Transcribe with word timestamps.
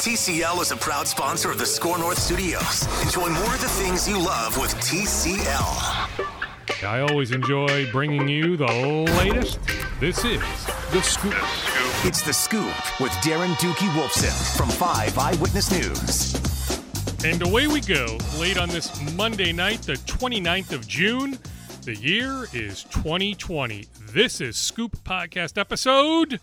TCL 0.00 0.62
is 0.62 0.72
a 0.72 0.78
proud 0.78 1.06
sponsor 1.06 1.50
of 1.50 1.58
the 1.58 1.66
Score 1.66 1.98
North 1.98 2.18
Studios. 2.18 2.86
Enjoy 3.02 3.28
more 3.28 3.54
of 3.54 3.60
the 3.60 3.68
things 3.68 4.08
you 4.08 4.18
love 4.18 4.56
with 4.56 4.74
TCL. 4.76 6.24
I 6.82 7.00
always 7.00 7.32
enjoy 7.32 7.92
bringing 7.92 8.26
you 8.26 8.56
the 8.56 8.64
latest. 8.64 9.58
This 10.00 10.24
is 10.24 10.40
The 10.90 11.02
Scoop. 11.02 11.34
It's 12.06 12.22
The 12.22 12.32
Scoop 12.32 12.74
with 12.98 13.10
Darren 13.20 13.52
Doogie 13.56 13.90
Wolfson 13.90 14.56
from 14.56 14.70
5 14.70 15.18
Eyewitness 15.18 15.70
News. 15.70 17.22
And 17.22 17.42
away 17.42 17.66
we 17.66 17.82
go, 17.82 18.16
late 18.38 18.56
on 18.56 18.70
this 18.70 18.98
Monday 19.14 19.52
night, 19.52 19.82
the 19.82 19.96
29th 19.96 20.72
of 20.72 20.88
June. 20.88 21.38
The 21.84 21.94
year 21.94 22.46
is 22.54 22.84
2020. 22.84 23.86
This 24.14 24.40
is 24.40 24.56
Scoop 24.56 24.96
Podcast 25.04 25.58
episode 25.58 26.40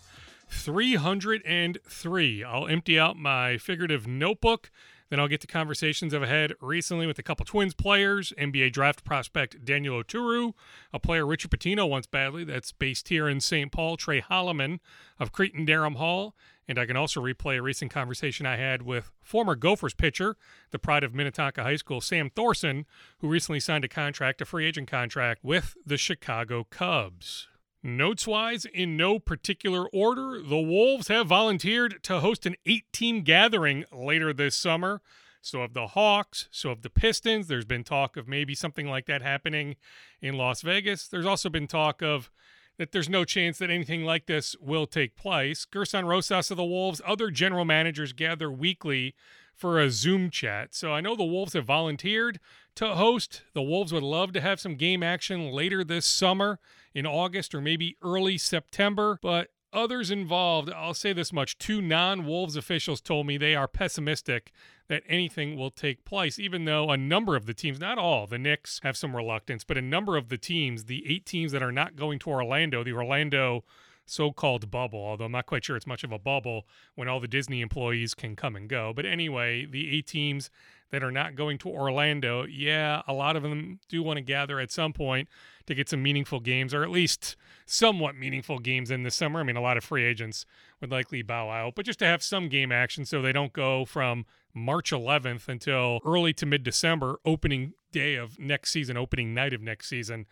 303. 0.48 2.44
I'll 2.44 2.66
empty 2.66 2.98
out 2.98 3.16
my 3.16 3.58
figurative 3.58 4.06
notebook. 4.06 4.70
Then 5.10 5.20
I'll 5.20 5.28
get 5.28 5.40
to 5.40 5.46
conversations 5.46 6.12
I've 6.12 6.22
had 6.22 6.52
recently 6.60 7.06
with 7.06 7.18
a 7.18 7.22
couple 7.22 7.46
Twins 7.46 7.74
players, 7.74 8.32
NBA 8.38 8.72
draft 8.72 9.04
prospect 9.04 9.64
Daniel 9.64 10.02
Oturu, 10.02 10.52
a 10.92 10.98
player 10.98 11.26
Richard 11.26 11.50
Pitino 11.50 11.88
wants 11.88 12.06
badly 12.06 12.44
that's 12.44 12.72
based 12.72 13.08
here 13.08 13.26
in 13.26 13.40
St. 13.40 13.72
Paul, 13.72 13.96
Tre 13.96 14.20
Holloman 14.20 14.80
of 15.18 15.32
Cretin 15.32 15.64
Derham 15.64 15.94
Hall, 15.94 16.34
and 16.68 16.78
I 16.78 16.84
can 16.84 16.96
also 16.96 17.22
replay 17.22 17.56
a 17.56 17.62
recent 17.62 17.90
conversation 17.90 18.44
I 18.44 18.56
had 18.56 18.82
with 18.82 19.10
former 19.22 19.54
Gophers 19.54 19.94
pitcher, 19.94 20.36
the 20.70 20.78
pride 20.78 21.04
of 21.04 21.14
Minnetonka 21.14 21.62
High 21.62 21.76
School, 21.76 22.02
Sam 22.02 22.28
Thoresen, 22.28 22.84
who 23.20 23.28
recently 23.28 23.60
signed 23.60 23.84
a 23.84 23.88
contract, 23.88 24.42
a 24.42 24.44
free 24.44 24.66
agent 24.66 24.90
contract, 24.90 25.42
with 25.42 25.74
the 25.86 25.96
Chicago 25.96 26.66
Cubs. 26.68 27.48
Notes 27.96 28.26
wise, 28.26 28.64
in 28.66 28.96
no 28.96 29.18
particular 29.18 29.88
order, 29.88 30.42
the 30.42 30.60
Wolves 30.60 31.08
have 31.08 31.28
volunteered 31.28 32.02
to 32.04 32.20
host 32.20 32.46
an 32.46 32.56
eight 32.66 32.92
team 32.92 33.22
gathering 33.22 33.84
later 33.92 34.32
this 34.32 34.54
summer. 34.56 35.00
So 35.40 35.60
have 35.60 35.72
the 35.72 35.88
Hawks, 35.88 36.48
so 36.50 36.70
have 36.70 36.82
the 36.82 36.90
Pistons. 36.90 37.46
There's 37.46 37.64
been 37.64 37.84
talk 37.84 38.16
of 38.16 38.28
maybe 38.28 38.54
something 38.54 38.88
like 38.88 39.06
that 39.06 39.22
happening 39.22 39.76
in 40.20 40.36
Las 40.36 40.62
Vegas. 40.62 41.08
There's 41.08 41.26
also 41.26 41.48
been 41.48 41.66
talk 41.66 42.02
of 42.02 42.30
that 42.76 42.92
there's 42.92 43.08
no 43.08 43.24
chance 43.24 43.58
that 43.58 43.70
anything 43.70 44.04
like 44.04 44.26
this 44.26 44.56
will 44.60 44.86
take 44.86 45.16
place. 45.16 45.64
Gerson 45.64 46.06
Rosas 46.06 46.50
of 46.50 46.56
the 46.56 46.64
Wolves, 46.64 47.00
other 47.04 47.30
general 47.30 47.64
managers 47.64 48.12
gather 48.12 48.50
weekly 48.50 49.14
for 49.54 49.80
a 49.80 49.90
Zoom 49.90 50.30
chat. 50.30 50.74
So 50.74 50.92
I 50.92 51.00
know 51.00 51.16
the 51.16 51.24
Wolves 51.24 51.54
have 51.54 51.64
volunteered 51.64 52.38
to 52.78 52.94
host. 52.94 53.42
The 53.54 53.62
Wolves 53.62 53.92
would 53.92 54.04
love 54.04 54.32
to 54.34 54.40
have 54.40 54.60
some 54.60 54.76
game 54.76 55.02
action 55.02 55.50
later 55.50 55.82
this 55.82 56.06
summer 56.06 56.60
in 56.94 57.06
August 57.06 57.52
or 57.52 57.60
maybe 57.60 57.96
early 58.04 58.38
September, 58.38 59.18
but 59.20 59.48
others 59.72 60.12
involved, 60.12 60.70
I'll 60.70 60.94
say 60.94 61.12
this 61.12 61.32
much 61.32 61.58
two 61.58 61.82
non 61.82 62.24
Wolves 62.24 62.54
officials 62.54 63.00
told 63.00 63.26
me 63.26 63.36
they 63.36 63.56
are 63.56 63.66
pessimistic 63.66 64.52
that 64.88 65.02
anything 65.08 65.56
will 65.56 65.72
take 65.72 66.04
place, 66.04 66.38
even 66.38 66.66
though 66.66 66.90
a 66.90 66.96
number 66.96 67.34
of 67.34 67.46
the 67.46 67.54
teams, 67.54 67.80
not 67.80 67.98
all, 67.98 68.28
the 68.28 68.38
Knicks 68.38 68.78
have 68.84 68.96
some 68.96 69.16
reluctance, 69.16 69.64
but 69.64 69.76
a 69.76 69.82
number 69.82 70.16
of 70.16 70.28
the 70.28 70.38
teams, 70.38 70.84
the 70.84 71.04
eight 71.12 71.26
teams 71.26 71.50
that 71.50 71.64
are 71.64 71.72
not 71.72 71.96
going 71.96 72.20
to 72.20 72.30
Orlando, 72.30 72.84
the 72.84 72.92
Orlando 72.92 73.64
so 74.10 74.32
called 74.32 74.70
bubble, 74.70 74.98
although 74.98 75.24
I'm 75.24 75.32
not 75.32 75.46
quite 75.46 75.64
sure 75.64 75.76
it's 75.76 75.86
much 75.86 76.04
of 76.04 76.12
a 76.12 76.18
bubble 76.18 76.66
when 76.94 77.08
all 77.08 77.20
the 77.20 77.28
Disney 77.28 77.60
employees 77.60 78.14
can 78.14 78.36
come 78.36 78.56
and 78.56 78.68
go. 78.68 78.92
But 78.94 79.06
anyway, 79.06 79.66
the 79.66 79.96
eight 79.96 80.06
teams 80.06 80.50
that 80.90 81.02
are 81.02 81.12
not 81.12 81.34
going 81.34 81.58
to 81.58 81.68
Orlando, 81.68 82.44
yeah, 82.44 83.02
a 83.06 83.12
lot 83.12 83.36
of 83.36 83.42
them 83.42 83.80
do 83.88 84.02
want 84.02 84.16
to 84.16 84.22
gather 84.22 84.58
at 84.58 84.70
some 84.70 84.92
point 84.92 85.28
to 85.66 85.74
get 85.74 85.88
some 85.88 86.02
meaningful 86.02 86.40
games, 86.40 86.72
or 86.72 86.82
at 86.82 86.90
least 86.90 87.36
somewhat 87.66 88.16
meaningful 88.16 88.58
games 88.58 88.90
in 88.90 89.02
the 89.02 89.10
summer. 89.10 89.40
I 89.40 89.42
mean, 89.42 89.56
a 89.56 89.60
lot 89.60 89.76
of 89.76 89.84
free 89.84 90.04
agents 90.04 90.46
would 90.80 90.90
likely 90.90 91.22
bow 91.22 91.50
out, 91.50 91.74
but 91.74 91.84
just 91.84 91.98
to 91.98 92.06
have 92.06 92.22
some 92.22 92.48
game 92.48 92.72
action 92.72 93.04
so 93.04 93.20
they 93.20 93.32
don't 93.32 93.52
go 93.52 93.84
from 93.84 94.24
March 94.54 94.90
11th 94.90 95.48
until 95.48 96.00
early 96.06 96.32
to 96.34 96.46
mid 96.46 96.62
December, 96.62 97.20
opening 97.24 97.74
day 97.92 98.14
of 98.14 98.38
next 98.38 98.70
season, 98.70 98.96
opening 98.96 99.34
night 99.34 99.52
of 99.52 99.60
next 99.60 99.88
season 99.88 100.26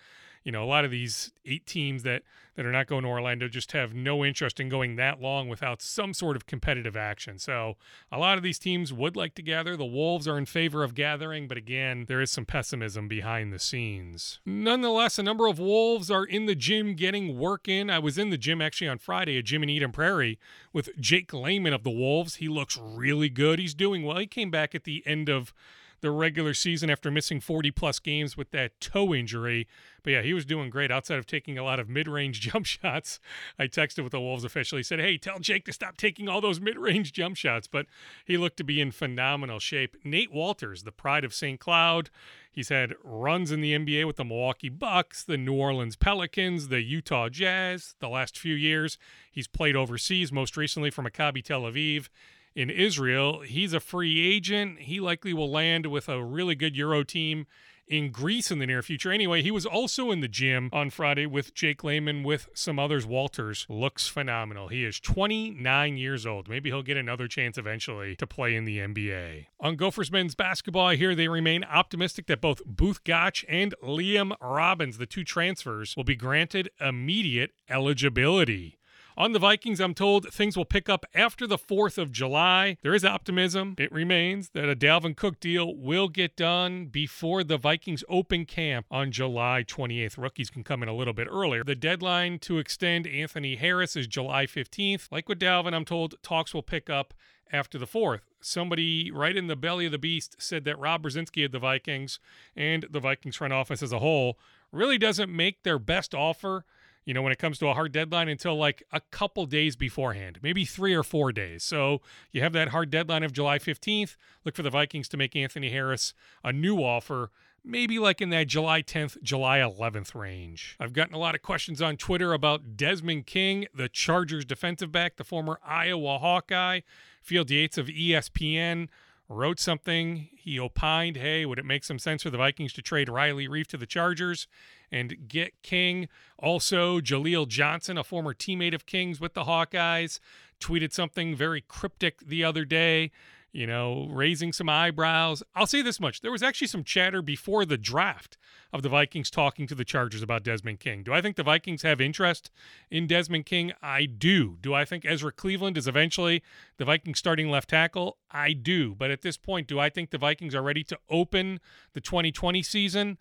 you 0.46 0.52
know, 0.52 0.62
a 0.62 0.64
lot 0.64 0.84
of 0.84 0.92
these 0.92 1.32
eight 1.44 1.66
teams 1.66 2.04
that 2.04 2.22
that 2.54 2.64
are 2.64 2.72
not 2.72 2.86
going 2.86 3.02
to 3.02 3.08
Orlando 3.08 3.48
just 3.48 3.72
have 3.72 3.94
no 3.94 4.24
interest 4.24 4.60
in 4.60 4.68
going 4.68 4.94
that 4.94 5.20
long 5.20 5.48
without 5.48 5.82
some 5.82 6.14
sort 6.14 6.36
of 6.36 6.46
competitive 6.46 6.96
action. 6.96 7.38
So 7.38 7.76
a 8.10 8.18
lot 8.18 8.38
of 8.38 8.44
these 8.44 8.58
teams 8.58 8.92
would 8.92 9.16
like 9.16 9.34
to 9.34 9.42
gather. 9.42 9.76
The 9.76 9.84
Wolves 9.84 10.26
are 10.26 10.38
in 10.38 10.46
favor 10.46 10.84
of 10.84 10.94
gathering, 10.94 11.48
but 11.48 11.58
again, 11.58 12.06
there 12.06 12.22
is 12.22 12.30
some 12.30 12.46
pessimism 12.46 13.08
behind 13.08 13.52
the 13.52 13.58
scenes. 13.58 14.38
Nonetheless, 14.46 15.18
a 15.18 15.22
number 15.24 15.48
of 15.48 15.58
Wolves 15.58 16.10
are 16.10 16.24
in 16.24 16.46
the 16.46 16.54
gym 16.54 16.94
getting 16.94 17.36
work 17.36 17.68
in. 17.68 17.90
I 17.90 17.98
was 17.98 18.16
in 18.16 18.30
the 18.30 18.38
gym 18.38 18.62
actually 18.62 18.88
on 18.88 18.98
Friday 18.98 19.36
at 19.36 19.44
Gym 19.44 19.64
in 19.64 19.68
Eden 19.68 19.92
Prairie 19.92 20.38
with 20.72 20.90
Jake 20.98 21.34
Layman 21.34 21.74
of 21.74 21.82
the 21.82 21.90
Wolves. 21.90 22.36
He 22.36 22.48
looks 22.48 22.78
really 22.80 23.28
good. 23.28 23.58
He's 23.58 23.74
doing 23.74 24.04
well. 24.04 24.18
He 24.18 24.28
came 24.28 24.52
back 24.52 24.76
at 24.76 24.84
the 24.84 25.02
end 25.04 25.28
of 25.28 25.52
the 26.00 26.10
regular 26.10 26.54
season 26.54 26.90
after 26.90 27.10
missing 27.10 27.40
40 27.40 27.70
plus 27.70 27.98
games 27.98 28.36
with 28.36 28.50
that 28.50 28.80
toe 28.80 29.14
injury. 29.14 29.66
But 30.02 30.12
yeah, 30.12 30.22
he 30.22 30.34
was 30.34 30.44
doing 30.44 30.70
great 30.70 30.92
outside 30.92 31.18
of 31.18 31.26
taking 31.26 31.58
a 31.58 31.64
lot 31.64 31.80
of 31.80 31.88
mid 31.88 32.08
range 32.08 32.40
jump 32.52 32.66
shots. 32.66 33.18
I 33.58 33.66
texted 33.66 34.02
with 34.02 34.12
the 34.12 34.20
Wolves 34.20 34.44
official. 34.44 34.78
He 34.78 34.84
said, 34.84 35.00
Hey, 35.00 35.18
tell 35.18 35.38
Jake 35.38 35.64
to 35.64 35.72
stop 35.72 35.96
taking 35.96 36.28
all 36.28 36.40
those 36.40 36.60
mid 36.60 36.78
range 36.78 37.12
jump 37.12 37.36
shots. 37.36 37.66
But 37.66 37.86
he 38.24 38.36
looked 38.36 38.56
to 38.58 38.64
be 38.64 38.80
in 38.80 38.92
phenomenal 38.92 39.58
shape. 39.58 39.96
Nate 40.04 40.32
Wolters, 40.32 40.84
the 40.84 40.92
pride 40.92 41.24
of 41.24 41.34
St. 41.34 41.58
Cloud. 41.58 42.10
He's 42.50 42.70
had 42.70 42.94
runs 43.04 43.52
in 43.52 43.60
the 43.60 43.76
NBA 43.76 44.06
with 44.06 44.16
the 44.16 44.24
Milwaukee 44.24 44.70
Bucks, 44.70 45.22
the 45.22 45.36
New 45.36 45.52
Orleans 45.52 45.94
Pelicans, 45.94 46.68
the 46.68 46.80
Utah 46.80 47.28
Jazz 47.28 47.96
the 48.00 48.08
last 48.08 48.38
few 48.38 48.54
years. 48.54 48.96
He's 49.30 49.46
played 49.46 49.76
overseas, 49.76 50.32
most 50.32 50.56
recently 50.56 50.90
for 50.90 51.02
Maccabi 51.02 51.44
Tel 51.44 51.62
Aviv 51.62 52.08
in 52.56 52.70
Israel. 52.70 53.42
He's 53.42 53.74
a 53.74 53.80
free 53.80 54.34
agent. 54.34 54.80
He 54.80 54.98
likely 54.98 55.34
will 55.34 55.50
land 55.50 55.86
with 55.86 56.08
a 56.08 56.24
really 56.24 56.54
good 56.54 56.74
Euro 56.74 57.04
team 57.04 57.46
in 57.86 58.10
Greece 58.10 58.50
in 58.50 58.58
the 58.58 58.66
near 58.66 58.82
future. 58.82 59.12
Anyway, 59.12 59.42
he 59.42 59.50
was 59.50 59.64
also 59.64 60.10
in 60.10 60.20
the 60.20 60.28
gym 60.28 60.70
on 60.72 60.90
Friday 60.90 61.26
with 61.26 61.54
Jake 61.54 61.84
Layman 61.84 62.22
with 62.24 62.48
some 62.54 62.78
others. 62.78 63.06
Wolters 63.06 63.66
looks 63.68 64.08
phenomenal. 64.08 64.68
He 64.68 64.84
is 64.84 64.98
29 64.98 65.96
years 65.96 66.26
old. 66.26 66.48
Maybe 66.48 66.70
he'll 66.70 66.82
get 66.82 66.96
another 66.96 67.28
chance 67.28 67.58
eventually 67.58 68.16
to 68.16 68.26
play 68.26 68.56
in 68.56 68.64
the 68.64 68.78
NBA. 68.78 69.46
On 69.60 69.76
Gophers 69.76 70.10
men's 70.10 70.34
basketball, 70.34 70.86
I 70.86 70.96
hear 70.96 71.14
they 71.14 71.28
remain 71.28 71.62
optimistic 71.62 72.26
that 72.26 72.40
both 72.40 72.64
Booth 72.64 73.04
Gotch 73.04 73.44
and 73.48 73.74
Liam 73.82 74.34
Robbins, 74.40 74.98
the 74.98 75.06
two 75.06 75.24
transfers, 75.24 75.96
will 75.96 76.04
be 76.04 76.16
granted 76.16 76.70
immediate 76.80 77.52
eligibility. 77.68 78.78
On 79.18 79.32
the 79.32 79.38
Vikings, 79.38 79.80
I'm 79.80 79.94
told 79.94 80.30
things 80.30 80.58
will 80.58 80.66
pick 80.66 80.90
up 80.90 81.06
after 81.14 81.46
the 81.46 81.56
4th 81.56 81.96
of 81.96 82.12
July. 82.12 82.76
There 82.82 82.94
is 82.94 83.02
optimism. 83.02 83.74
It 83.78 83.90
remains 83.90 84.50
that 84.50 84.68
a 84.68 84.76
Dalvin 84.76 85.16
Cook 85.16 85.40
deal 85.40 85.74
will 85.74 86.08
get 86.08 86.36
done 86.36 86.88
before 86.88 87.42
the 87.42 87.56
Vikings 87.56 88.04
open 88.10 88.44
camp 88.44 88.84
on 88.90 89.12
July 89.12 89.64
28th. 89.66 90.18
Rookies 90.18 90.50
can 90.50 90.64
come 90.64 90.82
in 90.82 90.90
a 90.90 90.94
little 90.94 91.14
bit 91.14 91.28
earlier. 91.30 91.64
The 91.64 91.74
deadline 91.74 92.38
to 92.40 92.58
extend 92.58 93.06
Anthony 93.06 93.56
Harris 93.56 93.96
is 93.96 94.06
July 94.06 94.44
15th. 94.44 95.10
Like 95.10 95.30
with 95.30 95.38
Dalvin, 95.38 95.72
I'm 95.72 95.86
told 95.86 96.16
talks 96.22 96.52
will 96.52 96.62
pick 96.62 96.90
up 96.90 97.14
after 97.50 97.78
the 97.78 97.86
fourth. 97.86 98.28
Somebody 98.42 99.10
right 99.10 99.34
in 99.34 99.46
the 99.46 99.56
belly 99.56 99.86
of 99.86 99.92
the 99.92 99.98
beast 99.98 100.36
said 100.38 100.64
that 100.64 100.78
Rob 100.78 101.04
Brzezinski 101.04 101.46
of 101.46 101.52
the 101.52 101.58
Vikings 101.58 102.18
and 102.54 102.84
the 102.90 103.00
Vikings 103.00 103.36
front 103.36 103.54
office 103.54 103.82
as 103.82 103.92
a 103.92 104.00
whole 104.00 104.38
really 104.72 104.98
doesn't 104.98 105.34
make 105.34 105.62
their 105.62 105.78
best 105.78 106.14
offer 106.14 106.66
you 107.06 107.14
know, 107.14 107.22
when 107.22 107.32
it 107.32 107.38
comes 107.38 107.58
to 107.60 107.68
a 107.68 107.74
hard 107.74 107.92
deadline 107.92 108.28
until 108.28 108.56
like 108.56 108.82
a 108.92 109.00
couple 109.00 109.46
days 109.46 109.76
beforehand, 109.76 110.40
maybe 110.42 110.64
three 110.64 110.92
or 110.92 111.04
four 111.04 111.32
days. 111.32 111.62
So 111.62 112.02
you 112.32 112.42
have 112.42 112.52
that 112.52 112.68
hard 112.68 112.90
deadline 112.90 113.22
of 113.22 113.32
July 113.32 113.58
15th. 113.58 114.16
Look 114.44 114.56
for 114.56 114.62
the 114.62 114.70
Vikings 114.70 115.08
to 115.10 115.16
make 115.16 115.34
Anthony 115.36 115.70
Harris 115.70 116.12
a 116.42 116.52
new 116.52 116.78
offer, 116.78 117.30
maybe 117.64 118.00
like 118.00 118.20
in 118.20 118.30
that 118.30 118.48
July 118.48 118.82
10th, 118.82 119.22
July 119.22 119.58
11th 119.60 120.16
range. 120.16 120.76
I've 120.80 120.92
gotten 120.92 121.14
a 121.14 121.18
lot 121.18 121.36
of 121.36 121.42
questions 121.42 121.80
on 121.80 121.96
Twitter 121.96 122.32
about 122.32 122.76
Desmond 122.76 123.26
King, 123.26 123.66
the 123.72 123.88
Chargers 123.88 124.44
defensive 124.44 124.90
back, 124.90 125.16
the 125.16 125.24
former 125.24 125.60
Iowa 125.64 126.18
Hawkeye. 126.18 126.80
Field 127.22 127.50
Yates 127.50 127.76
of 127.76 127.88
ESPN 127.88 128.86
wrote 129.28 129.58
something. 129.58 130.28
He 130.36 130.58
opined, 130.58 131.16
hey, 131.16 131.44
would 131.44 131.58
it 131.58 131.64
make 131.64 131.84
some 131.84 131.98
sense 131.98 132.22
for 132.22 132.30
the 132.30 132.38
Vikings 132.38 132.72
to 132.74 132.82
trade 132.82 133.08
Riley 133.08 133.48
Reiff 133.48 133.66
to 133.68 133.76
the 133.76 133.86
Chargers 133.86 134.46
and 134.90 135.28
get 135.28 135.60
King? 135.62 136.08
Also, 136.38 137.00
Jaleel 137.00 137.48
Johnson, 137.48 137.98
a 137.98 138.04
former 138.04 138.34
teammate 138.34 138.74
of 138.74 138.86
King's 138.86 139.20
with 139.20 139.34
the 139.34 139.44
Hawkeyes, 139.44 140.20
tweeted 140.60 140.92
something 140.92 141.34
very 141.34 141.60
cryptic 141.60 142.20
the 142.20 142.44
other 142.44 142.64
day 142.64 143.10
you 143.56 143.66
know, 143.66 144.06
raising 144.10 144.52
some 144.52 144.68
eyebrows. 144.68 145.42
I'll 145.54 145.66
say 145.66 145.80
this 145.80 145.98
much. 145.98 146.20
There 146.20 146.30
was 146.30 146.42
actually 146.42 146.66
some 146.66 146.84
chatter 146.84 147.22
before 147.22 147.64
the 147.64 147.78
draft 147.78 148.36
of 148.70 148.82
the 148.82 148.90
Vikings 148.90 149.30
talking 149.30 149.66
to 149.66 149.74
the 149.74 149.84
Chargers 149.84 150.22
about 150.22 150.42
Desmond 150.42 150.78
King. 150.78 151.02
Do 151.02 151.14
I 151.14 151.22
think 151.22 151.36
the 151.36 151.42
Vikings 151.42 151.80
have 151.80 151.98
interest 151.98 152.50
in 152.90 153.06
Desmond 153.06 153.46
King? 153.46 153.72
I 153.82 154.04
do. 154.04 154.58
Do 154.60 154.74
I 154.74 154.84
think 154.84 155.06
Ezra 155.06 155.32
Cleveland 155.32 155.78
is 155.78 155.88
eventually 155.88 156.42
the 156.76 156.84
Vikings 156.84 157.18
starting 157.18 157.50
left 157.50 157.70
tackle? 157.70 158.18
I 158.30 158.52
do. 158.52 158.94
But 158.94 159.10
at 159.10 159.22
this 159.22 159.38
point, 159.38 159.68
do 159.68 159.80
I 159.80 159.88
think 159.88 160.10
the 160.10 160.18
Vikings 160.18 160.54
are 160.54 160.62
ready 160.62 160.84
to 160.84 160.98
open 161.08 161.58
the 161.94 162.02
2020 162.02 162.62
season? 162.62 163.18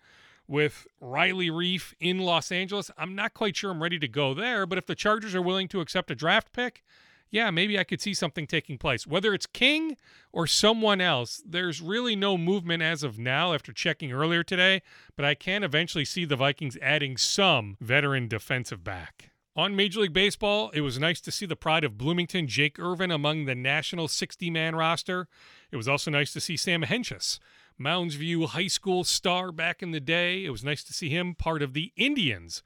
with 0.48 0.86
Riley 1.00 1.50
Reiff 1.50 1.92
in 1.98 2.18
Los 2.18 2.52
Angeles. 2.52 2.88
I'm 2.96 3.16
not 3.16 3.34
quite 3.34 3.56
sure 3.56 3.72
I'm 3.72 3.82
ready 3.82 3.98
to 3.98 4.06
go 4.06 4.32
there, 4.32 4.64
but 4.64 4.78
if 4.78 4.86
the 4.86 4.94
Chargers 4.94 5.34
are 5.34 5.42
willing 5.42 5.66
to 5.66 5.80
accept 5.80 6.08
a 6.08 6.14
draft 6.14 6.52
pick, 6.52 6.84
yeah, 7.30 7.50
maybe 7.50 7.78
I 7.78 7.84
could 7.84 8.00
see 8.00 8.14
something 8.14 8.46
taking 8.46 8.78
place. 8.78 9.06
Whether 9.06 9.34
it's 9.34 9.46
King 9.46 9.96
or 10.32 10.46
someone 10.46 11.00
else, 11.00 11.42
there's 11.44 11.80
really 11.80 12.16
no 12.16 12.38
movement 12.38 12.82
as 12.82 13.02
of 13.02 13.18
now 13.18 13.52
after 13.52 13.72
checking 13.72 14.12
earlier 14.12 14.42
today, 14.42 14.82
but 15.16 15.24
I 15.24 15.34
can 15.34 15.62
eventually 15.62 16.04
see 16.04 16.24
the 16.24 16.36
Vikings 16.36 16.78
adding 16.80 17.16
some 17.16 17.76
veteran 17.80 18.28
defensive 18.28 18.84
back. 18.84 19.30
On 19.56 19.74
Major 19.74 20.00
League 20.00 20.12
Baseball, 20.12 20.70
it 20.74 20.82
was 20.82 20.98
nice 20.98 21.18
to 21.22 21.32
see 21.32 21.46
the 21.46 21.56
pride 21.56 21.82
of 21.82 21.96
Bloomington, 21.96 22.46
Jake 22.46 22.78
Irvin, 22.78 23.10
among 23.10 23.46
the 23.46 23.54
national 23.54 24.06
60 24.06 24.50
man 24.50 24.76
roster. 24.76 25.28
It 25.70 25.76
was 25.76 25.88
also 25.88 26.10
nice 26.10 26.32
to 26.34 26.42
see 26.42 26.58
Sam 26.58 26.82
Hentges, 26.82 27.38
Mounds 27.78 28.16
View 28.16 28.46
High 28.46 28.66
School 28.66 29.02
star 29.02 29.52
back 29.52 29.82
in 29.82 29.92
the 29.92 30.00
day. 30.00 30.44
It 30.44 30.50
was 30.50 30.62
nice 30.62 30.84
to 30.84 30.92
see 30.92 31.08
him 31.08 31.34
part 31.34 31.62
of 31.62 31.72
the 31.72 31.90
Indians 31.96 32.62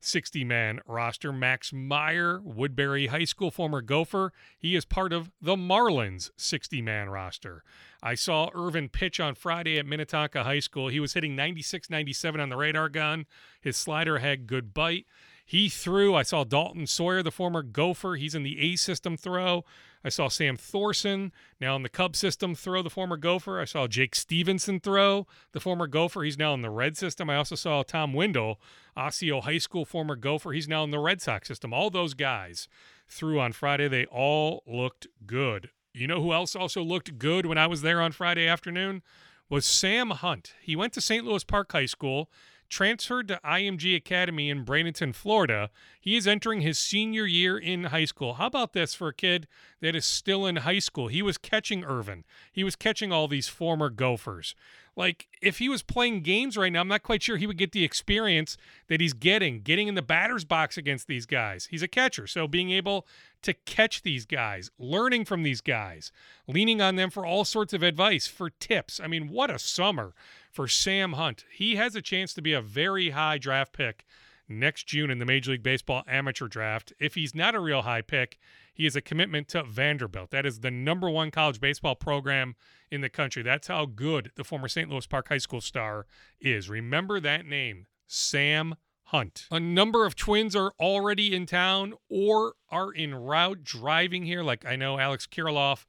60 0.00 0.44
man 0.44 0.80
roster. 0.86 1.32
Max 1.32 1.72
Meyer, 1.72 2.40
Woodbury 2.42 3.08
High 3.08 3.24
School 3.24 3.50
former 3.50 3.80
Gopher, 3.82 4.32
he 4.58 4.74
is 4.74 4.84
part 4.84 5.12
of 5.12 5.30
the 5.40 5.56
Marlins 5.56 6.30
60 6.36 6.82
man 6.82 7.10
roster. 7.10 7.62
I 8.02 8.14
saw 8.14 8.50
Irvin 8.54 8.88
pitch 8.88 9.20
on 9.20 9.34
Friday 9.34 9.78
at 9.78 9.86
Minnetonka 9.86 10.44
High 10.44 10.60
School. 10.60 10.88
He 10.88 11.00
was 11.00 11.12
hitting 11.12 11.36
96 11.36 11.90
97 11.90 12.40
on 12.40 12.48
the 12.48 12.56
radar 12.56 12.88
gun. 12.88 13.26
His 13.60 13.76
slider 13.76 14.18
had 14.18 14.46
good 14.46 14.72
bite. 14.72 15.06
He 15.44 15.68
threw. 15.68 16.14
I 16.14 16.22
saw 16.22 16.44
Dalton 16.44 16.86
Sawyer, 16.86 17.22
the 17.22 17.32
former 17.32 17.62
Gopher. 17.62 18.14
He's 18.14 18.36
in 18.36 18.44
the 18.44 18.60
A 18.60 18.76
system 18.76 19.16
throw. 19.16 19.64
I 20.04 20.08
saw 20.08 20.28
Sam 20.28 20.56
Thoresen, 20.56 21.30
now 21.60 21.76
in 21.76 21.82
the 21.82 21.88
Cub 21.88 22.16
system, 22.16 22.54
throw 22.54 22.82
the 22.82 22.88
former 22.90 23.16
Gopher. 23.18 23.60
I 23.60 23.66
saw 23.66 23.86
Jake 23.86 24.14
Stevenson 24.14 24.80
throw 24.80 25.26
the 25.52 25.60
former 25.60 25.86
Gopher. 25.86 26.22
He's 26.22 26.38
now 26.38 26.54
in 26.54 26.62
the 26.62 26.70
Red 26.70 26.96
system. 26.96 27.28
I 27.28 27.36
also 27.36 27.54
saw 27.54 27.82
Tom 27.82 28.14
Windle, 28.14 28.60
Osseo 28.96 29.42
High 29.42 29.58
School 29.58 29.84
former 29.84 30.16
Gopher. 30.16 30.52
He's 30.52 30.68
now 30.68 30.84
in 30.84 30.90
the 30.90 30.98
Red 30.98 31.20
Sox 31.20 31.48
system. 31.48 31.74
All 31.74 31.90
those 31.90 32.14
guys 32.14 32.66
threw 33.08 33.38
on 33.38 33.52
Friday. 33.52 33.88
They 33.88 34.06
all 34.06 34.62
looked 34.66 35.06
good. 35.26 35.70
You 35.92 36.06
know 36.06 36.22
who 36.22 36.32
else 36.32 36.56
also 36.56 36.82
looked 36.82 37.18
good 37.18 37.44
when 37.44 37.58
I 37.58 37.66
was 37.66 37.82
there 37.82 38.00
on 38.00 38.12
Friday 38.12 38.46
afternoon? 38.46 39.02
Was 39.50 39.66
Sam 39.66 40.10
Hunt. 40.10 40.54
He 40.62 40.76
went 40.76 40.92
to 40.94 41.00
St. 41.00 41.24
Louis 41.24 41.44
Park 41.44 41.72
High 41.72 41.86
School 41.86 42.30
transferred 42.70 43.28
to 43.28 43.40
IMG 43.44 43.94
Academy 43.96 44.48
in 44.48 44.64
Bradenton, 44.64 45.14
Florida. 45.14 45.70
He 46.00 46.16
is 46.16 46.26
entering 46.26 46.62
his 46.62 46.78
senior 46.78 47.26
year 47.26 47.58
in 47.58 47.84
high 47.84 48.06
school. 48.06 48.34
How 48.34 48.46
about 48.46 48.72
this 48.72 48.94
for 48.94 49.08
a 49.08 49.14
kid 49.14 49.46
that 49.80 49.94
is 49.94 50.06
still 50.06 50.46
in 50.46 50.56
high 50.56 50.78
school? 50.78 51.08
He 51.08 51.20
was 51.20 51.36
catching 51.36 51.84
Irvin. 51.84 52.24
He 52.52 52.64
was 52.64 52.76
catching 52.76 53.12
all 53.12 53.28
these 53.28 53.48
former 53.48 53.90
Gophers. 53.90 54.54
Like, 55.00 55.28
if 55.40 55.60
he 55.60 55.70
was 55.70 55.82
playing 55.82 56.20
games 56.20 56.58
right 56.58 56.70
now, 56.70 56.82
I'm 56.82 56.88
not 56.88 57.02
quite 57.02 57.22
sure 57.22 57.38
he 57.38 57.46
would 57.46 57.56
get 57.56 57.72
the 57.72 57.84
experience 57.84 58.58
that 58.88 59.00
he's 59.00 59.14
getting, 59.14 59.62
getting 59.62 59.88
in 59.88 59.94
the 59.94 60.02
batter's 60.02 60.44
box 60.44 60.76
against 60.76 61.06
these 61.06 61.24
guys. 61.24 61.68
He's 61.70 61.82
a 61.82 61.88
catcher, 61.88 62.26
so 62.26 62.46
being 62.46 62.70
able 62.70 63.06
to 63.40 63.54
catch 63.54 64.02
these 64.02 64.26
guys, 64.26 64.70
learning 64.78 65.24
from 65.24 65.42
these 65.42 65.62
guys, 65.62 66.12
leaning 66.46 66.82
on 66.82 66.96
them 66.96 67.08
for 67.08 67.24
all 67.24 67.46
sorts 67.46 67.72
of 67.72 67.82
advice, 67.82 68.26
for 68.26 68.50
tips. 68.50 69.00
I 69.02 69.06
mean, 69.06 69.30
what 69.30 69.50
a 69.50 69.58
summer 69.58 70.12
for 70.52 70.68
Sam 70.68 71.14
Hunt. 71.14 71.46
He 71.50 71.76
has 71.76 71.96
a 71.96 72.02
chance 72.02 72.34
to 72.34 72.42
be 72.42 72.52
a 72.52 72.60
very 72.60 73.08
high 73.08 73.38
draft 73.38 73.72
pick 73.72 74.04
next 74.50 74.86
June 74.86 75.10
in 75.10 75.18
the 75.18 75.24
Major 75.24 75.52
League 75.52 75.62
Baseball 75.62 76.02
amateur 76.06 76.48
draft. 76.48 76.92
If 76.98 77.14
he's 77.14 77.34
not 77.34 77.54
a 77.54 77.60
real 77.60 77.82
high 77.82 78.02
pick, 78.02 78.38
he 78.74 78.84
is 78.84 78.96
a 78.96 79.00
commitment 79.00 79.48
to 79.48 79.62
Vanderbilt. 79.62 80.30
That 80.30 80.44
is 80.44 80.60
the 80.60 80.70
number 80.70 81.08
one 81.08 81.30
college 81.30 81.60
baseball 81.60 81.94
program 81.94 82.56
in 82.90 83.00
the 83.00 83.08
country. 83.08 83.42
That's 83.42 83.68
how 83.68 83.86
good 83.86 84.32
the 84.36 84.44
former 84.44 84.68
St. 84.68 84.90
Louis 84.90 85.06
Park 85.06 85.28
High 85.28 85.38
School 85.38 85.60
star 85.60 86.06
is. 86.40 86.68
Remember 86.68 87.20
that 87.20 87.46
name, 87.46 87.86
Sam 88.06 88.74
Hunt. 89.04 89.46
A 89.50 89.60
number 89.60 90.06
of 90.06 90.14
twins 90.16 90.54
are 90.54 90.72
already 90.78 91.34
in 91.34 91.46
town 91.46 91.94
or 92.08 92.54
are 92.70 92.88
en 92.96 93.14
route 93.14 93.64
driving 93.64 94.24
here. 94.24 94.42
Like 94.42 94.64
I 94.64 94.76
know 94.76 94.98
Alex 94.98 95.26
Kirilloff 95.26 95.84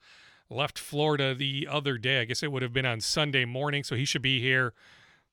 left 0.49 0.77
Florida 0.77 1.33
the 1.33 1.67
other 1.69 1.97
day. 1.97 2.21
I 2.21 2.25
guess 2.25 2.43
it 2.43 2.51
would 2.51 2.61
have 2.61 2.73
been 2.73 2.85
on 2.85 2.99
Sunday 2.99 3.45
morning, 3.45 3.83
so 3.83 3.95
he 3.95 4.05
should 4.05 4.21
be 4.21 4.41
here. 4.41 4.73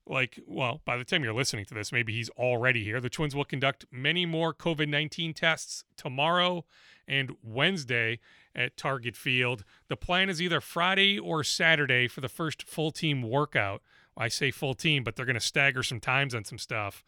Like, 0.08 0.40
well, 0.46 0.80
by 0.84 0.96
the 0.96 1.04
time 1.04 1.22
you're 1.22 1.34
listening 1.34 1.66
to 1.66 1.74
this, 1.74 1.92
maybe 1.92 2.14
he's 2.14 2.30
already 2.30 2.82
here. 2.82 3.00
The 3.00 3.10
Twins 3.10 3.36
will 3.36 3.44
conduct 3.44 3.84
many 3.92 4.24
more 4.24 4.54
COVID 4.54 4.88
19 4.88 5.34
tests 5.34 5.84
tomorrow 5.96 6.64
and 7.06 7.36
Wednesday 7.42 8.18
at 8.54 8.76
Target 8.76 9.16
Field. 9.16 9.64
The 9.88 9.96
plan 9.96 10.30
is 10.30 10.40
either 10.40 10.60
Friday 10.60 11.18
or 11.18 11.44
Saturday 11.44 12.08
for 12.08 12.20
the 12.20 12.28
first 12.28 12.62
full 12.62 12.90
team 12.90 13.22
workout. 13.22 13.82
I 14.16 14.28
say 14.28 14.50
full 14.50 14.74
team, 14.74 15.04
but 15.04 15.14
they're 15.14 15.26
going 15.26 15.34
to 15.34 15.40
stagger 15.40 15.82
some 15.82 16.00
times 16.00 16.34
on 16.34 16.44
some 16.44 16.58
stuff. 16.58 17.04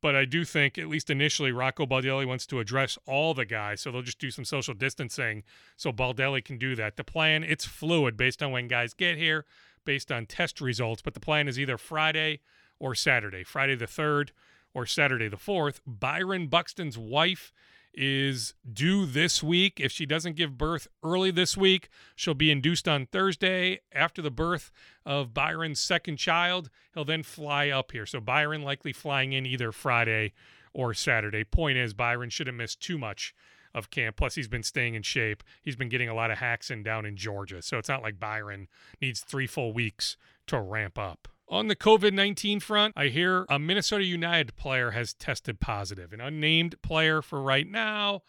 But 0.00 0.16
I 0.16 0.24
do 0.24 0.44
think, 0.44 0.78
at 0.78 0.88
least 0.88 1.10
initially, 1.10 1.52
Rocco 1.52 1.84
Baldelli 1.84 2.26
wants 2.26 2.46
to 2.46 2.58
address 2.58 2.98
all 3.06 3.34
the 3.34 3.44
guys. 3.44 3.82
So 3.82 3.90
they'll 3.90 4.02
just 4.02 4.18
do 4.18 4.30
some 4.30 4.44
social 4.44 4.72
distancing 4.72 5.42
so 5.76 5.92
Baldelli 5.92 6.44
can 6.44 6.58
do 6.58 6.74
that. 6.76 6.96
The 6.96 7.04
plan, 7.04 7.44
it's 7.44 7.66
fluid 7.66 8.16
based 8.16 8.42
on 8.42 8.50
when 8.50 8.66
guys 8.66 8.94
get 8.94 9.18
here, 9.18 9.44
based 9.90 10.12
on 10.12 10.24
test 10.24 10.60
results. 10.60 11.02
But 11.02 11.14
the 11.14 11.20
plan 11.20 11.48
is 11.48 11.58
either 11.58 11.76
Friday 11.76 12.38
or 12.78 12.94
Saturday, 12.94 13.42
Friday 13.42 13.74
the 13.74 13.86
3rd 13.86 14.30
or 14.72 14.86
Saturday 14.86 15.26
the 15.26 15.36
4th. 15.36 15.80
Byron 15.84 16.46
Buxton's 16.46 16.96
wife 16.96 17.52
is 17.92 18.54
due 18.72 19.04
this 19.04 19.42
week. 19.42 19.80
If 19.80 19.90
she 19.90 20.06
doesn't 20.06 20.36
give 20.36 20.56
birth 20.56 20.86
early 21.02 21.32
this 21.32 21.56
week, 21.56 21.88
she'll 22.14 22.34
be 22.34 22.52
induced 22.52 22.86
on 22.86 23.06
Thursday 23.06 23.80
after 23.90 24.22
the 24.22 24.30
birth 24.30 24.70
of 25.04 25.34
Byron's 25.34 25.80
second 25.80 26.18
child. 26.18 26.70
He'll 26.94 27.04
then 27.04 27.24
fly 27.24 27.70
up 27.70 27.90
here. 27.90 28.06
So 28.06 28.20
Byron 28.20 28.62
likely 28.62 28.92
flying 28.92 29.32
in 29.32 29.44
either 29.44 29.72
Friday 29.72 30.34
or 30.72 30.94
Saturday. 30.94 31.42
Point 31.42 31.78
is, 31.78 31.94
Byron 31.94 32.30
shouldn't 32.30 32.56
miss 32.56 32.76
too 32.76 32.96
much 32.96 33.34
of 33.74 33.90
camp. 33.90 34.16
Plus, 34.16 34.34
he's 34.34 34.48
been 34.48 34.62
staying 34.62 34.94
in 34.94 35.02
shape. 35.02 35.42
He's 35.62 35.76
been 35.76 35.88
getting 35.88 36.08
a 36.08 36.14
lot 36.14 36.30
of 36.30 36.38
hacks 36.38 36.70
in 36.70 36.82
down 36.82 37.06
in 37.06 37.16
Georgia. 37.16 37.62
So 37.62 37.78
it's 37.78 37.88
not 37.88 38.02
like 38.02 38.18
Byron 38.18 38.68
needs 39.00 39.20
three 39.20 39.46
full 39.46 39.72
weeks 39.72 40.16
to 40.46 40.60
ramp 40.60 40.98
up. 40.98 41.28
On 41.48 41.66
the 41.66 41.76
COVID 41.76 42.12
19 42.12 42.60
front, 42.60 42.94
I 42.96 43.06
hear 43.06 43.44
a 43.48 43.58
Minnesota 43.58 44.04
United 44.04 44.54
player 44.54 44.92
has 44.92 45.14
tested 45.14 45.58
positive, 45.58 46.12
an 46.12 46.20
unnamed 46.20 46.80
player 46.80 47.22
for 47.22 47.42
right 47.42 47.66
now. 47.66 48.22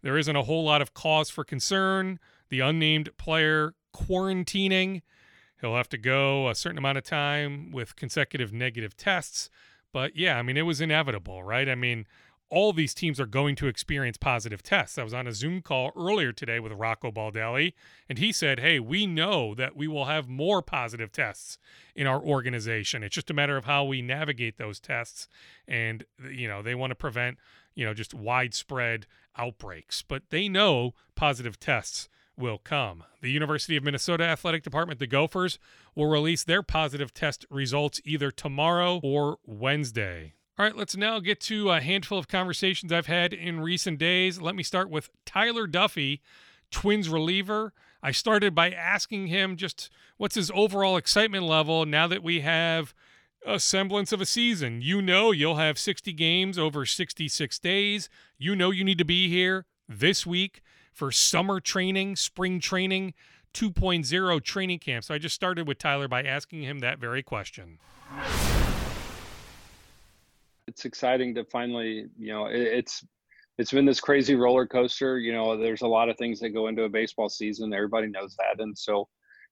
There 0.00 0.16
isn't 0.16 0.34
a 0.34 0.42
whole 0.42 0.64
lot 0.64 0.80
of 0.80 0.94
cause 0.94 1.28
for 1.28 1.44
concern. 1.44 2.18
The 2.48 2.60
unnamed 2.60 3.16
player 3.18 3.74
quarantining. 3.94 5.02
He'll 5.60 5.76
have 5.76 5.88
to 5.90 5.98
go 5.98 6.48
a 6.48 6.54
certain 6.54 6.78
amount 6.78 6.98
of 6.98 7.04
time 7.04 7.70
with 7.70 7.94
consecutive 7.94 8.52
negative 8.52 8.96
tests. 8.96 9.48
But 9.92 10.16
yeah, 10.16 10.38
I 10.38 10.42
mean, 10.42 10.56
it 10.56 10.62
was 10.62 10.80
inevitable, 10.80 11.42
right? 11.42 11.68
I 11.68 11.74
mean, 11.74 12.06
all 12.52 12.74
these 12.74 12.92
teams 12.92 13.18
are 13.18 13.24
going 13.24 13.56
to 13.56 13.66
experience 13.66 14.18
positive 14.18 14.62
tests. 14.62 14.98
I 14.98 15.02
was 15.02 15.14
on 15.14 15.26
a 15.26 15.32
Zoom 15.32 15.62
call 15.62 15.90
earlier 15.96 16.32
today 16.32 16.60
with 16.60 16.72
Rocco 16.72 17.10
Baldelli, 17.10 17.72
and 18.10 18.18
he 18.18 18.30
said, 18.30 18.60
Hey, 18.60 18.78
we 18.78 19.06
know 19.06 19.54
that 19.54 19.74
we 19.74 19.88
will 19.88 20.04
have 20.04 20.28
more 20.28 20.60
positive 20.60 21.10
tests 21.10 21.56
in 21.96 22.06
our 22.06 22.20
organization. 22.20 23.02
It's 23.02 23.14
just 23.14 23.30
a 23.30 23.34
matter 23.34 23.56
of 23.56 23.64
how 23.64 23.84
we 23.84 24.02
navigate 24.02 24.58
those 24.58 24.80
tests. 24.80 25.28
And, 25.66 26.04
you 26.30 26.46
know, 26.46 26.60
they 26.60 26.74
want 26.74 26.90
to 26.90 26.94
prevent, 26.94 27.38
you 27.74 27.86
know, 27.86 27.94
just 27.94 28.12
widespread 28.12 29.06
outbreaks, 29.34 30.02
but 30.02 30.24
they 30.28 30.46
know 30.46 30.92
positive 31.14 31.58
tests 31.58 32.10
will 32.36 32.58
come. 32.58 33.02
The 33.22 33.30
University 33.30 33.78
of 33.78 33.84
Minnesota 33.84 34.24
Athletic 34.24 34.62
Department, 34.62 35.00
the 35.00 35.06
Gophers, 35.06 35.58
will 35.94 36.06
release 36.06 36.44
their 36.44 36.62
positive 36.62 37.14
test 37.14 37.46
results 37.48 38.02
either 38.04 38.30
tomorrow 38.30 39.00
or 39.02 39.38
Wednesday. 39.46 40.34
All 40.58 40.66
right, 40.66 40.76
let's 40.76 40.96
now 40.96 41.18
get 41.18 41.40
to 41.42 41.70
a 41.70 41.80
handful 41.80 42.18
of 42.18 42.28
conversations 42.28 42.92
I've 42.92 43.06
had 43.06 43.32
in 43.32 43.60
recent 43.60 43.98
days. 43.98 44.38
Let 44.38 44.54
me 44.54 44.62
start 44.62 44.90
with 44.90 45.08
Tyler 45.24 45.66
Duffey, 45.66 46.20
Twins 46.70 47.08
reliever. 47.08 47.72
I 48.02 48.10
started 48.10 48.54
by 48.54 48.70
asking 48.70 49.28
him 49.28 49.56
just 49.56 49.88
what's 50.18 50.34
his 50.34 50.50
overall 50.54 50.98
excitement 50.98 51.44
level 51.44 51.86
now 51.86 52.06
that 52.06 52.22
we 52.22 52.40
have 52.40 52.92
a 53.46 53.58
semblance 53.58 54.12
of 54.12 54.20
a 54.20 54.26
season. 54.26 54.82
You 54.82 55.00
know, 55.00 55.30
you'll 55.30 55.56
have 55.56 55.78
60 55.78 56.12
games 56.12 56.58
over 56.58 56.84
66 56.84 57.58
days. 57.58 58.10
You 58.36 58.54
know, 58.54 58.70
you 58.70 58.84
need 58.84 58.98
to 58.98 59.06
be 59.06 59.30
here 59.30 59.64
this 59.88 60.26
week 60.26 60.60
for 60.92 61.10
summer 61.10 61.60
training, 61.60 62.16
spring 62.16 62.60
training, 62.60 63.14
2.0 63.54 64.44
training 64.44 64.78
camp. 64.80 65.04
So 65.04 65.14
I 65.14 65.18
just 65.18 65.34
started 65.34 65.66
with 65.66 65.78
Tyler 65.78 66.08
by 66.08 66.22
asking 66.22 66.62
him 66.62 66.80
that 66.80 66.98
very 66.98 67.22
question 67.22 67.78
it's 70.72 70.86
exciting 70.86 71.34
to 71.34 71.44
finally, 71.44 72.06
you 72.18 72.32
know, 72.32 72.46
it, 72.46 72.62
it's 72.62 73.04
it's 73.58 73.70
been 73.70 73.84
this 73.84 74.00
crazy 74.00 74.34
roller 74.34 74.66
coaster. 74.66 75.18
You 75.18 75.34
know, 75.34 75.58
there's 75.58 75.82
a 75.82 75.86
lot 75.86 76.08
of 76.08 76.16
things 76.16 76.40
that 76.40 76.50
go 76.50 76.68
into 76.68 76.84
a 76.84 76.88
baseball 76.88 77.28
season. 77.28 77.74
Everybody 77.74 78.06
knows 78.06 78.34
that, 78.36 78.62
and 78.62 78.76
so 78.76 79.06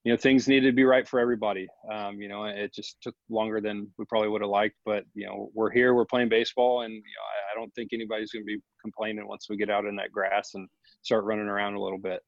you 0.04 0.12
know 0.12 0.16
things 0.16 0.48
needed 0.48 0.68
to 0.68 0.72
be 0.74 0.84
right 0.84 1.06
for 1.06 1.20
everybody. 1.20 1.68
Um, 1.92 2.22
you 2.22 2.28
know, 2.28 2.44
it 2.44 2.72
just 2.72 2.96
took 3.02 3.14
longer 3.28 3.60
than 3.60 3.86
we 3.98 4.06
probably 4.06 4.30
would 4.30 4.40
have 4.40 4.50
liked, 4.50 4.76
but 4.86 5.04
you 5.14 5.26
know, 5.26 5.50
we're 5.52 5.70
here, 5.70 5.92
we're 5.94 6.06
playing 6.06 6.30
baseball, 6.30 6.82
and 6.82 6.94
you 6.94 7.00
know, 7.00 7.02
I, 7.02 7.52
I 7.52 7.60
don't 7.60 7.72
think 7.74 7.90
anybody's 7.92 8.32
going 8.32 8.42
to 8.42 8.46
be 8.46 8.58
complaining 8.80 9.28
once 9.28 9.46
we 9.50 9.58
get 9.58 9.68
out 9.68 9.84
in 9.84 9.94
that 9.96 10.10
grass 10.10 10.52
and 10.54 10.66
start 11.02 11.24
running 11.24 11.48
around 11.48 11.74
a 11.74 11.82
little 11.82 11.98
bit. 11.98 12.20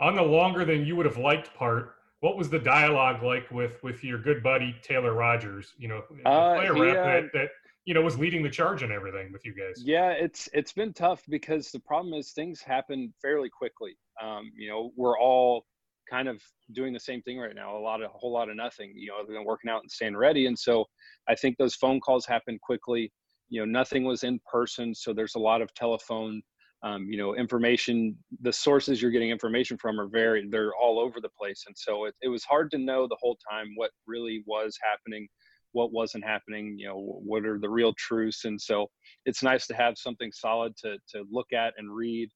On 0.00 0.16
the 0.16 0.22
longer 0.22 0.64
than 0.64 0.86
you 0.86 0.96
would 0.96 1.06
have 1.06 1.18
liked 1.18 1.54
part, 1.54 1.96
what 2.20 2.38
was 2.38 2.48
the 2.48 2.58
dialogue 2.58 3.22
like 3.22 3.50
with 3.50 3.82
with 3.82 4.02
your 4.02 4.18
good 4.18 4.42
buddy 4.42 4.74
Taylor 4.80 5.12
Rogers? 5.12 5.74
You 5.76 5.88
know, 5.88 6.02
uh, 6.24 6.54
player 6.54 6.74
he, 6.74 6.80
rep 6.80 6.96
uh, 6.96 7.04
that, 7.04 7.32
that 7.34 7.48
you 7.84 7.94
know 7.94 8.00
was 8.00 8.18
leading 8.18 8.42
the 8.42 8.50
charge 8.50 8.82
and 8.82 8.92
everything 8.92 9.32
with 9.32 9.44
you 9.44 9.54
guys. 9.54 9.82
Yeah, 9.84 10.10
it's 10.10 10.48
it's 10.52 10.72
been 10.72 10.92
tough 10.92 11.22
because 11.28 11.70
the 11.70 11.80
problem 11.80 12.14
is 12.14 12.30
things 12.30 12.60
happen 12.60 13.12
fairly 13.20 13.50
quickly. 13.50 13.96
Um, 14.22 14.52
you 14.56 14.68
know, 14.68 14.92
we're 14.96 15.18
all 15.18 15.64
kind 16.08 16.28
of 16.28 16.40
doing 16.72 16.92
the 16.92 17.00
same 17.00 17.22
thing 17.22 17.38
right 17.38 17.54
now. 17.54 17.76
A 17.76 17.78
lot 17.78 18.02
of 18.02 18.10
a 18.10 18.18
whole 18.18 18.32
lot 18.32 18.48
of 18.48 18.56
nothing. 18.56 18.92
You 18.94 19.08
know, 19.08 19.14
other 19.22 19.32
than 19.32 19.44
working 19.44 19.70
out 19.70 19.82
and 19.82 19.90
staying 19.90 20.16
ready. 20.16 20.46
And 20.46 20.58
so 20.58 20.84
I 21.28 21.34
think 21.34 21.56
those 21.56 21.74
phone 21.74 22.00
calls 22.00 22.26
happen 22.26 22.58
quickly. 22.62 23.12
You 23.48 23.60
know, 23.60 23.66
nothing 23.66 24.04
was 24.04 24.22
in 24.22 24.40
person, 24.50 24.94
so 24.94 25.12
there's 25.12 25.34
a 25.34 25.40
lot 25.40 25.60
of 25.60 25.72
telephone. 25.74 26.42
Um, 26.84 27.06
you 27.08 27.16
know, 27.16 27.36
information. 27.36 28.16
The 28.40 28.52
sources 28.52 29.00
you're 29.00 29.12
getting 29.12 29.30
information 29.30 29.76
from 29.76 30.00
are 30.00 30.08
very. 30.08 30.48
They're 30.48 30.74
all 30.74 30.98
over 31.00 31.20
the 31.20 31.28
place, 31.38 31.64
and 31.66 31.76
so 31.76 32.06
it, 32.06 32.14
it 32.22 32.28
was 32.28 32.44
hard 32.44 32.70
to 32.72 32.78
know 32.78 33.06
the 33.06 33.18
whole 33.20 33.38
time 33.50 33.72
what 33.76 33.90
really 34.06 34.42
was 34.46 34.76
happening 34.82 35.28
what 35.72 35.92
wasn't 35.92 36.24
happening 36.24 36.78
you 36.78 36.86
know 36.86 37.20
what 37.24 37.44
are 37.44 37.58
the 37.58 37.68
real 37.68 37.92
truths 37.94 38.44
and 38.44 38.60
so 38.60 38.88
it's 39.26 39.42
nice 39.42 39.66
to 39.66 39.74
have 39.74 39.96
something 39.96 40.30
solid 40.32 40.76
to 40.76 40.96
to 41.08 41.24
look 41.30 41.52
at 41.52 41.74
and 41.78 41.94
read 41.94 42.28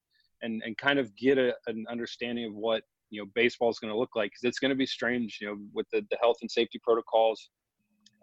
and 0.43 0.63
and 0.65 0.77
kind 0.79 0.99
of 0.99 1.15
get 1.17 1.39
a, 1.39 1.55
an 1.67 1.85
understanding 1.91 2.47
of 2.47 2.55
what 2.55 2.83
you 3.11 3.21
know 3.21 3.31
baseball 3.35 3.71
is 3.71 3.79
going 3.79 3.93
to 3.93 3.99
look 3.99 4.17
like 4.17 4.31
because 4.31 4.45
it's 4.45 4.59
going 4.59 4.71
to 4.71 4.77
be 4.77 4.87
strange 4.87 5.39
you 5.41 5.47
know 5.47 5.57
with 5.73 5.87
the, 5.93 6.05
the 6.11 6.17
health 6.21 6.37
and 6.41 6.51
safety 6.51 6.81
protocols 6.83 7.51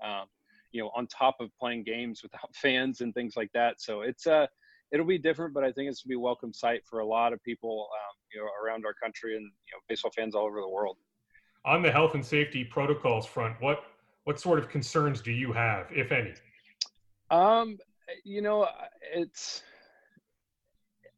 um, 0.03 0.25
you 0.72 0.82
know 0.82 0.91
on 0.96 1.08
top 1.08 1.36
of 1.39 1.50
playing 1.60 1.84
games 1.84 2.22
without 2.24 2.53
fans 2.55 3.01
and 3.01 3.13
things 3.13 3.36
like 3.36 3.50
that 3.53 3.79
so 3.79 4.01
it's 4.01 4.27
uh 4.27 4.46
it'll 4.91 5.05
be 5.05 5.17
different 5.17 5.53
but 5.53 5.63
i 5.63 5.72
think 5.72 5.89
it's 5.89 6.03
going 6.03 6.10
to 6.10 6.10
be 6.10 6.15
a 6.15 6.20
welcome 6.20 6.53
sight 6.53 6.82
for 6.86 7.00
a 7.00 7.05
lot 7.05 7.34
of 7.34 7.41
people 7.43 7.88
um, 7.93 8.15
you 8.34 8.41
know 8.41 8.48
around 8.63 8.86
our 8.86 8.93
country 8.93 9.36
and 9.36 9.43
you 9.43 9.74
know 9.74 9.79
baseball 9.88 10.12
fans 10.15 10.36
all 10.36 10.46
over 10.46 10.60
the 10.60 10.70
world. 10.70 10.98
On 11.65 11.82
the 11.82 11.91
health 11.91 12.13
and 12.13 12.25
safety 12.25 12.63
protocols 12.63 13.25
front 13.25 13.55
what 13.62 13.84
what 14.25 14.39
sort 14.39 14.60
of 14.60 14.70
concerns 14.70 15.22
do 15.22 15.32
you 15.32 15.51
have, 15.51 15.88
if 15.92 16.12
any? 16.12 16.34
Um, 17.30 17.77
you 18.24 18.42
know, 18.42 18.68
it's 19.13 19.63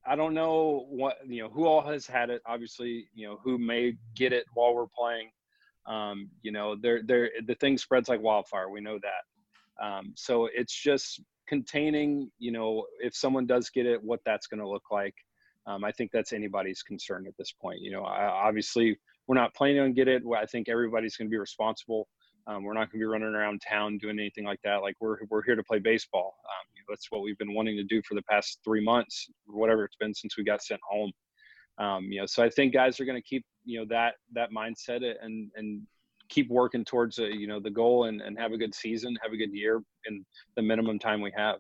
I 0.07 0.15
don't 0.15 0.33
know 0.33 0.85
what 0.89 1.17
you 1.27 1.43
know 1.43 1.49
who 1.49 1.65
all 1.65 1.81
has 1.81 2.05
had 2.05 2.29
it. 2.29 2.41
Obviously, 2.45 3.07
you 3.13 3.27
know 3.27 3.39
who 3.43 3.57
may 3.57 3.95
get 4.15 4.33
it 4.33 4.45
while 4.53 4.75
we're 4.75 4.85
playing. 4.87 5.29
Um, 5.87 6.29
you 6.41 6.51
know, 6.51 6.75
there 6.79 7.01
there 7.03 7.29
the 7.47 7.55
thing 7.55 7.77
spreads 7.77 8.09
like 8.09 8.21
wildfire. 8.21 8.69
We 8.69 8.81
know 8.81 8.99
that. 9.01 9.85
Um, 9.85 10.13
so 10.15 10.47
it's 10.53 10.75
just 10.75 11.21
containing. 11.47 12.31
You 12.39 12.51
know, 12.51 12.85
if 12.99 13.15
someone 13.15 13.45
does 13.45 13.69
get 13.69 13.85
it, 13.85 14.03
what 14.03 14.21
that's 14.25 14.47
going 14.47 14.61
to 14.61 14.69
look 14.69 14.91
like. 14.91 15.15
Um, 15.67 15.83
I 15.83 15.91
think 15.91 16.11
that's 16.11 16.33
anybody's 16.33 16.83
concern 16.83 17.25
at 17.27 17.33
this 17.37 17.51
point. 17.51 17.81
You 17.81 17.91
know, 17.91 18.03
I, 18.03 18.25
obviously 18.25 18.99
we're 19.27 19.35
not 19.35 19.55
planning 19.55 19.79
on 19.79 19.93
get 19.93 20.07
it. 20.07 20.21
I 20.37 20.45
think 20.45 20.69
everybody's 20.69 21.17
going 21.17 21.27
to 21.27 21.31
be 21.31 21.39
responsible. 21.39 22.07
Um, 22.47 22.63
we're 22.63 22.73
not 22.73 22.91
going 22.91 22.99
to 22.99 23.05
be 23.05 23.05
running 23.05 23.33
around 23.33 23.61
town 23.67 23.97
doing 23.97 24.19
anything 24.19 24.43
like 24.43 24.59
that. 24.63 24.81
Like 24.81 24.95
we're 24.99 25.17
we're 25.29 25.43
here 25.43 25.55
to 25.55 25.63
play 25.63 25.79
baseball. 25.79 26.35
Um, 26.45 26.83
that's 26.87 27.09
what 27.09 27.21
we've 27.21 27.37
been 27.37 27.53
wanting 27.53 27.75
to 27.77 27.83
do 27.83 28.01
for 28.07 28.15
the 28.15 28.21
past 28.23 28.59
three 28.63 28.83
months, 28.83 29.27
whatever 29.45 29.83
it's 29.85 29.95
been 29.95 30.13
since 30.13 30.37
we 30.37 30.43
got 30.43 30.61
sent 30.61 30.79
home. 30.87 31.11
Um, 31.77 32.05
you 32.05 32.19
know, 32.19 32.25
so 32.25 32.43
I 32.43 32.49
think 32.49 32.73
guys 32.73 32.99
are 32.99 33.05
going 33.05 33.21
to 33.21 33.27
keep 33.27 33.45
you 33.63 33.79
know 33.79 33.85
that 33.89 34.15
that 34.33 34.51
mindset 34.51 35.01
and 35.21 35.51
and 35.55 35.81
keep 36.29 36.49
working 36.49 36.85
towards 36.85 37.19
a, 37.19 37.23
you 37.23 37.47
know 37.47 37.59
the 37.59 37.69
goal 37.69 38.05
and, 38.05 38.21
and 38.21 38.37
have 38.37 38.51
a 38.51 38.57
good 38.57 38.73
season, 38.73 39.17
have 39.21 39.33
a 39.33 39.37
good 39.37 39.53
year 39.53 39.81
in 40.07 40.25
the 40.55 40.61
minimum 40.61 40.99
time 40.99 41.21
we 41.21 41.33
have. 41.35 41.57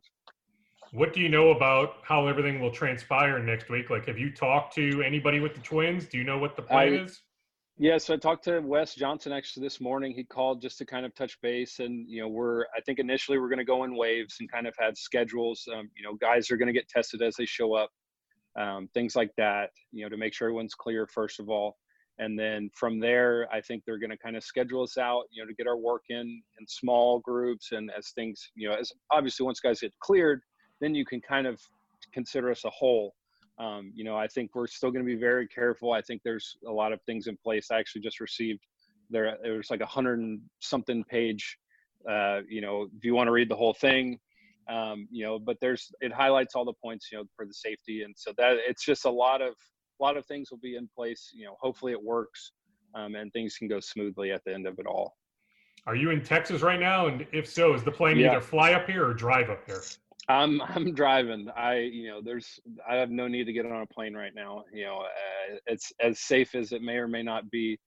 What 0.91 1.13
do 1.13 1.19
you 1.19 1.29
know 1.29 1.49
about 1.49 1.95
how 2.03 2.27
everything 2.27 2.61
will 2.61 2.71
transpire 2.71 3.39
next 3.39 3.69
week? 3.69 3.89
Like, 3.89 4.05
have 4.05 4.17
you 4.17 4.31
talked 4.31 4.73
to 4.75 5.01
anybody 5.01 5.39
with 5.39 5.53
the 5.53 5.61
Twins? 5.61 6.05
Do 6.05 6.17
you 6.17 6.23
know 6.23 6.37
what 6.37 6.55
the 6.55 6.61
plan 6.61 6.93
I, 6.93 7.03
is? 7.03 7.21
Yeah, 7.77 7.97
so 7.97 8.13
I 8.13 8.17
talked 8.17 8.45
to 8.45 8.61
Wes 8.61 8.95
Johnson 8.95 9.33
actually 9.33 9.65
this 9.65 9.81
morning. 9.81 10.13
He 10.13 10.23
called 10.23 10.61
just 10.61 10.77
to 10.77 10.85
kind 10.85 11.05
of 11.05 11.13
touch 11.13 11.39
base, 11.41 11.79
and 11.79 12.09
you 12.09 12.21
know, 12.21 12.29
we're 12.29 12.61
I 12.73 12.79
think 12.85 12.99
initially 12.99 13.37
we're 13.37 13.49
going 13.49 13.59
to 13.59 13.65
go 13.65 13.83
in 13.83 13.97
waves 13.97 14.37
and 14.39 14.49
kind 14.49 14.65
of 14.65 14.73
have 14.79 14.97
schedules. 14.97 15.67
Um, 15.73 15.89
you 15.93 16.01
know, 16.01 16.13
guys 16.13 16.49
are 16.49 16.55
going 16.55 16.67
to 16.67 16.73
get 16.73 16.87
tested 16.87 17.21
as 17.21 17.35
they 17.35 17.45
show 17.45 17.73
up, 17.73 17.89
um, 18.57 18.87
things 18.93 19.13
like 19.13 19.31
that. 19.35 19.71
You 19.91 20.03
know, 20.05 20.09
to 20.09 20.15
make 20.15 20.33
sure 20.33 20.47
everyone's 20.47 20.73
clear 20.73 21.05
first 21.05 21.41
of 21.41 21.49
all, 21.49 21.75
and 22.17 22.39
then 22.39 22.69
from 22.73 22.97
there, 22.97 23.45
I 23.51 23.59
think 23.59 23.83
they're 23.85 23.99
going 23.99 24.09
to 24.09 24.17
kind 24.17 24.37
of 24.37 24.43
schedule 24.45 24.83
us 24.83 24.97
out. 24.97 25.23
You 25.29 25.43
know, 25.43 25.49
to 25.49 25.55
get 25.55 25.67
our 25.67 25.77
work 25.77 26.03
in 26.07 26.41
in 26.57 26.67
small 26.69 27.19
groups, 27.19 27.73
and 27.73 27.91
as 27.91 28.11
things, 28.11 28.51
you 28.55 28.69
know, 28.69 28.75
as 28.75 28.93
obviously 29.11 29.45
once 29.45 29.59
guys 29.59 29.81
get 29.81 29.91
cleared, 29.99 30.39
then 30.79 30.95
you 30.95 31.03
can 31.03 31.19
kind 31.19 31.45
of 31.45 31.59
consider 32.13 32.51
us 32.51 32.63
a 32.63 32.69
whole 32.69 33.13
um, 33.57 33.91
you 33.95 34.03
know, 34.03 34.17
I 34.17 34.27
think 34.27 34.51
we're 34.53 34.67
still 34.67 34.91
going 34.91 35.05
to 35.05 35.07
be 35.07 35.19
very 35.19 35.47
careful. 35.47 35.93
I 35.93 36.01
think 36.01 36.21
there's 36.23 36.57
a 36.67 36.71
lot 36.71 36.91
of 36.91 37.01
things 37.03 37.27
in 37.27 37.37
place. 37.37 37.67
I 37.71 37.79
actually 37.79 38.01
just 38.01 38.19
received 38.19 38.59
there. 39.09 39.37
It 39.43 39.55
was 39.55 39.69
like 39.69 39.81
a 39.81 39.85
hundred 39.85 40.19
and 40.19 40.41
something 40.59 41.03
page. 41.05 41.57
Uh, 42.09 42.41
you 42.47 42.61
know, 42.61 42.87
if 42.95 43.03
you 43.03 43.15
want 43.15 43.27
to 43.27 43.31
read 43.31 43.49
the 43.49 43.55
whole 43.55 43.73
thing, 43.73 44.19
um, 44.69 45.07
you 45.11 45.23
know, 45.23 45.39
but 45.39 45.57
there's 45.61 45.91
it 46.01 46.11
highlights 46.11 46.55
all 46.55 46.65
the 46.65 46.73
points, 46.83 47.09
you 47.11 47.17
know, 47.17 47.23
for 47.35 47.45
the 47.45 47.53
safety, 47.53 48.03
and 48.03 48.13
so 48.17 48.33
that 48.37 48.57
it's 48.67 48.83
just 48.83 49.05
a 49.05 49.09
lot 49.09 49.41
of 49.41 49.53
a 49.99 50.03
lot 50.03 50.17
of 50.17 50.25
things 50.25 50.51
will 50.51 50.59
be 50.59 50.75
in 50.75 50.89
place. 50.95 51.31
You 51.33 51.45
know, 51.45 51.55
hopefully 51.59 51.93
it 51.93 52.03
works, 52.03 52.51
um, 52.93 53.15
and 53.15 53.31
things 53.31 53.57
can 53.57 53.67
go 53.67 53.79
smoothly 53.79 54.31
at 54.31 54.43
the 54.45 54.53
end 54.53 54.67
of 54.67 54.79
it 54.79 54.85
all. 54.85 55.15
Are 55.87 55.95
you 55.95 56.09
in 56.09 56.23
Texas 56.23 56.61
right 56.61 56.79
now? 56.79 57.07
And 57.07 57.27
if 57.31 57.47
so, 57.47 57.73
is 57.73 57.83
the 57.83 57.91
plane 57.91 58.17
yeah. 58.17 58.31
either 58.31 58.41
fly 58.41 58.73
up 58.73 58.87
here 58.87 59.07
or 59.07 59.13
drive 59.13 59.49
up 59.49 59.63
here? 59.65 59.81
I'm 60.27 60.61
I'm 60.75 60.93
driving. 60.93 61.47
I 61.55 61.79
you 61.79 62.09
know 62.09 62.21
there's 62.23 62.59
I 62.89 62.95
have 62.95 63.09
no 63.09 63.27
need 63.27 63.45
to 63.45 63.53
get 63.53 63.65
on 63.65 63.81
a 63.81 63.87
plane 63.87 64.15
right 64.15 64.33
now. 64.35 64.63
You 64.73 64.85
know 64.85 64.99
uh, 65.01 65.57
it's 65.67 65.91
as 65.99 66.19
safe 66.19 66.55
as 66.55 66.71
it 66.71 66.81
may 66.81 66.97
or 66.97 67.07
may 67.07 67.23
not 67.23 67.49
be. 67.49 67.79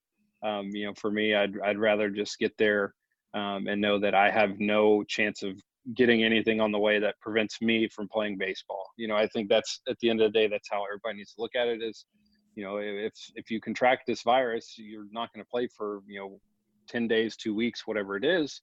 Um, 0.42 0.68
you 0.73 0.87
know 0.87 0.95
for 0.95 1.11
me 1.11 1.35
I'd 1.35 1.59
I'd 1.61 1.78
rather 1.78 2.11
just 2.11 2.38
get 2.38 2.57
there 2.59 2.95
um, 3.35 3.66
and 3.66 3.80
know 3.80 3.99
that 3.99 4.14
I 4.14 4.30
have 4.30 4.61
no 4.61 5.02
chance 5.04 5.42
of 5.42 5.61
getting 5.95 6.23
anything 6.23 6.61
on 6.61 6.71
the 6.71 6.78
way 6.78 6.99
that 6.99 7.18
prevents 7.21 7.62
me 7.62 7.88
from 7.88 8.09
playing 8.09 8.38
baseball. 8.38 8.85
You 8.97 9.09
know 9.09 9.16
I 9.16 9.26
think 9.28 9.49
that's 9.49 9.80
at 9.88 9.99
the 10.00 10.11
end 10.11 10.21
of 10.21 10.33
the 10.33 10.38
day 10.38 10.49
that's 10.49 10.68
how 10.71 10.85
everybody 10.85 11.18
needs 11.18 11.35
to 11.35 11.40
look 11.40 11.57
at 11.57 11.68
it. 11.68 11.83
Is 11.83 12.07
you 12.54 12.64
know 12.64 12.76
if 12.78 13.14
if 13.35 13.50
you 13.50 13.61
contract 13.61 14.04
this 14.07 14.23
virus 14.23 14.75
you're 14.76 15.07
not 15.11 15.33
going 15.33 15.45
to 15.45 15.50
play 15.50 15.68
for 15.76 16.02
you 16.07 16.21
know 16.21 16.40
10 16.88 17.07
days, 17.07 17.37
two 17.37 17.54
weeks, 17.54 17.87
whatever 17.87 18.16
it 18.16 18.25
is. 18.25 18.62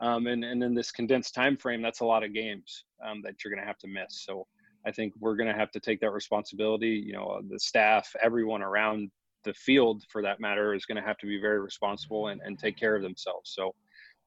Um, 0.00 0.26
and, 0.26 0.44
and 0.44 0.62
in 0.62 0.74
this 0.74 0.90
condensed 0.90 1.34
time 1.34 1.56
frame, 1.56 1.82
that's 1.82 2.00
a 2.00 2.04
lot 2.04 2.24
of 2.24 2.34
games 2.34 2.84
um, 3.04 3.22
that 3.22 3.34
you're 3.42 3.52
going 3.52 3.62
to 3.62 3.66
have 3.66 3.78
to 3.78 3.88
miss. 3.88 4.24
So 4.24 4.46
I 4.86 4.90
think 4.90 5.14
we're 5.18 5.36
going 5.36 5.52
to 5.52 5.58
have 5.58 5.70
to 5.72 5.80
take 5.80 6.00
that 6.00 6.10
responsibility. 6.10 7.02
You 7.06 7.12
know, 7.12 7.40
the 7.48 7.58
staff, 7.58 8.10
everyone 8.22 8.62
around 8.62 9.10
the 9.44 9.54
field, 9.54 10.02
for 10.10 10.22
that 10.22 10.40
matter, 10.40 10.74
is 10.74 10.84
going 10.84 11.00
to 11.00 11.06
have 11.06 11.18
to 11.18 11.26
be 11.26 11.40
very 11.40 11.60
responsible 11.60 12.28
and, 12.28 12.40
and 12.44 12.58
take 12.58 12.76
care 12.76 12.96
of 12.96 13.02
themselves. 13.02 13.52
So, 13.54 13.74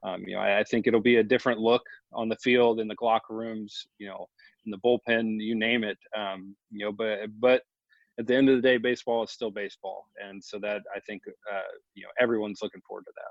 um, 0.04 0.24
you 0.26 0.36
know, 0.36 0.42
I, 0.42 0.60
I, 0.60 0.64
think 0.64 0.88
it'll 0.88 1.02
be 1.02 1.18
a 1.18 1.24
different 1.24 1.60
look 1.60 1.82
on 2.14 2.30
the 2.30 2.36
field, 2.38 2.80
in 2.80 2.88
the 2.88 2.96
locker 3.02 3.34
rooms, 3.34 3.88
you 3.98 4.08
know, 4.08 4.28
in 4.66 4.72
the 4.72 4.78
bullpen, 4.78 5.38
you 5.40 5.56
name 5.56 5.84
it. 5.84 5.98
Um, 6.16 6.56
you 6.72 6.86
know, 6.86 6.92
but 6.92 7.20
but 7.40 7.64
at 8.20 8.28
the 8.28 8.36
end 8.36 8.50
of 8.50 8.56
the 8.56 8.62
day, 8.62 8.78
baseball 8.78 9.24
is 9.24 9.32
still 9.32 9.52
baseball, 9.52 10.08
and 10.24 10.44
so 10.44 10.60
that 10.60 10.82
I 10.96 11.00
think 11.02 11.24
uh, 11.28 11.62
you 11.96 12.04
know 12.04 12.10
everyone's 12.20 12.60
looking 12.62 12.82
forward 12.88 13.06
to 13.06 13.12
that. 13.16 13.27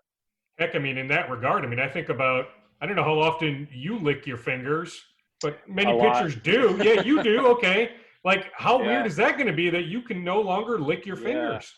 Heck, 0.58 0.74
I 0.74 0.78
mean, 0.78 0.96
in 0.96 1.08
that 1.08 1.30
regard, 1.30 1.64
I 1.64 1.68
mean, 1.68 1.80
I 1.80 1.88
think 1.88 2.08
about 2.08 2.46
I 2.80 2.86
don't 2.86 2.96
know 2.96 3.04
how 3.04 3.18
often 3.18 3.68
you 3.72 3.98
lick 3.98 4.26
your 4.26 4.36
fingers, 4.36 5.02
but 5.40 5.58
many 5.68 5.98
pitchers 5.98 6.36
do. 6.36 6.78
Yeah, 6.82 7.02
you 7.02 7.22
do. 7.22 7.46
Okay. 7.56 7.92
Like, 8.24 8.50
how 8.54 8.80
yeah. 8.80 8.86
weird 8.86 9.06
is 9.06 9.14
that 9.16 9.36
going 9.36 9.46
to 9.46 9.52
be 9.52 9.70
that 9.70 9.84
you 9.84 10.02
can 10.02 10.24
no 10.24 10.40
longer 10.40 10.80
lick 10.80 11.06
your 11.06 11.16
fingers? 11.16 11.72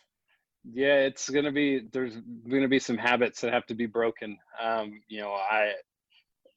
Yeah, 0.72 0.94
it's 0.94 1.28
going 1.28 1.44
to 1.44 1.52
be, 1.52 1.82
there's 1.92 2.16
going 2.48 2.62
to 2.62 2.68
be 2.68 2.78
some 2.78 2.96
habits 2.96 3.42
that 3.42 3.52
have 3.52 3.66
to 3.66 3.74
be 3.74 3.84
broken. 3.84 4.36
Um, 4.60 4.98
you 5.08 5.20
know, 5.20 5.32
I, 5.32 5.72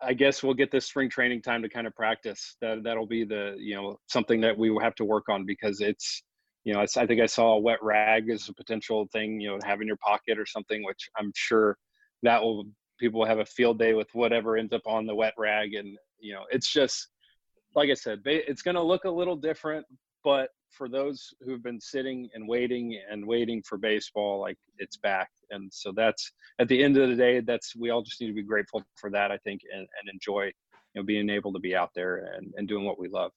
I 0.01 0.13
guess 0.13 0.41
we'll 0.41 0.53
get 0.53 0.71
this 0.71 0.87
spring 0.87 1.09
training 1.09 1.41
time 1.41 1.61
to 1.61 1.69
kind 1.69 1.85
of 1.85 1.95
practice. 1.95 2.55
That 2.61 2.83
that'll 2.83 3.05
be 3.05 3.23
the 3.23 3.55
you 3.59 3.75
know 3.75 3.99
something 4.07 4.41
that 4.41 4.57
we 4.57 4.71
will 4.71 4.79
have 4.79 4.95
to 4.95 5.05
work 5.05 5.29
on 5.29 5.45
because 5.45 5.79
it's 5.79 6.23
you 6.63 6.73
know 6.73 6.81
I 6.81 7.05
think 7.05 7.21
I 7.21 7.27
saw 7.27 7.53
a 7.53 7.59
wet 7.59 7.77
rag 7.83 8.29
as 8.29 8.49
a 8.49 8.53
potential 8.53 9.07
thing 9.13 9.39
you 9.39 9.49
know 9.49 9.59
have 9.63 9.79
in 9.79 9.87
your 9.87 9.97
pocket 9.97 10.39
or 10.39 10.45
something, 10.45 10.83
which 10.83 11.07
I'm 11.17 11.31
sure 11.35 11.77
that 12.23 12.41
will 12.41 12.65
people 12.99 13.25
have 13.25 13.39
a 13.39 13.45
field 13.45 13.79
day 13.79 13.93
with 13.93 14.07
whatever 14.13 14.57
ends 14.57 14.73
up 14.73 14.81
on 14.85 15.05
the 15.05 15.15
wet 15.15 15.33
rag. 15.37 15.73
And 15.73 15.97
you 16.21 16.33
know 16.33 16.43
it's 16.49 16.71
just 16.71 17.07
like 17.75 17.89
i 17.89 17.93
said 17.93 18.21
it's 18.25 18.61
going 18.61 18.75
to 18.75 18.81
look 18.81 19.05
a 19.05 19.09
little 19.09 19.35
different 19.35 19.85
but 20.23 20.49
for 20.69 20.87
those 20.87 21.33
who've 21.41 21.63
been 21.63 21.81
sitting 21.81 22.29
and 22.33 22.47
waiting 22.47 22.97
and 23.09 23.25
waiting 23.25 23.61
for 23.63 23.77
baseball 23.77 24.39
like 24.39 24.57
it's 24.77 24.95
back. 24.95 25.29
And 25.49 25.71
so 25.73 25.91
that's 25.91 26.31
at 26.59 26.67
the 26.69 26.81
end 26.81 26.95
of 26.97 27.09
the 27.09 27.15
day 27.15 27.41
that's 27.41 27.75
we 27.75 27.89
all 27.89 28.03
just 28.03 28.21
need 28.21 28.27
to 28.27 28.33
be 28.33 28.43
grateful 28.43 28.83
for 28.95 29.09
that 29.09 29.31
i 29.31 29.37
think 29.39 29.61
and, 29.73 29.81
and 29.81 30.09
enjoy 30.13 30.45
you 30.45 30.53
know 30.95 31.03
being 31.03 31.29
able 31.29 31.51
to 31.53 31.59
be 31.59 31.75
out 31.75 31.89
there 31.93 32.31
and, 32.35 32.53
and 32.55 32.67
doing 32.67 32.85
what 32.85 32.99
we 32.99 33.09
love 33.09 33.31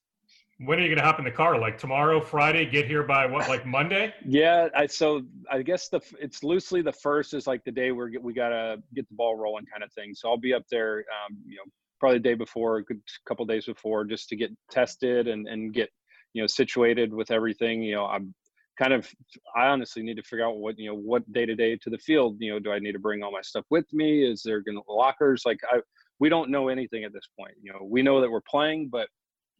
when 0.58 0.78
are 0.78 0.82
you 0.82 0.88
going 0.88 0.98
to 0.98 1.04
hop 1.04 1.18
in 1.18 1.24
the 1.24 1.30
car? 1.30 1.58
Like 1.58 1.78
tomorrow, 1.78 2.20
Friday? 2.20 2.64
Get 2.66 2.86
here 2.86 3.02
by 3.02 3.26
what? 3.26 3.48
Like 3.48 3.66
Monday? 3.66 4.14
yeah, 4.26 4.68
I 4.74 4.86
so 4.86 5.22
I 5.50 5.62
guess 5.62 5.88
the 5.88 6.00
it's 6.20 6.44
loosely 6.44 6.82
the 6.82 6.92
first 6.92 7.34
is 7.34 7.46
like 7.46 7.64
the 7.64 7.72
day 7.72 7.92
we're 7.92 8.10
we 8.20 8.32
gotta 8.32 8.76
get 8.94 9.08
the 9.08 9.14
ball 9.14 9.36
rolling 9.36 9.66
kind 9.66 9.82
of 9.82 9.92
thing. 9.92 10.14
So 10.14 10.28
I'll 10.28 10.36
be 10.36 10.54
up 10.54 10.64
there, 10.70 10.98
um, 10.98 11.36
you 11.46 11.56
know, 11.56 11.64
probably 11.98 12.18
the 12.18 12.22
day 12.22 12.34
before, 12.34 12.78
a 12.78 12.84
good 12.84 13.00
couple 13.26 13.44
days 13.46 13.66
before, 13.66 14.04
just 14.04 14.28
to 14.28 14.36
get 14.36 14.50
tested 14.70 15.26
and 15.26 15.48
and 15.48 15.74
get 15.74 15.90
you 16.34 16.42
know 16.42 16.46
situated 16.46 17.12
with 17.12 17.30
everything. 17.30 17.82
You 17.82 17.96
know, 17.96 18.06
I'm 18.06 18.32
kind 18.78 18.92
of 18.92 19.08
I 19.56 19.66
honestly 19.66 20.02
need 20.02 20.16
to 20.16 20.22
figure 20.22 20.46
out 20.46 20.58
what 20.58 20.78
you 20.78 20.88
know 20.88 20.96
what 20.96 21.30
day 21.32 21.46
to 21.46 21.56
day 21.56 21.76
to 21.82 21.90
the 21.90 21.98
field. 21.98 22.36
You 22.38 22.52
know, 22.52 22.58
do 22.60 22.70
I 22.70 22.78
need 22.78 22.92
to 22.92 23.00
bring 23.00 23.24
all 23.24 23.32
my 23.32 23.42
stuff 23.42 23.64
with 23.70 23.92
me? 23.92 24.24
Is 24.24 24.42
there 24.44 24.60
going 24.60 24.76
to 24.76 24.92
lockers? 24.92 25.42
Like 25.44 25.60
I 25.70 25.80
we 26.20 26.28
don't 26.28 26.50
know 26.50 26.68
anything 26.68 27.02
at 27.02 27.12
this 27.12 27.28
point. 27.38 27.54
You 27.60 27.72
know, 27.72 27.80
we 27.82 28.02
know 28.02 28.20
that 28.20 28.30
we're 28.30 28.40
playing, 28.48 28.88
but 28.90 29.08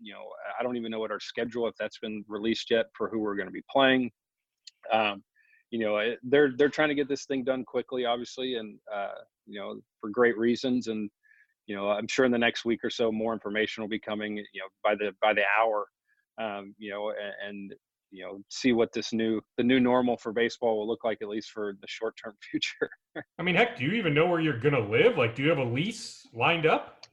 you 0.05 0.13
know, 0.13 0.25
I 0.59 0.63
don't 0.63 0.77
even 0.77 0.91
know 0.91 1.01
what 1.01 1.11
our 1.11 1.21
schedule 1.21 1.67
if 1.67 1.75
that's 1.79 1.99
been 1.99 2.25
released 2.29 2.71
yet 2.71 2.87
for 2.97 3.09
who 3.09 3.21
we're 3.21 3.37
going 3.37 3.49
to 3.49 3.53
be 3.53 3.65
playing. 3.71 4.11
Um, 4.93 5.23
you 5.71 5.79
know, 5.79 6.15
they're 6.23 6.53
they're 6.57 6.69
trying 6.69 6.91
to 6.91 6.95
get 6.95 7.09
this 7.09 7.25
thing 7.25 7.43
done 7.43 7.65
quickly, 7.65 8.05
obviously, 8.05 8.57
and 8.57 8.79
uh, 8.95 9.15
you 9.47 9.59
know, 9.59 9.81
for 10.01 10.11
great 10.11 10.37
reasons. 10.37 10.89
And 10.89 11.11
you 11.67 11.75
know, 11.75 11.89
I'm 11.89 12.07
sure 12.07 12.27
in 12.27 12.33
the 12.33 12.39
next 12.39 12.65
week 12.65 12.85
or 12.85 12.91
so, 12.91 13.11
more 13.11 13.33
information 13.33 13.83
will 13.83 13.89
be 13.89 13.99
coming. 13.99 14.37
You 14.37 14.61
know, 14.61 14.69
by 14.85 14.95
the 14.95 15.13
by 15.21 15.33
the 15.33 15.43
hour. 15.59 15.87
Um, 16.37 16.75
you 16.79 16.91
know, 16.91 17.11
and, 17.11 17.49
and 17.49 17.75
you 18.11 18.25
know 18.25 18.41
see 18.49 18.73
what 18.73 18.93
this 18.93 19.13
new 19.13 19.41
the 19.57 19.65
new 19.65 19.81
normal 19.81 20.17
for 20.17 20.33
baseball 20.33 20.79
will 20.79 20.87
look 20.87 21.03
like 21.03 21.19
at 21.23 21.29
least 21.29 21.51
for 21.51 21.77
the 21.81 21.89
short 21.89 22.15
term 22.23 22.35
future. 22.51 22.91
I 23.39 23.43
mean, 23.43 23.55
heck, 23.55 23.77
do 23.77 23.85
you 23.85 23.93
even 23.93 24.15
know 24.15 24.27
where 24.27 24.41
you're 24.41 24.59
gonna 24.59 24.87
live? 24.89 25.17
Like, 25.17 25.35
do 25.35 25.43
you 25.43 25.49
have 25.49 25.59
a 25.59 25.65
lease 25.65 26.27
lined 26.35 26.67
up? 26.67 27.07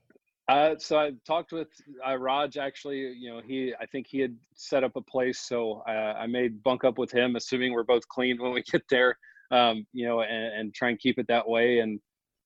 Uh, 0.48 0.76
so 0.78 0.98
I 0.98 1.12
talked 1.26 1.52
with 1.52 1.70
uh, 2.08 2.18
Raj. 2.18 2.58
Actually, 2.58 3.14
you 3.18 3.32
know, 3.32 3.42
he 3.46 3.74
I 3.80 3.86
think 3.86 4.08
he 4.10 4.20
had 4.20 4.36
set 4.54 4.84
up 4.84 4.96
a 4.96 5.02
place, 5.02 5.40
so 5.40 5.84
uh, 5.88 6.14
I 6.18 6.28
may 6.28 6.48
bunk 6.50 6.84
up 6.84 6.98
with 6.98 7.12
him, 7.12 7.36
assuming 7.36 7.74
we're 7.74 7.84
both 7.84 8.08
clean 8.08 8.38
when 8.42 8.52
we 8.52 8.64
get 8.64 8.84
there. 8.90 9.18
Um, 9.52 9.86
you 9.92 10.08
know, 10.08 10.22
and, 10.22 10.54
and, 10.54 10.74
try 10.74 10.92
and 10.92 11.00
keep 11.00 11.20
it 11.20 11.28
that 11.28 11.46
way. 11.46 11.80
And 11.80 12.00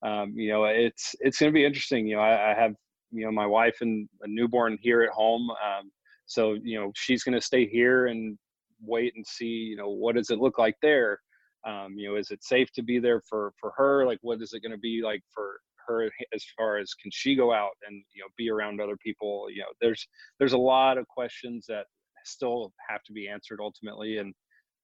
um, 0.03 0.33
you 0.35 0.49
know, 0.49 0.65
it's 0.65 1.15
it's 1.19 1.37
going 1.37 1.51
to 1.51 1.53
be 1.53 1.65
interesting. 1.65 2.07
You 2.07 2.15
know, 2.15 2.21
I, 2.21 2.51
I, 2.51 2.55
have 2.55 2.73
you 3.11 3.25
know 3.25 3.31
my 3.31 3.45
wife 3.45 3.77
and 3.81 4.09
a 4.23 4.27
newborn 4.27 4.77
here 4.81 5.03
at 5.03 5.09
home. 5.09 5.49
Um, 5.51 5.91
so 6.25 6.57
you 6.63 6.79
know, 6.79 6.91
she's 6.95 7.23
going 7.23 7.35
to 7.39 7.45
stay 7.45 7.67
here 7.67 8.07
and 8.07 8.37
wait 8.81 9.13
and 9.15 9.25
see, 9.25 9.45
you 9.45 9.77
know, 9.77 9.89
what 9.89 10.15
does 10.15 10.29
it 10.29 10.39
look 10.39 10.57
like 10.57 10.75
there? 10.81 11.19
Um, 11.65 11.93
you 11.95 12.09
know, 12.09 12.15
is 12.17 12.31
it 12.31 12.43
safe 12.43 12.71
to 12.73 12.83
be 12.83 12.99
there 12.99 13.21
for 13.27 13.53
for 13.59 13.71
her? 13.77 14.05
Like, 14.05 14.19
what 14.21 14.41
is 14.41 14.53
it 14.53 14.61
going 14.61 14.71
to 14.71 14.77
be 14.77 15.01
like 15.03 15.21
for 15.33 15.59
her 15.87 16.09
as 16.33 16.45
far 16.57 16.77
as 16.77 16.93
can 16.93 17.11
she 17.11 17.35
go 17.35 17.53
out 17.53 17.71
and 17.87 18.03
you 18.13 18.21
know 18.21 18.27
be 18.37 18.49
around 18.49 18.81
other 18.81 18.97
people? 18.97 19.47
You 19.49 19.61
know, 19.61 19.73
there's 19.81 20.07
there's 20.39 20.53
a 20.53 20.57
lot 20.57 20.97
of 20.97 21.07
questions 21.07 21.65
that 21.67 21.85
still 22.23 22.73
have 22.89 23.03
to 23.03 23.13
be 23.13 23.27
answered 23.27 23.59
ultimately, 23.61 24.17
and 24.17 24.33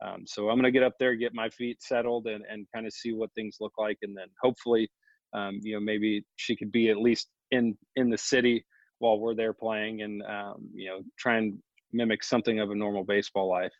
um, 0.06 0.24
so 0.26 0.50
I'm 0.50 0.56
going 0.56 0.64
to 0.64 0.72
get 0.72 0.84
up 0.84 0.94
there, 1.00 1.16
get 1.16 1.34
my 1.34 1.50
feet 1.50 1.82
settled, 1.82 2.28
and 2.28 2.44
and 2.50 2.66
kind 2.74 2.86
of 2.86 2.94
see 2.94 3.14
what 3.14 3.34
things 3.34 3.58
look 3.60 3.74
like, 3.78 3.98
and 4.02 4.16
then 4.18 4.28
hopefully, 4.42 4.90
um, 5.34 5.60
you 5.62 5.74
know, 5.74 5.80
maybe 5.80 6.26
she 6.36 6.56
could 6.56 6.72
be 6.72 6.90
at 6.90 6.98
least 6.98 7.30
in 7.52 7.78
in 7.96 8.10
the 8.10 8.18
city 8.18 8.66
while 9.00 9.20
we're 9.20 9.36
there 9.36 9.54
playing, 9.54 10.02
and 10.02 10.22
um, 10.24 10.70
you 10.74 10.90
know, 10.90 11.02
try 11.18 11.38
and 11.38 11.58
mimic 11.94 12.24
something 12.24 12.60
of 12.60 12.72
a 12.72 12.76
normal 12.76 13.04
baseball 13.04 13.50
life. 13.50 13.74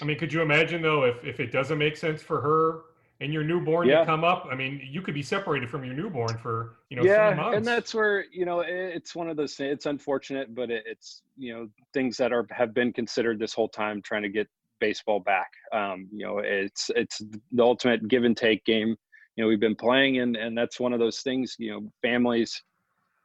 I 0.00 0.04
mean, 0.04 0.18
could 0.18 0.32
you 0.32 0.42
imagine 0.42 0.82
though 0.82 1.04
if 1.04 1.24
if 1.24 1.40
it 1.40 1.52
doesn't 1.52 1.78
make 1.78 1.96
sense 1.96 2.22
for 2.22 2.40
her 2.40 2.82
and 3.20 3.32
your 3.32 3.44
newborn 3.44 3.88
yeah. 3.88 4.00
to 4.00 4.06
come 4.06 4.24
up? 4.24 4.48
I 4.50 4.54
mean, 4.54 4.80
you 4.84 5.00
could 5.00 5.14
be 5.14 5.22
separated 5.22 5.70
from 5.70 5.84
your 5.84 5.94
newborn 5.94 6.36
for 6.38 6.76
you 6.90 6.96
know 6.96 7.04
yeah, 7.04 7.52
and 7.52 7.64
that's 7.64 7.94
where 7.94 8.24
you 8.32 8.44
know 8.44 8.60
it's 8.60 9.14
one 9.14 9.28
of 9.28 9.36
those. 9.36 9.58
It's 9.60 9.86
unfortunate, 9.86 10.54
but 10.54 10.70
it's 10.70 11.22
you 11.36 11.54
know 11.54 11.68
things 11.92 12.16
that 12.18 12.32
are 12.32 12.46
have 12.50 12.74
been 12.74 12.92
considered 12.92 13.38
this 13.38 13.54
whole 13.54 13.68
time 13.68 14.02
trying 14.02 14.22
to 14.22 14.28
get 14.28 14.48
baseball 14.80 15.20
back. 15.20 15.50
Um, 15.72 16.08
you 16.12 16.26
know, 16.26 16.38
it's 16.38 16.90
it's 16.96 17.22
the 17.52 17.62
ultimate 17.62 18.06
give 18.08 18.24
and 18.24 18.36
take 18.36 18.64
game. 18.64 18.96
You 19.36 19.44
know, 19.44 19.48
we've 19.48 19.60
been 19.60 19.76
playing, 19.76 20.18
and 20.18 20.36
and 20.36 20.56
that's 20.56 20.80
one 20.80 20.92
of 20.92 20.98
those 20.98 21.20
things. 21.20 21.56
You 21.58 21.72
know, 21.72 21.92
families. 22.02 22.62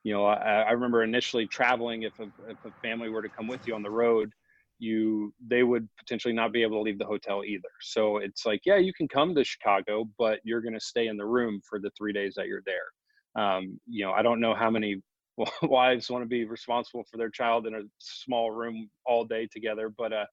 You 0.04 0.14
know, 0.14 0.26
I, 0.26 0.62
I 0.62 0.72
remember 0.72 1.04
initially 1.04 1.46
traveling. 1.48 2.04
If 2.04 2.20
a 2.20 2.32
if 2.48 2.58
a 2.66 2.72
family 2.82 3.10
were 3.10 3.22
to 3.22 3.30
come 3.30 3.48
with 3.48 3.68
you 3.68 3.76
on 3.76 3.84
the 3.84 3.90
road, 3.90 4.32
you 4.80 5.34
they 5.46 5.64
would 5.64 5.88
potentially 5.98 6.34
not 6.34 6.54
be 6.54 6.64
able 6.64 6.78
to 6.78 6.82
leave 6.82 6.98
the 6.98 7.06
hotel 7.06 7.44
either. 7.44 7.70
So 7.82 8.18
it's 8.18 8.46
like, 8.46 8.62
yeah, 8.66 8.78
you 8.78 8.94
can 8.94 9.08
come 9.08 9.36
to 9.36 9.44
Chicago, 9.44 10.10
but 10.18 10.40
you're 10.44 10.62
going 10.62 10.74
to 10.74 10.80
stay 10.80 11.08
in 11.08 11.18
the 11.18 11.26
room 11.26 11.62
for 11.70 11.80
the 11.80 11.92
three 11.98 12.14
days 12.14 12.34
that 12.36 12.48
you're 12.48 12.64
there. 12.66 13.44
Um, 13.44 13.80
you 13.88 14.06
know, 14.06 14.12
I 14.12 14.22
don't 14.22 14.40
know 14.40 14.56
how 14.56 14.70
many 14.70 15.02
wives 15.64 16.10
want 16.10 16.24
to 16.24 16.28
be 16.28 16.46
responsible 16.46 17.04
for 17.10 17.18
their 17.18 17.30
child 17.30 17.68
in 17.68 17.76
a 17.76 17.82
small 18.00 18.52
room 18.52 18.90
all 19.06 19.26
day 19.26 19.48
together, 19.52 19.94
but 19.96 20.14
uh, 20.14 20.26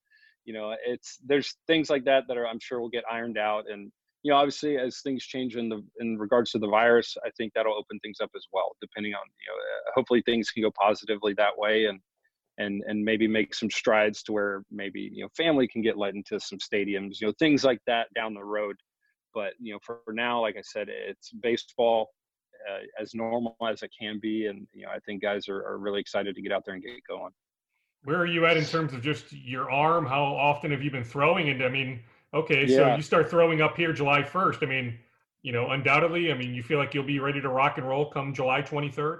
you 0.45 0.53
know, 0.53 0.73
it's 0.85 1.19
there's 1.25 1.55
things 1.67 1.89
like 1.89 2.05
that 2.05 2.23
that 2.27 2.37
are 2.37 2.47
I'm 2.47 2.59
sure 2.59 2.79
will 2.79 2.89
get 2.89 3.03
ironed 3.11 3.37
out, 3.37 3.65
and 3.69 3.91
you 4.23 4.31
know, 4.31 4.37
obviously 4.37 4.77
as 4.77 5.01
things 5.01 5.23
change 5.23 5.57
in 5.57 5.67
the 5.69 5.83
in 5.99 6.17
regards 6.17 6.51
to 6.51 6.59
the 6.59 6.69
virus, 6.69 7.15
I 7.25 7.29
think 7.37 7.51
that'll 7.53 7.77
open 7.77 7.99
things 7.99 8.19
up 8.21 8.31
as 8.35 8.45
well. 8.53 8.75
Depending 8.81 9.13
on 9.13 9.21
you 9.25 9.51
know, 9.51 9.57
uh, 9.57 9.91
hopefully 9.93 10.23
things 10.25 10.49
can 10.49 10.63
go 10.63 10.71
positively 10.71 11.33
that 11.35 11.57
way, 11.57 11.85
and 11.85 11.99
and 12.57 12.83
and 12.87 13.03
maybe 13.03 13.27
make 13.27 13.53
some 13.53 13.69
strides 13.69 14.23
to 14.23 14.31
where 14.31 14.63
maybe 14.71 15.09
you 15.13 15.23
know 15.23 15.29
family 15.35 15.67
can 15.67 15.81
get 15.81 15.97
let 15.97 16.15
into 16.15 16.39
some 16.39 16.59
stadiums 16.59 17.19
you 17.19 17.27
know 17.27 17.33
things 17.39 17.63
like 17.63 17.79
that 17.87 18.07
down 18.13 18.33
the 18.33 18.43
road. 18.43 18.75
But 19.33 19.53
you 19.59 19.73
know 19.73 19.79
for 19.83 19.99
now 20.09 20.41
like 20.41 20.55
i 20.57 20.61
said 20.61 20.87
it's 20.89 21.31
baseball 21.31 22.09
uh, 22.69 22.79
as 23.01 23.13
normal 23.13 23.55
as 23.69 23.83
it 23.83 23.91
can 23.99 24.19
be. 24.21 24.47
And 24.47 24.67
you 24.73 24.85
know 24.85 24.91
i 24.91 24.99
think 24.99 25.21
guys 25.21 25.47
are, 25.47 25.63
are 25.65 25.77
really 25.77 26.01
excited 26.01 26.35
to 26.35 26.41
get 26.41 26.51
out 26.51 26.63
there 26.65 26.73
and 26.73 26.83
get 26.83 26.91
going. 27.07 27.31
Where 28.03 28.17
are 28.17 28.25
you 28.25 28.45
at 28.45 28.57
in 28.57 28.65
terms 28.65 28.93
of 28.93 29.01
just 29.01 29.33
your 29.33 29.69
arm? 29.71 30.05
How 30.05 30.23
often 30.23 30.71
have 30.71 30.81
you 30.81 30.91
been 30.91 31.03
throwing? 31.03 31.49
And 31.49 31.63
i 31.63 31.69
mean 31.69 32.01
okay 32.33 32.65
yeah. 32.65 32.75
so 32.75 32.95
you 32.95 33.01
start 33.01 33.29
throwing 33.29 33.61
up 33.61 33.75
here 33.75 33.93
july 33.93 34.21
1st 34.21 34.63
i 34.63 34.65
mean 34.65 34.97
you 35.43 35.51
know 35.51 35.69
undoubtedly 35.69 36.31
i 36.31 36.35
mean 36.35 36.53
you 36.53 36.61
feel 36.61 36.77
like 36.77 36.93
you'll 36.93 37.03
be 37.03 37.19
ready 37.19 37.41
to 37.41 37.49
rock 37.49 37.77
and 37.77 37.87
roll 37.87 38.09
come 38.09 38.33
july 38.33 38.61
23rd 38.61 39.19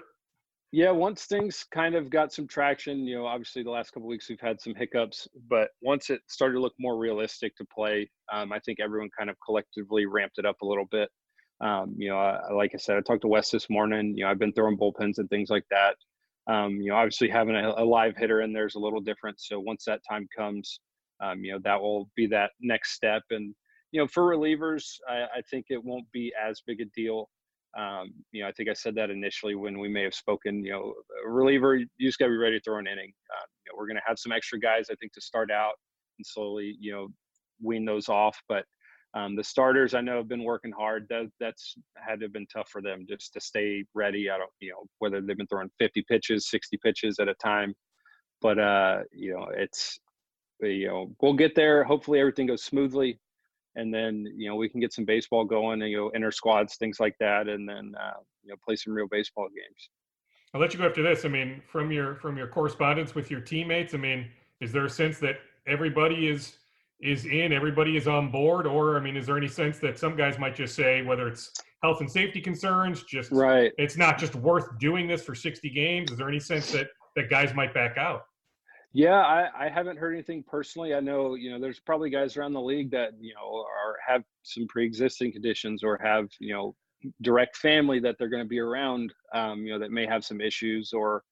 yeah, 0.71 0.91
once 0.91 1.25
things 1.25 1.65
kind 1.73 1.95
of 1.95 2.09
got 2.09 2.33
some 2.33 2.47
traction, 2.47 2.99
you 3.07 3.15
know, 3.15 3.25
obviously 3.25 3.63
the 3.63 3.69
last 3.69 3.91
couple 3.91 4.07
weeks 4.07 4.27
we've 4.29 4.39
had 4.41 4.59
some 4.59 4.75
hiccups, 4.75 5.27
but 5.49 5.69
once 5.81 6.09
it 6.09 6.21
started 6.27 6.55
to 6.55 6.59
look 6.59 6.73
more 6.77 6.97
realistic 6.97 7.55
to 7.55 7.65
play, 7.73 8.09
um, 8.33 8.51
I 8.51 8.59
think 8.59 8.79
everyone 8.81 9.09
kind 9.17 9.29
of 9.29 9.37
collectively 9.45 10.05
ramped 10.05 10.39
it 10.39 10.45
up 10.45 10.57
a 10.61 10.65
little 10.65 10.87
bit. 10.91 11.09
Um, 11.61 11.95
you 11.97 12.09
know, 12.09 12.17
I, 12.17 12.51
like 12.51 12.71
I 12.73 12.77
said, 12.77 12.97
I 12.97 13.01
talked 13.01 13.21
to 13.21 13.27
Wes 13.27 13.49
this 13.49 13.69
morning. 13.69 14.13
You 14.15 14.25
know, 14.25 14.29
I've 14.31 14.39
been 14.39 14.53
throwing 14.53 14.77
bullpens 14.77 15.17
and 15.17 15.29
things 15.29 15.49
like 15.49 15.65
that. 15.71 15.95
Um, 16.51 16.75
you 16.81 16.91
know, 16.91 16.97
obviously 16.97 17.29
having 17.29 17.55
a, 17.55 17.73
a, 17.77 17.83
live 17.83 18.15
hitter 18.15 18.41
in 18.41 18.53
there 18.53 18.67
is 18.67 18.75
a 18.75 18.79
little 18.79 19.01
different. 19.01 19.39
So 19.39 19.59
once 19.59 19.83
that 19.85 20.01
time 20.09 20.27
comes, 20.37 20.79
um, 21.21 21.43
you 21.43 21.53
know, 21.53 21.59
that 21.63 21.81
will 21.81 22.09
be 22.15 22.27
that 22.27 22.51
next 22.61 22.91
step. 22.91 23.23
And 23.31 23.53
you 23.91 24.01
know, 24.01 24.07
for 24.07 24.23
relievers, 24.23 24.95
I, 25.09 25.23
I 25.37 25.41
think 25.49 25.67
it 25.69 25.83
won't 25.83 26.09
be 26.11 26.31
as 26.41 26.61
big 26.65 26.81
a 26.81 26.85
deal. 26.95 27.29
Um, 27.77 28.13
you 28.31 28.41
know, 28.41 28.49
I 28.49 28.51
think 28.53 28.69
I 28.69 28.73
said 28.73 28.95
that 28.95 29.09
initially 29.09 29.55
when 29.55 29.79
we 29.79 29.89
may 29.89 30.03
have 30.03 30.13
spoken. 30.13 30.63
You 30.63 30.71
know, 30.71 30.93
reliever, 31.25 31.75
you 31.75 31.87
just 31.99 32.19
got 32.19 32.25
to 32.25 32.31
be 32.31 32.37
ready 32.37 32.57
to 32.57 32.63
throw 32.63 32.79
an 32.79 32.87
inning. 32.87 33.11
Uh, 33.31 33.45
you 33.65 33.71
know, 33.71 33.77
we're 33.77 33.87
going 33.87 33.97
to 33.97 34.07
have 34.07 34.19
some 34.19 34.31
extra 34.31 34.59
guys, 34.59 34.87
I 34.91 34.95
think, 34.95 35.13
to 35.13 35.21
start 35.21 35.51
out 35.51 35.73
and 36.17 36.25
slowly, 36.25 36.75
you 36.79 36.91
know, 36.91 37.07
wean 37.61 37.85
those 37.85 38.09
off. 38.09 38.41
But 38.47 38.65
um, 39.13 39.35
the 39.35 39.43
starters, 39.43 39.93
I 39.93 40.01
know, 40.01 40.17
have 40.17 40.27
been 40.27 40.43
working 40.43 40.71
hard. 40.71 41.05
That 41.09 41.29
that's 41.39 41.75
had 41.97 42.19
to 42.19 42.25
have 42.25 42.33
been 42.33 42.47
tough 42.47 42.69
for 42.69 42.81
them 42.81 43.05
just 43.07 43.33
to 43.33 43.41
stay 43.41 43.83
ready. 43.93 44.29
I 44.29 44.37
don't, 44.37 44.49
you 44.59 44.71
know, 44.71 44.83
whether 44.99 45.21
they've 45.21 45.37
been 45.37 45.47
throwing 45.47 45.69
50 45.79 46.03
pitches, 46.09 46.49
60 46.49 46.77
pitches 46.83 47.19
at 47.19 47.27
a 47.27 47.35
time. 47.35 47.73
But 48.41 48.59
uh, 48.59 48.99
you 49.11 49.33
know, 49.33 49.47
it's 49.55 49.99
you 50.61 50.87
know, 50.87 51.11
we'll 51.21 51.33
get 51.33 51.55
there. 51.55 51.83
Hopefully, 51.83 52.19
everything 52.19 52.47
goes 52.47 52.63
smoothly 52.63 53.19
and 53.77 53.93
then 53.93 54.27
you 54.35 54.49
know 54.49 54.55
we 54.55 54.67
can 54.67 54.81
get 54.81 54.91
some 54.91 55.05
baseball 55.05 55.45
going 55.45 55.81
and 55.81 55.89
you 55.89 55.97
know 55.97 56.09
inter 56.09 56.31
squads 56.31 56.75
things 56.75 56.99
like 56.99 57.15
that 57.19 57.47
and 57.47 57.69
then 57.69 57.93
uh, 57.99 58.19
you 58.43 58.49
know 58.49 58.55
play 58.63 58.75
some 58.75 58.93
real 58.93 59.07
baseball 59.07 59.47
games. 59.47 59.89
I'll 60.53 60.61
let 60.61 60.73
you 60.73 60.79
go 60.79 60.85
after 60.85 61.03
this. 61.03 61.23
I 61.23 61.29
mean 61.29 61.61
from 61.67 61.91
your 61.91 62.15
from 62.15 62.37
your 62.37 62.47
correspondence 62.47 63.15
with 63.15 63.31
your 63.31 63.39
teammates 63.39 63.93
i 63.93 63.97
mean 63.97 64.29
is 64.59 64.71
there 64.71 64.85
a 64.85 64.89
sense 64.89 65.19
that 65.19 65.37
everybody 65.67 66.27
is 66.27 66.57
is 66.99 67.25
in 67.25 67.53
everybody 67.53 67.95
is 67.95 68.07
on 68.07 68.31
board? 68.31 68.65
Or 68.67 68.97
i 68.97 68.99
mean 68.99 69.15
is 69.15 69.27
there 69.27 69.37
any 69.37 69.47
sense 69.47 69.77
that 69.79 69.97
some 69.97 70.17
guys 70.17 70.37
might 70.37 70.55
just 70.55 70.75
say 70.75 71.03
whether 71.03 71.27
it's 71.27 71.53
health 71.83 72.01
and 72.01 72.11
safety 72.11 72.41
concerns 72.41 73.03
just 73.03 73.31
right. 73.31 73.71
it's 73.77 73.97
not 73.97 74.17
just 74.17 74.35
worth 74.35 74.77
doing 74.79 75.07
this 75.07 75.23
for 75.23 75.35
60 75.35 75.69
games 75.69 76.11
is 76.11 76.17
there 76.17 76.27
any 76.27 76.39
sense 76.39 76.71
that 76.71 76.87
that 77.15 77.29
guys 77.29 77.53
might 77.53 77.71
back 77.71 77.97
out 77.97 78.23
yeah, 78.93 79.19
I, 79.19 79.65
I, 79.65 79.69
haven't 79.69 79.97
heard 79.99 80.13
anything 80.13 80.43
personally. 80.47 80.93
I 80.93 80.99
know, 80.99 81.35
you 81.35 81.51
know, 81.51 81.59
there's 81.59 81.79
probably 81.79 82.09
guys 82.09 82.37
around 82.37 82.53
the 82.53 82.61
league 82.61 82.91
that, 82.91 83.11
you 83.19 83.33
know, 83.33 83.57
are 83.57 83.97
have 84.05 84.23
some 84.43 84.65
pre-existing 84.67 85.33
conditions 85.33 85.83
or 85.83 85.99
have, 86.01 86.29
you 86.39 86.53
know, 86.53 86.75
direct 87.21 87.57
family 87.57 87.99
that 87.99 88.15
they're 88.17 88.29
going 88.29 88.43
to 88.43 88.47
be 88.47 88.59
around, 88.59 89.13
um, 89.33 89.65
you 89.65 89.73
know, 89.73 89.79
that 89.79 89.91
may 89.91 90.05
have 90.05 90.25
some 90.25 90.41
issues 90.41 90.93
or, 90.93 91.23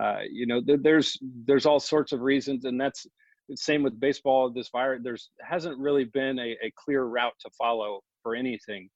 uh, 0.00 0.20
you 0.30 0.46
know, 0.46 0.60
th- 0.62 0.80
there's 0.82 1.18
there's 1.44 1.66
all 1.66 1.80
sorts 1.80 2.12
of 2.12 2.20
reasons, 2.20 2.64
and 2.64 2.80
that's 2.80 3.06
the 3.48 3.56
same 3.56 3.82
with 3.82 3.98
baseball. 3.98 4.50
This 4.50 4.68
virus, 4.68 5.00
there's 5.02 5.30
hasn't 5.40 5.78
really 5.78 6.04
been 6.04 6.38
a, 6.38 6.56
a 6.62 6.72
clear 6.76 7.04
route 7.04 7.32
to 7.40 7.50
follow 7.58 8.00
for 8.22 8.36
anything, 8.36 8.88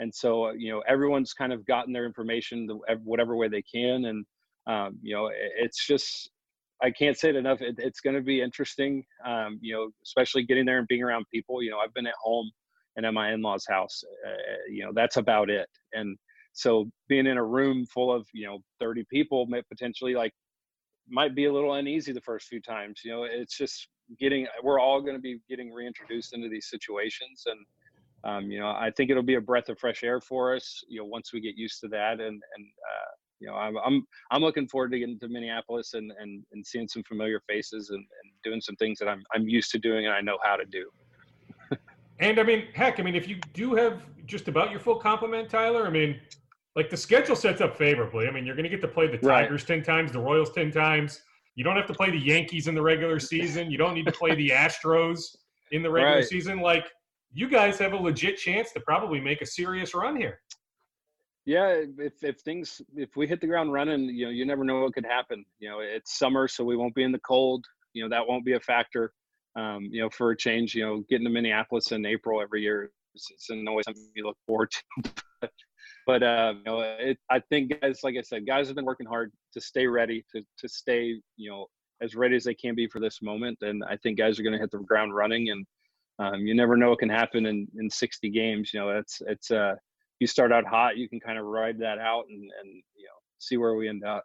and 0.00 0.12
so 0.12 0.46
uh, 0.46 0.52
you 0.52 0.72
know, 0.72 0.82
everyone's 0.88 1.32
kind 1.32 1.52
of 1.52 1.64
gotten 1.64 1.92
their 1.92 2.06
information 2.06 2.66
the, 2.66 2.78
whatever 3.04 3.36
way 3.36 3.46
they 3.46 3.62
can, 3.62 4.06
and 4.06 4.26
um, 4.66 4.98
you 5.00 5.14
know, 5.14 5.30
it's 5.32 5.86
just 5.86 6.28
I 6.82 6.90
can't 6.90 7.16
say 7.16 7.30
it 7.30 7.36
enough. 7.36 7.60
It, 7.60 7.76
it's 7.78 8.00
going 8.00 8.16
to 8.16 8.22
be 8.22 8.40
interesting, 8.40 9.04
um, 9.26 9.58
you 9.60 9.74
know, 9.74 9.90
especially 10.04 10.44
getting 10.44 10.64
there 10.64 10.78
and 10.78 10.86
being 10.86 11.02
around 11.02 11.26
people. 11.32 11.62
You 11.62 11.70
know, 11.70 11.78
I've 11.78 11.94
been 11.94 12.06
at 12.06 12.14
home 12.22 12.50
and 12.96 13.04
at 13.04 13.14
my 13.14 13.32
in-laws' 13.32 13.66
house. 13.68 14.02
Uh, 14.26 14.32
you 14.70 14.84
know, 14.84 14.92
that's 14.94 15.16
about 15.16 15.50
it. 15.50 15.68
And 15.92 16.16
so 16.52 16.90
being 17.08 17.26
in 17.26 17.36
a 17.36 17.44
room 17.44 17.86
full 17.86 18.12
of 18.12 18.26
you 18.32 18.46
know 18.46 18.58
30 18.80 19.04
people 19.10 19.46
may 19.46 19.62
potentially 19.62 20.14
like 20.14 20.32
might 21.08 21.34
be 21.34 21.46
a 21.46 21.52
little 21.52 21.74
uneasy 21.74 22.12
the 22.12 22.20
first 22.20 22.48
few 22.48 22.60
times. 22.60 23.00
You 23.04 23.12
know, 23.12 23.24
it's 23.24 23.56
just 23.56 23.88
getting. 24.18 24.46
We're 24.62 24.80
all 24.80 25.00
going 25.00 25.14
to 25.14 25.20
be 25.20 25.40
getting 25.48 25.72
reintroduced 25.72 26.34
into 26.34 26.48
these 26.48 26.68
situations, 26.68 27.44
and 27.46 27.60
um, 28.24 28.50
you 28.50 28.58
know, 28.58 28.68
I 28.68 28.90
think 28.96 29.10
it'll 29.10 29.22
be 29.22 29.36
a 29.36 29.40
breath 29.40 29.68
of 29.68 29.78
fresh 29.78 30.02
air 30.02 30.20
for 30.20 30.54
us. 30.54 30.82
You 30.88 31.00
know, 31.00 31.06
once 31.06 31.32
we 31.32 31.40
get 31.40 31.56
used 31.56 31.80
to 31.80 31.88
that, 31.88 32.14
and 32.14 32.20
and 32.20 32.32
uh, 32.42 33.10
you 33.40 33.46
know, 33.48 33.54
I'm 33.54 33.76
I'm 33.78 34.06
I'm 34.30 34.42
looking 34.42 34.68
forward 34.68 34.92
to 34.92 34.98
getting 34.98 35.18
to 35.20 35.28
Minneapolis 35.28 35.94
and 35.94 36.12
and, 36.18 36.44
and 36.52 36.66
seeing 36.66 36.88
some 36.88 37.02
familiar 37.04 37.40
faces 37.48 37.90
and, 37.90 37.98
and 37.98 38.32
doing 38.42 38.60
some 38.60 38.76
things 38.76 38.98
that 38.98 39.08
I'm 39.08 39.22
I'm 39.34 39.48
used 39.48 39.70
to 39.72 39.78
doing 39.78 40.06
and 40.06 40.14
I 40.14 40.20
know 40.20 40.38
how 40.42 40.56
to 40.56 40.64
do. 40.64 40.90
and 42.20 42.38
I 42.38 42.42
mean, 42.42 42.68
heck, 42.74 42.98
I 43.00 43.02
mean, 43.02 43.14
if 43.14 43.28
you 43.28 43.38
do 43.52 43.74
have 43.74 44.02
just 44.26 44.48
about 44.48 44.70
your 44.70 44.80
full 44.80 44.96
complement, 44.96 45.48
Tyler, 45.48 45.86
I 45.86 45.90
mean, 45.90 46.20
like 46.76 46.90
the 46.90 46.96
schedule 46.96 47.36
sets 47.36 47.60
up 47.60 47.76
favorably. 47.76 48.28
I 48.28 48.30
mean, 48.30 48.44
you're 48.44 48.54
going 48.54 48.64
to 48.64 48.70
get 48.70 48.80
to 48.82 48.88
play 48.88 49.06
the 49.06 49.18
Tigers 49.18 49.62
right. 49.62 49.82
10 49.82 49.82
times, 49.82 50.12
the 50.12 50.20
Royals 50.20 50.50
10 50.52 50.70
times. 50.70 51.22
You 51.54 51.64
don't 51.64 51.76
have 51.76 51.86
to 51.86 51.94
play 51.94 52.10
the 52.10 52.18
Yankees 52.18 52.68
in 52.68 52.74
the 52.74 52.82
regular 52.82 53.18
season. 53.18 53.70
You 53.70 53.78
don't 53.78 53.94
need 53.94 54.06
to 54.06 54.12
play 54.12 54.34
the 54.36 54.48
Astros 54.54 55.36
in 55.72 55.82
the 55.82 55.90
regular 55.90 56.18
right. 56.18 56.24
season. 56.24 56.60
Like, 56.60 56.86
you 57.32 57.48
guys 57.48 57.78
have 57.78 57.92
a 57.94 57.96
legit 57.96 58.36
chance 58.36 58.72
to 58.72 58.80
probably 58.80 59.20
make 59.20 59.42
a 59.42 59.46
serious 59.46 59.94
run 59.94 60.16
here. 60.16 60.40
Yeah, 61.48 61.80
if 61.96 62.22
if 62.22 62.40
things 62.40 62.82
if 62.94 63.16
we 63.16 63.26
hit 63.26 63.40
the 63.40 63.46
ground 63.46 63.72
running, 63.72 64.04
you 64.10 64.26
know, 64.26 64.30
you 64.30 64.44
never 64.44 64.64
know 64.64 64.80
what 64.80 64.92
could 64.92 65.06
happen. 65.06 65.46
You 65.60 65.70
know, 65.70 65.78
it's 65.80 66.18
summer, 66.18 66.46
so 66.46 66.62
we 66.62 66.76
won't 66.76 66.94
be 66.94 67.04
in 67.04 67.10
the 67.10 67.20
cold. 67.20 67.64
You 67.94 68.02
know, 68.02 68.10
that 68.10 68.28
won't 68.28 68.44
be 68.44 68.52
a 68.52 68.60
factor. 68.60 69.14
Um, 69.56 69.88
you 69.90 70.02
know, 70.02 70.10
for 70.10 70.32
a 70.32 70.36
change, 70.36 70.74
you 70.74 70.84
know, 70.84 71.02
getting 71.08 71.24
to 71.24 71.30
Minneapolis 71.30 71.90
in 71.92 72.04
April 72.04 72.42
every 72.42 72.60
year 72.60 72.90
is, 73.14 73.26
is 73.48 73.64
always 73.66 73.86
something 73.86 74.10
you 74.14 74.26
look 74.26 74.36
forward 74.46 74.70
to. 74.72 75.50
but 76.06 76.22
uh, 76.22 76.52
you 76.54 76.64
know, 76.66 76.80
it, 76.82 77.16
I 77.30 77.40
think 77.40 77.80
guys, 77.80 78.00
like 78.04 78.16
I 78.18 78.22
said, 78.22 78.46
guys 78.46 78.66
have 78.66 78.76
been 78.76 78.84
working 78.84 79.06
hard 79.06 79.32
to 79.54 79.60
stay 79.62 79.86
ready, 79.86 80.26
to 80.36 80.42
to 80.58 80.68
stay, 80.68 81.18
you 81.38 81.50
know, 81.50 81.64
as 82.02 82.14
ready 82.14 82.36
as 82.36 82.44
they 82.44 82.52
can 82.52 82.74
be 82.74 82.88
for 82.88 83.00
this 83.00 83.22
moment. 83.22 83.56
And 83.62 83.82
I 83.84 83.96
think 83.96 84.18
guys 84.18 84.38
are 84.38 84.42
going 84.42 84.52
to 84.52 84.58
hit 84.58 84.70
the 84.70 84.80
ground 84.80 85.14
running. 85.14 85.48
And 85.48 85.66
um, 86.18 86.46
you 86.46 86.54
never 86.54 86.76
know 86.76 86.90
what 86.90 86.98
can 86.98 87.08
happen 87.08 87.46
in 87.46 87.66
in 87.78 87.88
60 87.88 88.28
games. 88.28 88.74
You 88.74 88.80
know, 88.80 88.92
that's 88.92 89.22
it's 89.26 89.50
uh, 89.50 89.76
you 90.18 90.26
start 90.26 90.52
out 90.52 90.64
hot, 90.64 90.96
you 90.96 91.08
can 91.08 91.20
kind 91.20 91.38
of 91.38 91.44
ride 91.44 91.78
that 91.78 91.98
out 91.98 92.24
and 92.28 92.40
and 92.40 92.82
you 92.96 93.04
know 93.04 93.18
see 93.38 93.56
where 93.56 93.74
we 93.74 93.88
end 93.88 94.04
up. 94.04 94.24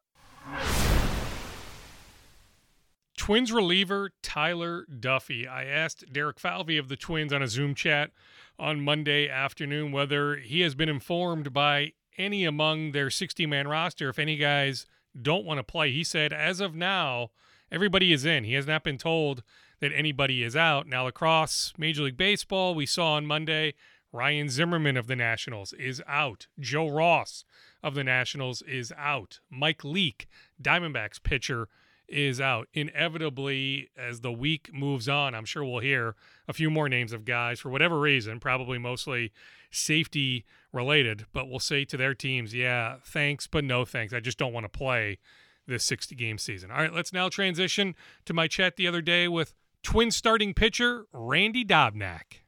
Twins 3.18 3.54
reliever 3.54 4.12
Tyler 4.22 4.86
Duffey. 4.92 5.48
I 5.48 5.64
asked 5.64 6.12
Derek 6.12 6.40
Falvey 6.40 6.78
of 6.78 6.90
the 6.90 6.98
Twins 6.98 7.32
on 7.32 7.42
a 7.42 7.48
Zoom 7.48 7.74
chat 7.74 8.12
on 8.60 8.82
Monday 8.82 9.30
afternoon 9.30 9.92
whether 9.92 10.36
he 10.36 10.62
has 10.62 10.76
been 10.76 10.90
informed 10.90 11.54
by 11.54 11.94
any 12.18 12.44
among 12.44 12.92
their 12.92 13.10
60 13.10 13.46
man 13.46 13.68
roster 13.68 14.10
if 14.10 14.20
any 14.20 14.36
guys 14.36 14.86
don't 15.20 15.46
want 15.46 15.60
to 15.60 15.64
play. 15.64 15.92
He 15.92 16.04
said, 16.04 16.34
as 16.34 16.60
of 16.60 16.76
now, 16.76 17.30
everybody 17.72 18.12
is 18.12 18.26
in. 18.26 18.44
He 18.44 18.56
has 18.56 18.68
not 18.68 18.84
been 18.84 18.98
told 18.98 19.44
that 19.80 19.92
anybody 19.94 20.44
is 20.44 20.56
out. 20.56 20.88
Now, 20.88 21.08
across 21.08 21.74
Major 21.78 22.04
League 22.04 22.18
Baseball, 22.18 22.76
we 22.76 22.86
saw 22.86 23.14
on 23.14 23.26
Monday 23.26 23.74
Ryan 24.14 24.48
Zimmerman 24.48 24.96
of 24.96 25.08
the 25.08 25.16
Nationals 25.16 25.74
is 25.74 26.02
out. 26.08 26.48
Joe 26.60 26.88
Ross 26.88 27.44
of 27.82 27.96
the 27.96 28.04
Nationals 28.04 28.62
is 28.62 28.94
out. 28.96 29.40
Mike 29.50 29.84
Leake, 29.84 30.28
Diamondbacks 30.62 31.22
pitcher, 31.22 31.68
is 32.08 32.40
out. 32.40 32.68
Inevitably, 32.74 33.90
as 33.98 34.22
the 34.22 34.32
week 34.32 34.70
moves 34.72 35.10
on, 35.10 35.34
I'm 35.34 35.46
sure 35.46 35.66
we'll 35.66 35.80
hear 35.80 36.16
a 36.48 36.54
few 36.54 36.70
more 36.70 36.88
names 36.88 37.12
of 37.12 37.26
guys 37.26 37.60
for 37.60 37.70
whatever 37.70 38.00
reason, 38.00 38.40
probably 38.40 38.78
mostly 38.78 39.32
safety 39.72 40.46
related, 40.72 41.26
but 41.34 41.50
we'll 41.50 41.60
say 41.60 41.84
to 41.86 41.98
their 41.98 42.14
teams, 42.14 42.54
yeah, 42.54 42.98
thanks, 43.04 43.48
but 43.48 43.64
no 43.64 43.84
thanks. 43.84 44.14
I 44.14 44.20
just 44.20 44.38
don't 44.38 44.54
want 44.54 44.66
to 44.66 44.70
play 44.70 45.18
this 45.66 45.84
60 45.86 46.16
game 46.16 46.38
season. 46.38 46.70
All 46.70 46.78
right, 46.78 46.94
let's 46.94 47.14
now 47.14 47.30
transition 47.30 47.96
to 48.26 48.34
my 48.34 48.48
chat 48.48 48.76
the 48.76 48.88
other 48.88 49.02
day 49.02 49.28
with 49.28 49.54
twin 49.82 50.12
starting 50.12 50.54
pitcher 50.54 51.08
Randy 51.12 51.66
Dobnak. 51.66 52.42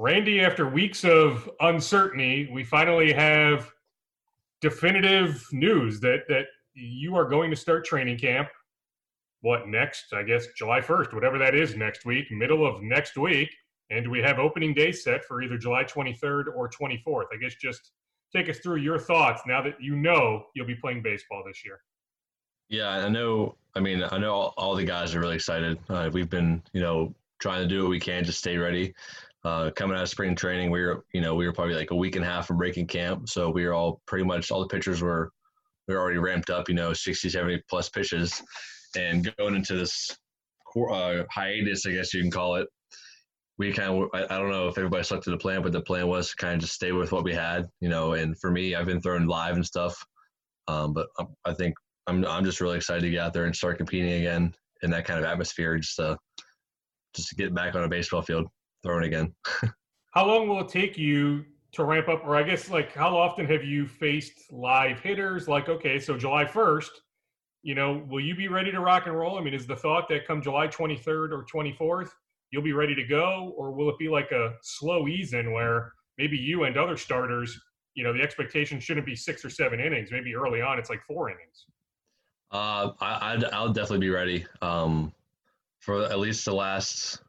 Randy, 0.00 0.40
after 0.42 0.68
weeks 0.68 1.04
of 1.04 1.50
uncertainty, 1.58 2.48
we 2.52 2.62
finally 2.62 3.12
have 3.12 3.72
definitive 4.60 5.44
news 5.50 5.98
that 5.98 6.20
that 6.28 6.46
you 6.74 7.16
are 7.16 7.24
going 7.24 7.50
to 7.50 7.56
start 7.56 7.84
training 7.84 8.16
camp. 8.16 8.48
What 9.40 9.66
next? 9.66 10.12
I 10.12 10.22
guess 10.22 10.46
July 10.56 10.80
1st, 10.80 11.12
whatever 11.12 11.36
that 11.38 11.56
is 11.56 11.74
next 11.74 12.06
week, 12.06 12.30
middle 12.30 12.64
of 12.64 12.80
next 12.80 13.18
week. 13.18 13.50
And 13.90 14.08
we 14.08 14.20
have 14.20 14.38
opening 14.38 14.72
day 14.72 14.92
set 14.92 15.24
for 15.24 15.42
either 15.42 15.58
July 15.58 15.82
23rd 15.82 16.54
or 16.54 16.70
24th? 16.70 17.24
I 17.32 17.36
guess 17.42 17.56
just 17.60 17.90
take 18.32 18.48
us 18.48 18.58
through 18.58 18.76
your 18.76 19.00
thoughts 19.00 19.42
now 19.48 19.60
that 19.62 19.80
you 19.80 19.96
know 19.96 20.44
you'll 20.54 20.66
be 20.68 20.76
playing 20.76 21.02
baseball 21.02 21.42
this 21.44 21.64
year. 21.64 21.80
Yeah, 22.68 22.88
I 22.88 23.08
know. 23.08 23.56
I 23.74 23.80
mean, 23.80 24.04
I 24.12 24.18
know 24.18 24.32
all, 24.32 24.54
all 24.56 24.76
the 24.76 24.84
guys 24.84 25.16
are 25.16 25.20
really 25.20 25.34
excited. 25.34 25.76
Uh, 25.88 26.08
we've 26.12 26.30
been, 26.30 26.62
you 26.72 26.82
know, 26.82 27.12
trying 27.40 27.62
to 27.62 27.66
do 27.68 27.82
what 27.82 27.90
we 27.90 27.98
can 27.98 28.24
to 28.24 28.32
stay 28.32 28.58
ready. 28.58 28.94
Uh, 29.44 29.70
coming 29.70 29.96
out 29.96 30.02
of 30.02 30.08
spring 30.08 30.34
training, 30.34 30.70
we 30.70 30.80
were, 30.80 31.04
you 31.14 31.20
know, 31.20 31.34
we 31.34 31.46
were 31.46 31.52
probably 31.52 31.74
like 31.74 31.92
a 31.92 31.96
week 31.96 32.16
and 32.16 32.24
a 32.24 32.28
half 32.28 32.46
from 32.46 32.58
breaking 32.58 32.86
camp. 32.86 33.28
So 33.28 33.50
we 33.50 33.64
were 33.64 33.72
all 33.72 34.00
pretty 34.06 34.24
much, 34.24 34.50
all 34.50 34.60
the 34.60 34.68
pitchers 34.68 35.00
were, 35.00 35.30
we 35.86 35.94
were 35.94 36.00
already 36.00 36.18
ramped 36.18 36.50
up, 36.50 36.68
you 36.68 36.74
know, 36.74 36.92
60, 36.92 37.28
70 37.28 37.62
plus 37.70 37.88
pitches. 37.88 38.42
And 38.96 39.32
going 39.38 39.54
into 39.54 39.76
this 39.76 40.10
uh, 40.76 41.22
hiatus, 41.30 41.86
I 41.86 41.92
guess 41.92 42.12
you 42.12 42.20
can 42.20 42.30
call 42.30 42.56
it, 42.56 42.68
we 43.58 43.72
kind 43.72 43.90
of 43.90 44.08
I, 44.14 44.38
don't 44.38 44.50
know 44.50 44.68
if 44.68 44.78
everybody 44.78 45.02
stuck 45.02 45.22
to 45.24 45.30
the 45.30 45.36
plan, 45.36 45.62
but 45.62 45.72
the 45.72 45.80
plan 45.80 46.06
was 46.06 46.30
to 46.30 46.36
kind 46.36 46.54
of 46.54 46.60
just 46.60 46.74
stay 46.74 46.92
with 46.92 47.10
what 47.10 47.24
we 47.24 47.34
had, 47.34 47.68
you 47.80 47.88
know. 47.88 48.12
And 48.12 48.38
for 48.38 48.50
me, 48.50 48.74
I've 48.74 48.86
been 48.86 49.00
throwing 49.00 49.26
live 49.26 49.56
and 49.56 49.66
stuff, 49.66 50.00
um, 50.68 50.92
but 50.94 51.08
I, 51.18 51.24
I 51.44 51.54
think 51.54 51.74
I'm 52.06 52.24
I'm 52.24 52.44
just 52.44 52.60
really 52.60 52.76
excited 52.76 53.02
to 53.02 53.10
get 53.10 53.20
out 53.20 53.32
there 53.32 53.46
and 53.46 53.54
start 53.54 53.78
competing 53.78 54.12
again 54.12 54.54
in 54.82 54.90
that 54.92 55.04
kind 55.04 55.18
of 55.18 55.24
atmosphere, 55.24 55.76
just 55.76 55.96
to 55.96 56.16
just 57.14 57.30
to 57.30 57.34
get 57.34 57.52
back 57.52 57.74
on 57.74 57.82
a 57.82 57.88
baseball 57.88 58.22
field 58.22 58.46
throwing 58.82 59.04
again. 59.04 59.34
how 60.12 60.26
long 60.26 60.48
will 60.48 60.60
it 60.60 60.68
take 60.68 60.96
you 60.98 61.44
to 61.72 61.84
ramp 61.84 62.08
up, 62.08 62.24
or 62.24 62.36
I 62.36 62.42
guess 62.42 62.70
like 62.70 62.94
how 62.94 63.16
often 63.16 63.46
have 63.46 63.64
you 63.64 63.86
faced 63.86 64.52
live 64.52 65.00
hitters? 65.00 65.48
Like 65.48 65.68
okay, 65.68 65.98
so 65.98 66.16
July 66.16 66.44
first. 66.44 66.90
You 67.62 67.74
know, 67.74 68.06
will 68.08 68.20
you 68.20 68.36
be 68.36 68.46
ready 68.46 68.70
to 68.70 68.80
rock 68.80 69.06
and 69.06 69.18
roll? 69.18 69.36
I 69.36 69.42
mean, 69.42 69.52
is 69.52 69.66
the 69.66 69.76
thought 69.76 70.08
that 70.08 70.26
come 70.26 70.40
July 70.40 70.68
23rd 70.68 71.32
or 71.32 71.44
24th, 71.52 72.10
you'll 72.50 72.62
be 72.62 72.72
ready 72.72 72.94
to 72.94 73.04
go, 73.04 73.52
or 73.56 73.72
will 73.72 73.90
it 73.90 73.98
be 73.98 74.08
like 74.08 74.30
a 74.30 74.54
slow 74.62 75.08
ease 75.08 75.34
in 75.34 75.52
where 75.52 75.92
maybe 76.18 76.36
you 76.36 76.64
and 76.64 76.76
other 76.76 76.96
starters, 76.96 77.60
you 77.94 78.04
know, 78.04 78.12
the 78.12 78.22
expectation 78.22 78.78
shouldn't 78.78 79.06
be 79.06 79.16
six 79.16 79.44
or 79.44 79.50
seven 79.50 79.80
innings. 79.80 80.10
Maybe 80.12 80.34
early 80.34 80.62
on 80.62 80.78
it's 80.78 80.88
like 80.88 81.02
four 81.06 81.30
innings. 81.30 81.66
Uh, 82.50 82.92
I, 83.00 83.32
I'd, 83.32 83.44
I'll 83.44 83.72
definitely 83.72 84.06
be 84.06 84.10
ready 84.10 84.46
um, 84.62 85.12
for 85.80 86.04
at 86.04 86.18
least 86.18 86.44
the 86.44 86.54
last 86.54 87.20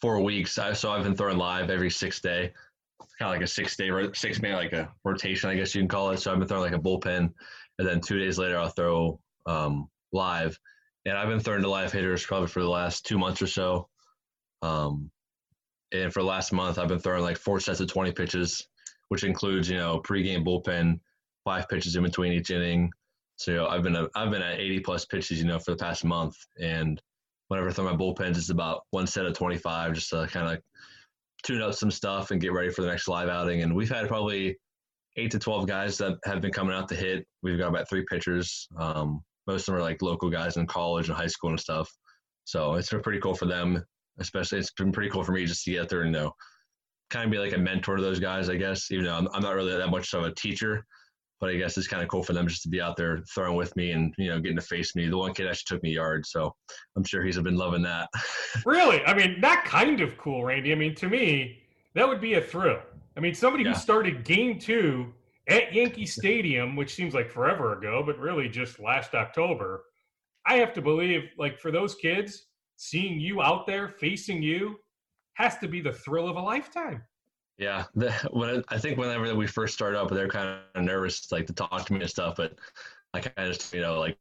four 0.00 0.20
weeks. 0.20 0.58
I, 0.58 0.72
so 0.72 0.90
I've 0.90 1.04
been 1.04 1.16
throwing 1.16 1.38
live 1.38 1.70
every 1.70 1.90
six 1.90 2.20
day, 2.20 2.52
kind 3.18 3.28
of 3.28 3.30
like 3.30 3.42
a 3.42 3.46
six 3.46 3.76
day, 3.76 3.90
six 4.14 4.40
man, 4.40 4.54
like 4.54 4.72
a 4.72 4.92
rotation, 5.04 5.50
I 5.50 5.54
guess 5.54 5.74
you 5.74 5.80
can 5.80 5.88
call 5.88 6.10
it. 6.10 6.18
So 6.18 6.32
I've 6.32 6.38
been 6.38 6.48
throwing 6.48 6.72
like 6.72 6.78
a 6.78 6.82
bullpen, 6.82 7.32
and 7.78 7.88
then 7.88 8.00
two 8.00 8.18
days 8.18 8.38
later 8.38 8.58
I'll 8.58 8.68
throw 8.68 9.20
um, 9.46 9.88
live. 10.12 10.58
And 11.04 11.16
I've 11.16 11.28
been 11.28 11.40
throwing 11.40 11.62
to 11.62 11.70
live 11.70 11.92
hitters 11.92 12.24
probably 12.24 12.48
for 12.48 12.62
the 12.62 12.68
last 12.68 13.06
two 13.06 13.18
months 13.18 13.40
or 13.40 13.46
so. 13.46 13.88
Um, 14.62 15.10
and 15.92 16.12
for 16.12 16.20
the 16.20 16.26
last 16.26 16.52
month, 16.52 16.78
I've 16.78 16.88
been 16.88 16.98
throwing 16.98 17.22
like 17.22 17.38
four 17.38 17.60
sets 17.60 17.80
of 17.80 17.88
20 17.88 18.12
pitches, 18.12 18.68
which 19.08 19.24
includes, 19.24 19.70
you 19.70 19.78
know, 19.78 20.00
pregame 20.00 20.44
bullpen, 20.44 21.00
five 21.44 21.68
pitches 21.68 21.96
in 21.96 22.02
between 22.02 22.32
each 22.32 22.50
inning. 22.50 22.90
So 23.36 23.50
you 23.52 23.56
know, 23.56 23.68
I've 23.68 23.82
been 23.82 23.96
a, 23.96 24.08
I've 24.14 24.30
been 24.30 24.42
at 24.42 24.58
80 24.58 24.80
plus 24.80 25.04
pitches, 25.06 25.38
you 25.38 25.46
know, 25.46 25.58
for 25.58 25.70
the 25.70 25.76
past 25.76 26.04
month. 26.04 26.36
And 26.60 27.00
whenever 27.48 27.68
I 27.68 27.72
throw 27.72 27.84
my 27.84 27.96
bullpens, 27.96 28.36
it's 28.36 28.50
about 28.50 28.82
one 28.90 29.06
set 29.06 29.26
of 29.26 29.34
25 29.34 29.94
just 29.94 30.10
to 30.10 30.26
kind 30.30 30.48
of 30.48 30.62
tune 31.42 31.62
up 31.62 31.74
some 31.74 31.90
stuff 31.90 32.30
and 32.30 32.40
get 32.40 32.52
ready 32.52 32.70
for 32.70 32.82
the 32.82 32.88
next 32.88 33.08
live 33.08 33.28
outing. 33.28 33.62
And 33.62 33.74
we've 33.74 33.90
had 33.90 34.08
probably 34.08 34.56
eight 35.16 35.30
to 35.32 35.38
12 35.38 35.66
guys 35.66 35.98
that 35.98 36.18
have 36.24 36.40
been 36.40 36.52
coming 36.52 36.74
out 36.74 36.88
to 36.88 36.94
hit. 36.94 37.26
We've 37.42 37.58
got 37.58 37.68
about 37.68 37.88
three 37.88 38.04
pitchers. 38.08 38.68
Um, 38.78 39.22
most 39.46 39.62
of 39.62 39.66
them 39.66 39.76
are 39.76 39.84
like 39.84 40.02
local 40.02 40.30
guys 40.30 40.56
in 40.56 40.66
college 40.66 41.08
and 41.08 41.16
high 41.16 41.26
school 41.26 41.50
and 41.50 41.60
stuff. 41.60 41.90
So 42.44 42.74
it's 42.74 42.90
been 42.90 43.02
pretty 43.02 43.20
cool 43.20 43.34
for 43.34 43.46
them 43.46 43.84
especially 44.18 44.58
it's 44.58 44.72
been 44.72 44.92
pretty 44.92 45.10
cool 45.10 45.24
for 45.24 45.32
me 45.32 45.46
just 45.46 45.64
to 45.64 45.72
get 45.72 45.88
there 45.88 46.02
and 46.02 46.12
know 46.12 46.32
kind 47.10 47.24
of 47.24 47.30
be 47.30 47.38
like 47.38 47.54
a 47.54 47.58
mentor 47.58 47.96
to 47.96 48.02
those 48.02 48.20
guys 48.20 48.48
i 48.48 48.56
guess 48.56 48.90
even 48.90 49.04
though 49.04 49.14
i'm, 49.14 49.28
I'm 49.32 49.42
not 49.42 49.54
really 49.54 49.76
that 49.76 49.88
much 49.88 50.12
of 50.14 50.24
a 50.24 50.34
teacher 50.34 50.84
but 51.40 51.50
i 51.50 51.56
guess 51.56 51.76
it's 51.76 51.86
kind 51.86 52.02
of 52.02 52.08
cool 52.08 52.22
for 52.22 52.32
them 52.32 52.46
just 52.46 52.62
to 52.62 52.68
be 52.68 52.80
out 52.80 52.96
there 52.96 53.22
throwing 53.34 53.56
with 53.56 53.74
me 53.76 53.92
and 53.92 54.14
you 54.18 54.28
know 54.28 54.40
getting 54.40 54.56
to 54.56 54.62
face 54.62 54.94
me. 54.94 55.08
The 55.08 55.16
one 55.16 55.34
kid 55.34 55.46
actually 55.46 55.76
took 55.76 55.82
me 55.82 55.90
yards 55.90 56.30
so 56.30 56.54
i'm 56.96 57.04
sure 57.04 57.22
he's 57.22 57.38
been 57.38 57.56
loving 57.56 57.82
that. 57.82 58.08
Really? 58.66 59.04
I 59.04 59.14
mean 59.14 59.40
that 59.40 59.64
kind 59.64 60.00
of 60.00 60.16
cool 60.18 60.44
randy. 60.44 60.72
I 60.72 60.74
mean 60.74 60.94
to 60.96 61.08
me 61.08 61.58
that 61.94 62.08
would 62.08 62.20
be 62.20 62.34
a 62.34 62.40
thrill. 62.40 62.80
I 63.16 63.20
mean 63.20 63.34
somebody 63.34 63.64
yeah. 63.64 63.72
who 63.72 63.78
started 63.78 64.24
game 64.24 64.58
two 64.58 65.12
at 65.48 65.72
yankee 65.72 66.06
stadium 66.06 66.76
which 66.76 66.94
seems 66.94 67.14
like 67.14 67.30
forever 67.30 67.78
ago 67.78 68.02
but 68.04 68.18
really 68.18 68.48
just 68.48 68.80
last 68.80 69.14
october. 69.14 69.84
I 70.46 70.56
have 70.56 70.72
to 70.74 70.82
believe 70.82 71.24
like 71.36 71.58
for 71.58 71.70
those 71.70 71.94
kids 71.94 72.46
seeing 72.76 73.20
you 73.20 73.42
out 73.42 73.66
there 73.66 73.88
facing 73.88 74.42
you 74.42 74.76
has 75.34 75.58
to 75.58 75.68
be 75.68 75.80
the 75.80 75.92
thrill 75.92 76.28
of 76.28 76.36
a 76.36 76.40
lifetime. 76.40 77.02
Yeah, 77.58 77.84
the, 77.94 78.12
when 78.32 78.62
I 78.68 78.78
think 78.78 78.98
whenever 78.98 79.34
we 79.34 79.46
first 79.46 79.74
started 79.74 80.00
up, 80.00 80.10
they're 80.10 80.28
kind 80.28 80.60
of 80.74 80.82
nervous, 80.82 81.30
like 81.30 81.46
to 81.46 81.52
talk 81.52 81.84
to 81.86 81.92
me 81.92 82.00
and 82.00 82.10
stuff. 82.10 82.36
But 82.36 82.54
I 83.12 83.20
kind 83.20 83.48
of 83.48 83.54
just, 83.54 83.74
you 83.74 83.80
know, 83.80 83.98
like 83.98 84.16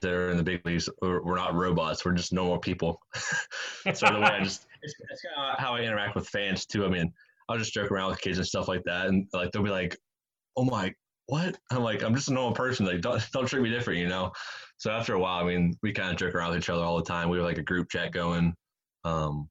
they're 0.00 0.30
in 0.30 0.36
the 0.36 0.42
big 0.42 0.64
leagues. 0.64 0.88
We're, 1.02 1.22
we're 1.22 1.36
not 1.36 1.54
robots. 1.54 2.04
We're 2.04 2.12
just 2.12 2.32
normal 2.32 2.58
people. 2.58 3.00
so 3.94 4.06
the 4.06 4.20
way 4.20 4.26
I 4.26 4.42
just, 4.42 4.66
it's, 4.82 4.94
it's 5.10 5.22
kind 5.22 5.52
of 5.52 5.58
how 5.58 5.74
I 5.74 5.80
interact 5.80 6.14
with 6.14 6.28
fans 6.28 6.66
too. 6.66 6.84
I 6.84 6.88
mean, 6.88 7.12
I'll 7.48 7.58
just 7.58 7.72
joke 7.72 7.90
around 7.90 8.10
with 8.10 8.20
kids 8.20 8.38
and 8.38 8.46
stuff 8.46 8.68
like 8.68 8.84
that, 8.84 9.06
and 9.06 9.26
like 9.32 9.52
they'll 9.52 9.62
be 9.62 9.70
like, 9.70 9.96
oh 10.56 10.64
my, 10.64 10.92
what? 11.26 11.58
I'm 11.70 11.82
like, 11.82 12.02
I'm 12.02 12.14
just 12.14 12.28
a 12.28 12.34
normal 12.34 12.52
person. 12.52 12.84
Like, 12.86 13.00
don't 13.00 13.26
don't 13.32 13.46
treat 13.46 13.62
me 13.62 13.70
different, 13.70 14.00
you 14.00 14.08
know. 14.08 14.32
So 14.76 14.90
after 14.90 15.14
a 15.14 15.18
while, 15.18 15.42
I 15.42 15.46
mean, 15.46 15.74
we 15.82 15.92
kind 15.92 16.10
of 16.10 16.16
joke 16.16 16.34
around 16.34 16.50
with 16.50 16.58
each 16.58 16.70
other 16.70 16.84
all 16.84 16.96
the 16.96 17.04
time. 17.04 17.28
We 17.28 17.38
have 17.38 17.46
like 17.46 17.58
a 17.58 17.62
group 17.62 17.90
chat 17.90 18.12
going. 18.12 18.54
Um, 19.04 19.48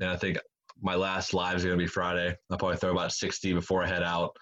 and 0.00 0.10
I 0.10 0.16
think 0.16 0.38
my 0.80 0.94
last 0.94 1.34
live 1.34 1.56
is 1.56 1.64
going 1.64 1.76
to 1.76 1.82
be 1.82 1.88
Friday. 1.88 2.34
I'll 2.50 2.58
probably 2.58 2.76
throw 2.76 2.92
about 2.92 3.12
60 3.12 3.52
before 3.52 3.82
I 3.82 3.88
head 3.88 4.02
out. 4.02 4.36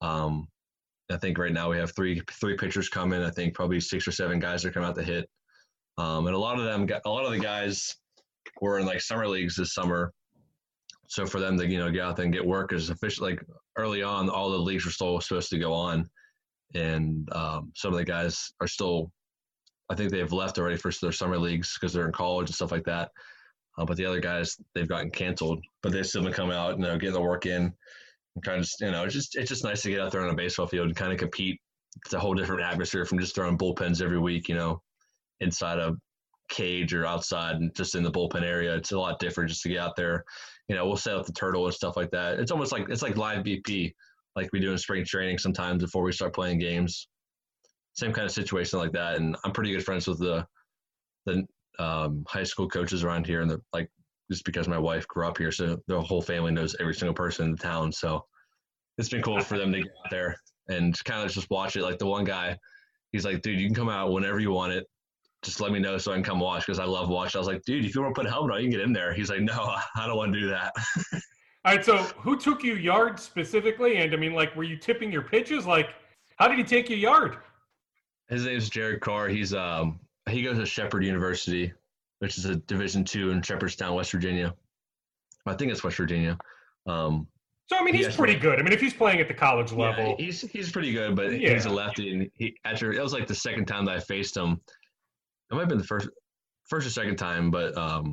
Um, 0.00 0.48
I 1.10 1.16
think 1.16 1.38
right 1.38 1.52
now 1.52 1.70
we 1.70 1.76
have 1.76 1.94
three 1.94 2.20
three 2.32 2.56
pitchers 2.56 2.88
coming. 2.88 3.22
I 3.22 3.30
think 3.30 3.54
probably 3.54 3.80
six 3.80 4.08
or 4.08 4.12
seven 4.12 4.38
guys 4.38 4.64
are 4.64 4.72
coming 4.72 4.88
out 4.88 4.96
to 4.96 5.04
hit. 5.04 5.28
Um, 5.98 6.26
and 6.26 6.34
a 6.34 6.38
lot 6.38 6.58
of 6.58 6.64
them, 6.64 6.88
a 7.04 7.08
lot 7.08 7.24
of 7.24 7.32
the 7.32 7.38
guys 7.38 7.94
were 8.60 8.78
in 8.78 8.86
like 8.86 9.00
summer 9.00 9.28
leagues 9.28 9.56
this 9.56 9.74
summer. 9.74 10.12
So 11.08 11.24
for 11.24 11.38
them 11.40 11.56
to 11.58 11.66
you 11.66 11.78
know 11.78 11.90
get 11.90 12.02
out 12.02 12.16
there 12.16 12.24
and 12.24 12.34
get 12.34 12.44
work 12.44 12.72
is 12.72 12.90
official. 12.90 13.26
Like 13.26 13.40
early 13.76 14.02
on, 14.02 14.28
all 14.28 14.50
the 14.50 14.58
leagues 14.58 14.84
were 14.84 14.90
still 14.90 15.20
supposed 15.20 15.50
to 15.50 15.58
go 15.58 15.72
on, 15.72 16.08
and 16.74 17.28
um, 17.32 17.72
some 17.76 17.92
of 17.92 17.98
the 17.98 18.04
guys 18.04 18.52
are 18.60 18.68
still. 18.68 19.10
I 19.88 19.94
think 19.94 20.10
they've 20.10 20.32
left 20.32 20.58
already 20.58 20.76
for 20.76 20.90
their 21.00 21.12
summer 21.12 21.38
leagues 21.38 21.78
because 21.78 21.92
they're 21.92 22.06
in 22.06 22.12
college 22.12 22.48
and 22.48 22.54
stuff 22.56 22.72
like 22.72 22.84
that. 22.84 23.12
Uh, 23.78 23.84
but 23.84 23.96
the 23.96 24.06
other 24.06 24.20
guys 24.20 24.56
they've 24.74 24.88
gotten 24.88 25.10
canceled, 25.10 25.62
but 25.82 25.92
they've 25.92 26.06
still 26.06 26.22
been 26.22 26.32
coming 26.32 26.56
out, 26.56 26.78
you 26.78 26.82
know, 26.82 26.98
getting 26.98 27.12
the 27.12 27.20
work 27.20 27.46
in, 27.46 27.72
and 28.34 28.44
kind 28.44 28.60
of 28.60 28.68
you 28.80 28.90
know, 28.90 29.04
it's 29.04 29.14
just 29.14 29.36
it's 29.36 29.48
just 29.48 29.64
nice 29.64 29.82
to 29.82 29.90
get 29.90 30.00
out 30.00 30.12
there 30.12 30.22
on 30.22 30.30
a 30.30 30.34
baseball 30.34 30.66
field 30.66 30.86
and 30.86 30.96
kind 30.96 31.12
of 31.12 31.18
compete. 31.18 31.60
It's 32.04 32.14
a 32.14 32.18
whole 32.18 32.34
different 32.34 32.62
atmosphere 32.62 33.04
from 33.04 33.18
just 33.18 33.34
throwing 33.34 33.58
bullpens 33.58 34.02
every 34.02 34.18
week, 34.18 34.48
you 34.48 34.54
know, 34.54 34.82
inside 35.40 35.78
a 35.78 35.94
cage 36.48 36.94
or 36.94 37.06
outside 37.06 37.56
and 37.56 37.74
just 37.74 37.94
in 37.94 38.02
the 38.02 38.10
bullpen 38.10 38.42
area. 38.42 38.74
It's 38.74 38.92
a 38.92 38.98
lot 38.98 39.18
different 39.18 39.50
just 39.50 39.62
to 39.62 39.68
get 39.68 39.78
out 39.78 39.96
there. 39.96 40.24
You 40.68 40.76
know, 40.76 40.86
we'll 40.86 40.96
set 40.96 41.16
up 41.16 41.26
the 41.26 41.32
turtle 41.32 41.64
and 41.64 41.74
stuff 41.74 41.96
like 41.96 42.10
that. 42.10 42.38
It's 42.38 42.50
almost 42.50 42.72
like 42.72 42.88
it's 42.88 43.02
like 43.02 43.16
live 43.16 43.44
BP, 43.44 43.92
like 44.34 44.48
we 44.52 44.60
do 44.60 44.72
in 44.72 44.78
spring 44.78 45.04
training 45.04 45.38
sometimes 45.38 45.82
before 45.82 46.02
we 46.02 46.12
start 46.12 46.34
playing 46.34 46.58
games. 46.58 47.08
Same 47.94 48.12
kind 48.12 48.26
of 48.26 48.32
situation 48.32 48.78
like 48.78 48.92
that. 48.92 49.16
And 49.16 49.36
I'm 49.44 49.52
pretty 49.52 49.72
good 49.72 49.84
friends 49.84 50.06
with 50.06 50.18
the 50.18 50.46
the 51.24 51.46
um, 51.78 52.24
high 52.28 52.44
school 52.44 52.68
coaches 52.68 53.04
around 53.04 53.26
here, 53.26 53.42
and 53.42 53.50
the, 53.50 53.60
like 53.72 53.90
just 54.30 54.44
because 54.44 54.68
my 54.68 54.78
wife 54.78 55.06
grew 55.08 55.26
up 55.26 55.38
here, 55.38 55.52
so 55.52 55.78
the 55.86 56.00
whole 56.00 56.22
family 56.22 56.52
knows 56.52 56.76
every 56.80 56.94
single 56.94 57.14
person 57.14 57.46
in 57.46 57.50
the 57.52 57.58
town. 57.58 57.92
So 57.92 58.24
it's 58.98 59.08
been 59.08 59.22
cool 59.22 59.40
for 59.40 59.58
them 59.58 59.72
to 59.72 59.82
get 59.82 59.92
out 60.04 60.10
there 60.10 60.36
and 60.68 60.96
kind 61.04 61.24
of 61.24 61.32
just 61.32 61.50
watch 61.50 61.76
it. 61.76 61.82
Like 61.82 61.98
the 61.98 62.06
one 62.06 62.24
guy, 62.24 62.56
he's 63.12 63.24
like, 63.24 63.42
"Dude, 63.42 63.60
you 63.60 63.66
can 63.66 63.74
come 63.74 63.88
out 63.88 64.12
whenever 64.12 64.40
you 64.40 64.50
want 64.50 64.72
it. 64.72 64.86
Just 65.42 65.60
let 65.60 65.70
me 65.70 65.78
know 65.78 65.98
so 65.98 66.12
I 66.12 66.14
can 66.14 66.24
come 66.24 66.40
watch 66.40 66.66
because 66.66 66.78
I 66.78 66.84
love 66.84 67.08
watching." 67.08 67.38
I 67.38 67.40
was 67.40 67.48
like, 67.48 67.62
"Dude, 67.64 67.84
if 67.84 67.94
you 67.94 68.02
want 68.02 68.14
to 68.14 68.20
put 68.20 68.26
a 68.26 68.30
helmet 68.30 68.54
on, 68.54 68.62
you 68.62 68.68
can 68.68 68.78
get 68.78 68.80
in 68.80 68.92
there." 68.92 69.12
He's 69.14 69.30
like, 69.30 69.40
"No, 69.40 69.74
I 69.96 70.06
don't 70.06 70.16
want 70.16 70.32
to 70.32 70.40
do 70.40 70.48
that." 70.48 70.72
All 71.64 71.74
right, 71.74 71.84
so 71.84 71.96
who 71.96 72.38
took 72.38 72.62
you 72.62 72.76
yard 72.76 73.18
specifically? 73.18 73.96
And 73.96 74.14
I 74.14 74.16
mean, 74.16 74.34
like, 74.34 74.54
were 74.54 74.62
you 74.62 74.76
tipping 74.76 75.10
your 75.10 75.22
pitches? 75.22 75.66
Like, 75.66 75.88
how 76.36 76.46
did 76.46 76.58
he 76.58 76.64
take 76.64 76.88
you 76.88 76.96
yard? 76.96 77.38
His 78.28 78.44
name's 78.44 78.70
Jared 78.70 79.00
Carr. 79.00 79.28
He's 79.28 79.52
um 79.52 79.98
he 80.28 80.42
goes 80.42 80.58
to 80.58 80.66
Shepherd 80.66 81.04
University, 81.04 81.72
which 82.18 82.38
is 82.38 82.44
a 82.44 82.56
Division 82.56 83.04
two 83.04 83.30
in 83.30 83.42
Shepherdstown, 83.42 83.94
West 83.94 84.12
Virginia. 84.12 84.54
I 85.46 85.54
think 85.54 85.70
it's 85.70 85.84
West 85.84 85.96
Virginia. 85.96 86.36
Um, 86.86 87.26
so 87.68 87.76
I 87.76 87.82
mean, 87.82 87.94
he's 87.94 88.06
Yes, 88.06 88.16
pretty 88.16 88.36
good. 88.36 88.58
I 88.58 88.62
mean, 88.62 88.72
if 88.72 88.80
he's 88.80 88.94
playing 88.94 89.20
at 89.20 89.28
the 89.28 89.34
college 89.34 89.72
yeah, 89.72 89.78
level, 89.78 90.16
he's 90.18 90.40
he's 90.40 90.70
pretty 90.70 90.92
good, 90.92 91.16
but 91.16 91.32
Yeah. 91.38 91.54
he's 91.54 91.66
a 91.66 91.70
lefty, 91.70 92.12
and 92.12 92.30
he 92.34 92.56
after 92.64 92.92
it 92.92 93.02
was 93.02 93.12
like 93.12 93.26
the 93.26 93.34
second 93.34 93.66
time 93.66 93.84
that 93.86 93.96
I 93.96 94.00
faced 94.00 94.36
him. 94.36 94.60
It 95.50 95.54
might 95.54 95.60
have 95.60 95.68
been 95.68 95.78
the 95.78 95.84
first 95.84 96.08
first 96.68 96.86
or 96.86 96.90
second 96.90 97.16
time, 97.16 97.50
but 97.50 97.76
um, 97.76 98.12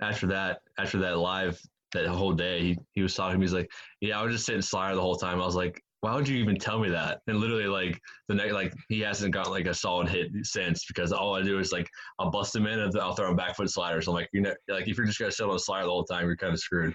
after 0.00 0.26
that, 0.28 0.60
after 0.78 0.98
that 1.00 1.18
live 1.18 1.60
that 1.92 2.06
whole 2.06 2.32
day, 2.32 2.60
he, 2.60 2.78
he 2.92 3.02
was 3.02 3.14
talking 3.14 3.34
to 3.34 3.38
me. 3.38 3.44
He's 3.44 3.52
like, 3.52 3.70
"Yeah, 4.00 4.20
I 4.20 4.24
was 4.24 4.34
just 4.34 4.46
sitting 4.46 4.62
slider 4.62 4.96
the 4.96 5.00
whole 5.00 5.14
time." 5.16 5.40
I 5.40 5.46
was 5.46 5.54
like, 5.54 5.80
"Why 6.04 6.14
would 6.14 6.28
you 6.28 6.36
even 6.36 6.56
tell 6.58 6.78
me 6.78 6.90
that?" 6.90 7.22
And 7.28 7.38
literally, 7.38 7.66
like 7.66 7.98
the 8.28 8.34
night, 8.34 8.52
like 8.52 8.74
he 8.90 9.00
hasn't 9.00 9.32
gotten 9.32 9.50
like 9.52 9.66
a 9.66 9.72
solid 9.72 10.06
hit 10.08 10.30
since 10.42 10.84
because 10.84 11.12
all 11.12 11.34
I 11.34 11.42
do 11.42 11.58
is 11.58 11.72
like 11.72 11.88
I'll 12.18 12.30
bust 12.30 12.54
him 12.54 12.66
in 12.66 12.78
and 12.78 12.94
I'll 13.00 13.14
throw 13.14 13.30
him 13.30 13.36
back 13.36 13.56
foot 13.56 13.70
sliders. 13.70 14.06
I'm 14.06 14.12
like, 14.12 14.28
you 14.34 14.42
know, 14.42 14.54
like 14.68 14.86
if 14.86 14.98
you're 14.98 15.06
just 15.06 15.18
gonna 15.18 15.32
sit 15.32 15.48
on 15.48 15.54
a 15.56 15.58
slider 15.58 15.84
the 15.86 15.90
whole 15.90 16.04
time, 16.04 16.26
you're 16.26 16.36
kind 16.36 16.52
of 16.52 16.60
screwed. 16.60 16.94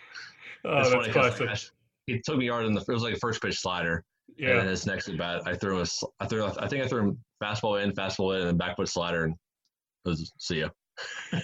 oh, 0.65 0.77
It's 0.79 0.91
that's 0.91 1.01
funny 1.07 1.11
classic. 1.11 1.71
he 2.05 2.19
took 2.23 2.37
me 2.37 2.47
hard 2.49 2.65
in 2.67 2.73
the 2.73 2.81
it 2.81 2.87
was 2.87 3.01
like 3.01 3.15
a 3.15 3.19
first 3.19 3.41
pitch 3.41 3.59
slider, 3.59 4.03
Yeah. 4.37 4.59
and 4.59 4.69
his 4.69 4.85
next 4.85 5.09
at 5.09 5.17
bat, 5.17 5.41
I 5.47 5.55
threw 5.55 5.79
him 5.79 5.85
a, 5.87 6.23
I 6.23 6.27
threw, 6.27 6.45
I 6.45 6.67
think 6.67 6.83
I 6.85 6.87
threw 6.87 6.99
him 7.09 7.19
fastball 7.43 7.83
in, 7.83 7.91
fastball 7.93 8.35
in, 8.35 8.41
and 8.41 8.49
then 8.49 8.57
back 8.57 8.75
foot 8.75 8.89
slider, 8.89 9.23
and 9.23 9.33
it 10.05 10.09
was 10.09 10.31
see 10.37 10.59
ya. 10.59 10.69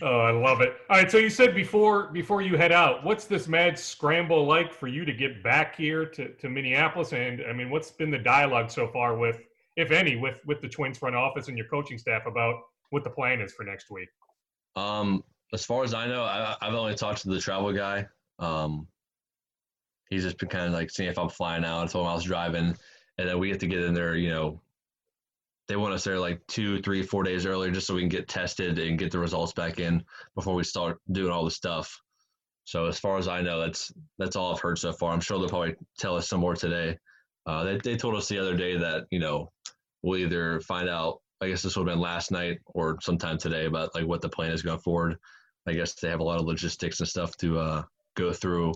Oh, 0.02 0.20
I 0.20 0.32
love 0.32 0.62
it. 0.62 0.76
All 0.90 0.98
right, 0.98 1.10
so 1.10 1.18
you 1.18 1.30
said 1.30 1.54
before 1.54 2.08
before 2.08 2.42
you 2.42 2.58
head 2.58 2.72
out, 2.72 3.04
what's 3.04 3.26
this 3.26 3.48
mad 3.48 3.78
scramble 3.78 4.46
like 4.46 4.74
for 4.74 4.88
you 4.88 5.06
to 5.06 5.14
get 5.14 5.44
back 5.44 5.76
here 5.76 6.06
to, 6.06 6.30
to 6.34 6.50
Minneapolis? 6.50 7.14
And 7.14 7.44
I 7.48 7.54
mean, 7.54 7.70
what's 7.70 7.92
been 7.92 8.10
the 8.10 8.18
dialogue 8.18 8.72
so 8.72 8.88
far 8.88 9.16
with, 9.18 9.42
if 9.76 9.92
any, 9.92 10.16
with 10.16 10.40
with 10.46 10.62
the 10.62 10.70
Twins 10.70 10.98
front 10.98 11.16
office 11.16 11.48
and 11.48 11.58
your 11.58 11.68
coaching 11.68 11.98
staff 11.98 12.26
about 12.26 12.56
what 12.90 13.04
the 13.04 13.10
plan 13.10 13.42
is 13.42 13.54
for 13.54 13.64
next 13.64 13.92
week? 13.92 14.10
Um, 14.76 15.24
as 15.54 15.66
far 15.66 15.84
as 15.84 15.94
I 15.94 16.08
know, 16.08 16.24
I, 16.24 16.56
I've 16.62 16.74
only 16.74 16.96
talked 16.96 17.22
to 17.22 17.30
the 17.30 17.40
travel 17.40 17.72
guy. 17.72 18.08
Um, 18.40 18.88
he's 20.10 20.24
just 20.24 20.38
been 20.38 20.50
kind 20.50 20.66
of 20.66 20.74
like 20.74 20.90
seeing 20.90 21.10
if 21.10 21.20
I'm 21.20 21.30
flying 21.30 21.64
out. 21.64 21.84
I 21.84 21.88
told 21.88 22.06
him 22.06 22.12
I 22.12 22.16
was 22.16 22.24
driving, 22.24 22.76
and 23.18 23.30
then 23.30 23.40
we 23.40 23.50
get 23.50 23.60
to 23.60 23.68
get 23.68 23.84
in 23.84 23.94
there. 23.94 24.16
You 24.16 24.30
know, 24.30 24.62
they 25.68 25.76
want 25.76 25.94
us 25.94 26.04
there 26.04 26.20
like 26.20 26.46
two, 26.48 26.82
three, 26.82 27.02
four 27.02 27.24
days 27.24 27.46
earlier 27.46 27.72
just 27.72 27.88
so 27.88 27.96
we 27.96 28.02
can 28.02 28.10
get 28.10 28.28
tested 28.28 28.78
and 28.78 29.00
get 29.00 29.12
the 29.12 29.20
results 29.20 29.54
back 29.54 29.80
in 29.80 30.04
before 30.36 30.54
we 30.54 30.64
start 30.64 31.00
doing 31.12 31.32
all 31.32 31.44
the 31.44 31.52
stuff. 31.52 32.00
So 32.66 32.86
as 32.86 33.00
far 33.00 33.18
as 33.18 33.28
I 33.28 33.42
know, 33.42 33.60
that's 33.60 33.92
that's 34.18 34.36
all 34.36 34.54
I've 34.54 34.62
heard 34.62 34.80
so 34.80 34.92
far. 34.92 35.12
I'm 35.12 35.22
sure 35.22 35.40
they'll 35.40 35.50
probably 35.50 35.76
tell 36.00 36.16
us 36.16 36.28
some 36.28 36.42
more 36.42 36.56
today. 36.56 36.98
Uh, 37.46 37.64
they 37.64 37.78
they 37.78 37.96
told 37.96 38.16
us 38.16 38.28
the 38.28 38.40
other 38.40 38.56
day 38.56 38.78
that 38.78 39.06
you 39.12 39.20
know 39.20 39.52
we'll 40.02 40.20
either 40.20 40.60
find 40.62 40.90
out. 40.90 41.22
I 41.42 41.50
guess 41.50 41.62
this 41.62 41.76
would 41.76 41.88
have 41.88 41.96
been 41.96 42.02
last 42.02 42.32
night 42.32 42.60
or 42.66 42.98
sometime 43.02 43.38
today 43.38 43.66
about 43.66 43.94
like 43.94 44.06
what 44.06 44.22
the 44.22 44.30
plan 44.30 44.52
is 44.52 44.62
going 44.62 44.80
forward. 44.80 45.18
I 45.68 45.74
guess 45.74 45.94
they 45.96 46.10
have 46.10 46.22
a 46.22 46.24
lot 46.24 46.40
of 46.40 46.46
logistics 46.46 47.00
and 47.00 47.10
stuff 47.10 47.36
to 47.38 47.60
uh, 47.60 47.84
go 48.16 48.32
through. 48.32 48.74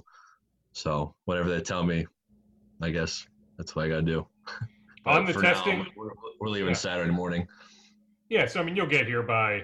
So 0.73 1.15
whatever 1.25 1.49
they 1.49 1.61
tell 1.61 1.83
me, 1.83 2.05
I 2.81 2.89
guess 2.89 3.25
that's 3.57 3.75
what 3.75 3.85
I 3.85 3.89
got 3.89 3.95
to 3.97 4.01
do. 4.01 4.27
On 5.05 5.25
the 5.25 5.33
for 5.33 5.41
now, 5.41 5.53
testing- 5.53 5.85
we're, 5.95 6.09
we're 6.39 6.49
leaving 6.49 6.69
Yeah. 6.69 6.73
Saturday 6.75 7.11
morning. 7.11 7.47
Yeah, 8.29 8.45
so 8.45 8.59
I 8.59 8.63
mean, 8.63 8.75
you'll 8.75 8.85
get 8.87 9.07
here 9.07 9.23
by 9.23 9.63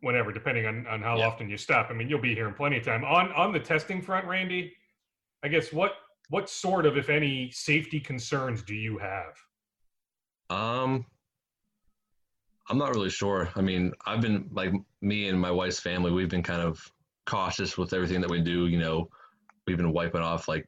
whenever, 0.00 0.30
depending 0.32 0.66
on, 0.66 0.86
on 0.86 1.02
how 1.02 1.18
Yeah. 1.18 1.26
often 1.26 1.48
you 1.48 1.56
stop. 1.56 1.88
I 1.90 1.94
mean, 1.94 2.08
you'll 2.08 2.20
be 2.20 2.34
here 2.34 2.46
in 2.46 2.54
plenty 2.54 2.76
of 2.76 2.84
time. 2.84 3.04
On 3.04 3.32
on 3.32 3.52
the 3.52 3.60
testing 3.60 4.00
front, 4.02 4.26
Randy, 4.26 4.72
I 5.42 5.48
guess 5.48 5.72
what 5.72 5.92
what 6.30 6.48
sort 6.48 6.86
of, 6.86 6.96
if 6.96 7.10
any, 7.10 7.50
safety 7.50 8.00
concerns 8.00 8.62
do 8.62 8.74
you 8.74 8.96
have? 8.98 9.34
Um, 10.48 11.04
I'm 12.68 12.78
not 12.78 12.94
really 12.94 13.10
sure. 13.10 13.50
I 13.56 13.60
mean, 13.60 13.92
I've 14.06 14.20
been 14.22 14.48
like 14.52 14.72
me 15.02 15.28
and 15.28 15.38
my 15.38 15.50
wife's 15.50 15.80
family. 15.80 16.10
We've 16.12 16.28
been 16.30 16.42
kind 16.42 16.62
of 16.62 16.80
cautious 17.26 17.76
with 17.76 17.92
everything 17.92 18.20
that 18.22 18.30
we 18.30 18.40
do. 18.40 18.68
You 18.68 18.78
know, 18.78 19.10
we've 19.66 19.76
been 19.76 19.92
wiping 19.92 20.22
off 20.22 20.48
like 20.48 20.66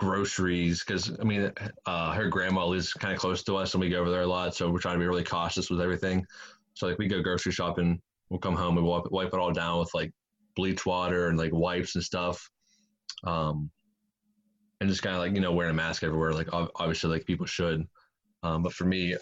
groceries 0.00 0.82
because 0.82 1.14
I 1.20 1.24
mean, 1.24 1.52
uh, 1.84 2.12
her 2.12 2.28
grandma 2.28 2.64
lives 2.64 2.94
kind 2.94 3.12
of 3.12 3.20
close 3.20 3.42
to 3.42 3.56
us, 3.56 3.74
and 3.74 3.82
we 3.82 3.90
go 3.90 4.00
over 4.00 4.10
there 4.10 4.22
a 4.22 4.26
lot. 4.26 4.54
So 4.54 4.70
we're 4.70 4.78
trying 4.78 4.94
to 4.94 4.98
be 4.98 5.06
really 5.06 5.22
cautious 5.22 5.68
with 5.68 5.78
everything. 5.78 6.24
So 6.72 6.86
like 6.86 6.96
we 6.96 7.06
go 7.06 7.20
grocery 7.20 7.52
shopping, 7.52 8.00
we'll 8.30 8.40
come 8.40 8.56
home 8.56 8.78
and 8.78 8.86
wipe, 8.86 9.10
wipe 9.10 9.34
it 9.34 9.38
all 9.38 9.52
down 9.52 9.78
with 9.78 9.92
like 9.92 10.10
bleach 10.56 10.86
water 10.86 11.28
and 11.28 11.36
like 11.36 11.52
wipes 11.52 11.96
and 11.96 12.02
stuff. 12.02 12.50
Um, 13.24 13.70
and 14.80 14.88
just 14.88 15.02
kind 15.02 15.14
of 15.14 15.20
like 15.20 15.34
you 15.34 15.42
know 15.42 15.52
wearing 15.52 15.72
a 15.72 15.74
mask 15.74 16.02
everywhere, 16.02 16.32
like 16.32 16.50
ob- 16.50 16.70
obviously 16.76 17.10
like 17.10 17.26
people 17.26 17.44
should. 17.44 17.86
Um, 18.42 18.62
but 18.62 18.72
for 18.72 18.86
me, 18.86 19.16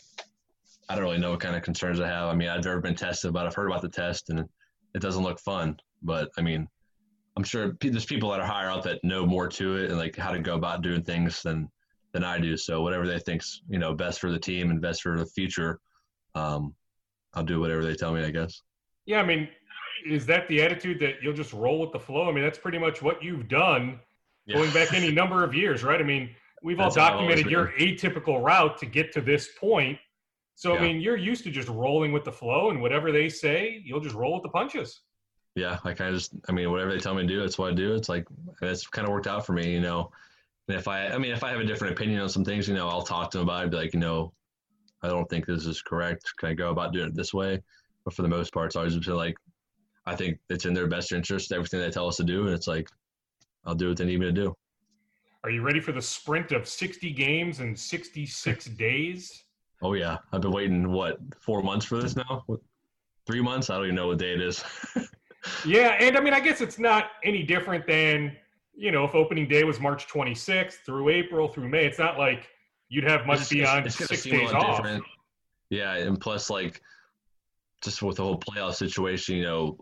I 0.88 0.94
don't 0.94 1.02
really 1.02 1.18
know 1.18 1.32
what 1.32 1.40
kind 1.40 1.56
of 1.56 1.62
concerns 1.62 1.98
I 1.98 2.06
have. 2.06 2.28
I 2.28 2.36
mean, 2.36 2.48
I've 2.48 2.64
never 2.64 2.80
been 2.80 2.94
tested, 2.94 3.32
but 3.32 3.46
I've 3.46 3.54
heard 3.56 3.66
about 3.66 3.82
the 3.82 3.88
test, 3.88 4.30
and 4.30 4.38
it 4.94 5.02
doesn't 5.02 5.24
look 5.24 5.40
fun. 5.40 5.76
But 6.02 6.28
I 6.38 6.42
mean, 6.42 6.68
I'm 7.38 7.44
sure 7.44 7.76
there's 7.80 8.04
people 8.04 8.32
that 8.32 8.40
are 8.40 8.46
higher 8.46 8.68
up 8.68 8.82
that 8.82 8.98
know 9.04 9.24
more 9.24 9.46
to 9.46 9.76
it 9.76 9.90
and 9.90 9.98
like 9.98 10.16
how 10.16 10.32
to 10.32 10.40
go 10.40 10.56
about 10.56 10.82
doing 10.82 11.04
things 11.04 11.40
than 11.40 11.70
than 12.12 12.24
I 12.24 12.40
do. 12.40 12.56
So 12.56 12.82
whatever 12.82 13.06
they 13.06 13.20
think's 13.20 13.62
you 13.68 13.78
know 13.78 13.94
best 13.94 14.18
for 14.18 14.32
the 14.32 14.40
team 14.40 14.70
and 14.70 14.80
best 14.80 15.02
for 15.02 15.16
the 15.16 15.24
future, 15.24 15.78
um, 16.34 16.74
I'll 17.34 17.44
do 17.44 17.60
whatever 17.60 17.84
they 17.84 17.94
tell 17.94 18.12
me. 18.12 18.24
I 18.24 18.30
guess. 18.30 18.62
Yeah, 19.06 19.20
I 19.20 19.24
mean, 19.24 19.48
is 20.04 20.26
that 20.26 20.48
the 20.48 20.60
attitude 20.62 20.98
that 20.98 21.22
you'll 21.22 21.32
just 21.32 21.52
roll 21.52 21.78
with 21.78 21.92
the 21.92 22.00
flow? 22.00 22.28
I 22.28 22.32
mean, 22.32 22.42
that's 22.42 22.58
pretty 22.58 22.78
much 22.78 23.02
what 23.02 23.22
you've 23.22 23.46
done 23.46 24.00
going 24.52 24.72
back 24.72 24.92
any 24.92 25.12
number 25.22 25.44
of 25.44 25.54
years, 25.54 25.84
right? 25.84 26.00
I 26.00 26.04
mean, 26.04 26.30
we've 26.64 26.80
all 26.80 26.86
That's 26.86 26.96
how 26.96 27.10
documented 27.10 27.48
your 27.48 27.68
atypical 27.78 28.42
route 28.42 28.78
to 28.78 28.86
get 28.86 29.12
to 29.12 29.20
this 29.20 29.50
point. 29.60 29.96
So, 30.56 30.76
I 30.76 30.80
mean, 30.80 31.00
you're 31.00 31.16
used 31.16 31.44
to 31.44 31.52
just 31.52 31.68
rolling 31.68 32.10
with 32.10 32.24
the 32.24 32.32
flow, 32.32 32.70
and 32.70 32.82
whatever 32.82 33.12
they 33.12 33.28
say, 33.28 33.80
you'll 33.84 34.00
just 34.00 34.16
roll 34.16 34.34
with 34.34 34.42
the 34.42 34.48
punches. 34.48 35.02
Yeah, 35.54 35.78
I 35.84 35.92
kind 35.92 36.10
of 36.10 36.16
just, 36.16 36.32
I 36.48 36.52
mean, 36.52 36.70
whatever 36.70 36.92
they 36.92 36.98
tell 36.98 37.14
me 37.14 37.22
to 37.22 37.28
do, 37.28 37.40
that's 37.40 37.58
what 37.58 37.72
I 37.72 37.74
do. 37.74 37.94
It's 37.94 38.08
like, 38.08 38.26
it's 38.62 38.86
kind 38.86 39.06
of 39.06 39.12
worked 39.12 39.26
out 39.26 39.44
for 39.44 39.52
me, 39.52 39.72
you 39.72 39.80
know. 39.80 40.10
And 40.68 40.76
if 40.76 40.86
I, 40.86 41.08
I 41.08 41.18
mean, 41.18 41.32
if 41.32 41.42
I 41.42 41.50
have 41.50 41.60
a 41.60 41.64
different 41.64 41.94
opinion 41.94 42.20
on 42.20 42.28
some 42.28 42.44
things, 42.44 42.68
you 42.68 42.74
know, 42.74 42.88
I'll 42.88 43.02
talk 43.02 43.30
to 43.32 43.38
them 43.38 43.48
about 43.48 43.64
it, 43.64 43.70
be 43.70 43.76
like, 43.76 43.94
you 43.94 44.00
know, 44.00 44.32
I 45.02 45.08
don't 45.08 45.28
think 45.28 45.46
this 45.46 45.66
is 45.66 45.82
correct. 45.82 46.30
Can 46.38 46.50
I 46.50 46.54
go 46.54 46.70
about 46.70 46.92
doing 46.92 47.08
it 47.08 47.14
this 47.14 47.32
way? 47.32 47.62
But 48.04 48.14
for 48.14 48.22
the 48.22 48.28
most 48.28 48.52
part, 48.52 48.66
it's 48.66 48.76
always 48.76 48.96
been 48.96 49.16
like, 49.16 49.36
I 50.06 50.16
think 50.16 50.38
it's 50.48 50.66
in 50.66 50.74
their 50.74 50.86
best 50.86 51.12
interest, 51.12 51.52
everything 51.52 51.80
they 51.80 51.90
tell 51.90 52.08
us 52.08 52.16
to 52.16 52.24
do. 52.24 52.46
And 52.46 52.54
it's 52.54 52.66
like, 52.66 52.88
I'll 53.64 53.74
do 53.74 53.88
what 53.88 53.96
they 53.96 54.04
need 54.04 54.20
me 54.20 54.26
to 54.26 54.32
do. 54.32 54.54
Are 55.44 55.50
you 55.50 55.62
ready 55.62 55.80
for 55.80 55.92
the 55.92 56.02
sprint 56.02 56.52
of 56.52 56.68
60 56.68 57.12
games 57.12 57.60
in 57.60 57.76
66 57.76 58.64
days? 58.76 59.44
Oh 59.82 59.94
yeah, 59.94 60.18
I've 60.32 60.40
been 60.40 60.50
waiting 60.50 60.90
what 60.90 61.18
four 61.40 61.62
months 61.62 61.86
for 61.86 62.02
this 62.02 62.16
now. 62.16 62.44
Three 63.26 63.40
months? 63.40 63.70
I 63.70 63.76
don't 63.76 63.84
even 63.84 63.94
know 63.94 64.08
what 64.08 64.18
day 64.18 64.32
it 64.32 64.40
is. 64.40 64.64
yeah, 65.66 65.96
and 66.00 66.16
I 66.16 66.20
mean, 66.20 66.34
I 66.34 66.40
guess 66.40 66.60
it's 66.60 66.78
not 66.78 67.10
any 67.24 67.42
different 67.42 67.86
than 67.86 68.36
you 68.74 68.90
know 68.90 69.04
if 69.04 69.14
opening 69.14 69.48
day 69.48 69.64
was 69.64 69.80
March 69.80 70.06
26th 70.08 70.84
through 70.84 71.08
April 71.08 71.48
through 71.48 71.68
May. 71.68 71.86
It's 71.86 71.98
not 71.98 72.18
like 72.18 72.48
you'd 72.88 73.04
have 73.04 73.26
much 73.26 73.40
it's, 73.40 73.50
beyond 73.50 73.86
it's, 73.86 73.96
six 73.96 74.22
days 74.24 74.50
off. 74.52 74.78
Different. 74.78 75.04
Yeah, 75.70 75.94
and 75.96 76.20
plus 76.20 76.50
like 76.50 76.80
just 77.82 78.02
with 78.02 78.16
the 78.16 78.22
whole 78.22 78.38
playoff 78.38 78.74
situation, 78.74 79.36
you 79.36 79.44
know, 79.44 79.78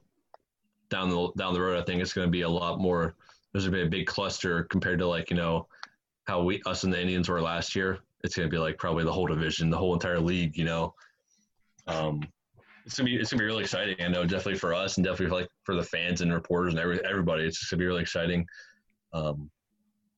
down 0.90 1.11
the 1.11 1.31
down 1.37 1.55
the 1.55 1.61
road, 1.61 1.79
I 1.79 1.85
think 1.85 2.03
it's 2.03 2.12
going 2.12 2.27
to 2.27 2.33
be 2.33 2.42
a 2.42 2.49
lot 2.49 2.81
more. 2.81 3.14
There's 3.53 3.66
going 3.66 3.79
to 3.79 3.85
be 3.85 3.87
a 3.87 4.01
big 4.01 4.07
cluster 4.07 4.64
compared 4.64 4.99
to 4.99 5.07
like 5.07 5.31
you 5.31 5.37
know 5.37 5.66
how 6.25 6.42
we 6.42 6.61
us 6.66 6.85
and 6.85 6.92
the 6.92 7.01
Indians 7.01 7.29
were 7.29 7.40
last 7.40 7.75
year. 7.75 8.01
It's 8.25 8.37
going 8.37 8.49
to 8.49 8.55
be 8.55 8.59
like 8.59 8.79
probably 8.79 9.05
the 9.05 9.12
whole 9.12 9.27
division, 9.27 9.71
the 9.71 9.79
whole 9.79 9.95
entire 9.95 10.21
league. 10.21 10.57
You 10.57 10.64
know, 10.64 10.95
um, 11.87 12.23
it's 12.87 12.96
gonna 12.96 13.09
be 13.09 13.16
it's 13.16 13.33
gonna 13.33 13.40
be 13.40 13.46
really 13.46 13.64
exciting. 13.64 13.96
I 14.01 14.09
know 14.09 14.22
definitely 14.22 14.59
for 14.59 14.72
us 14.72 14.96
and 14.96 15.05
definitely 15.05 15.27
for 15.27 15.35
like 15.35 15.49
for 15.64 15.75
the 15.75 15.83
fans 15.83 16.20
and 16.20 16.33
reporters 16.33 16.72
and 16.72 16.81
every, 16.81 17.05
everybody. 17.05 17.44
It's 17.44 17.59
just 17.59 17.70
gonna 17.70 17.81
be 17.81 17.87
really 17.87 18.03
exciting. 18.03 18.46
Um, 19.12 19.51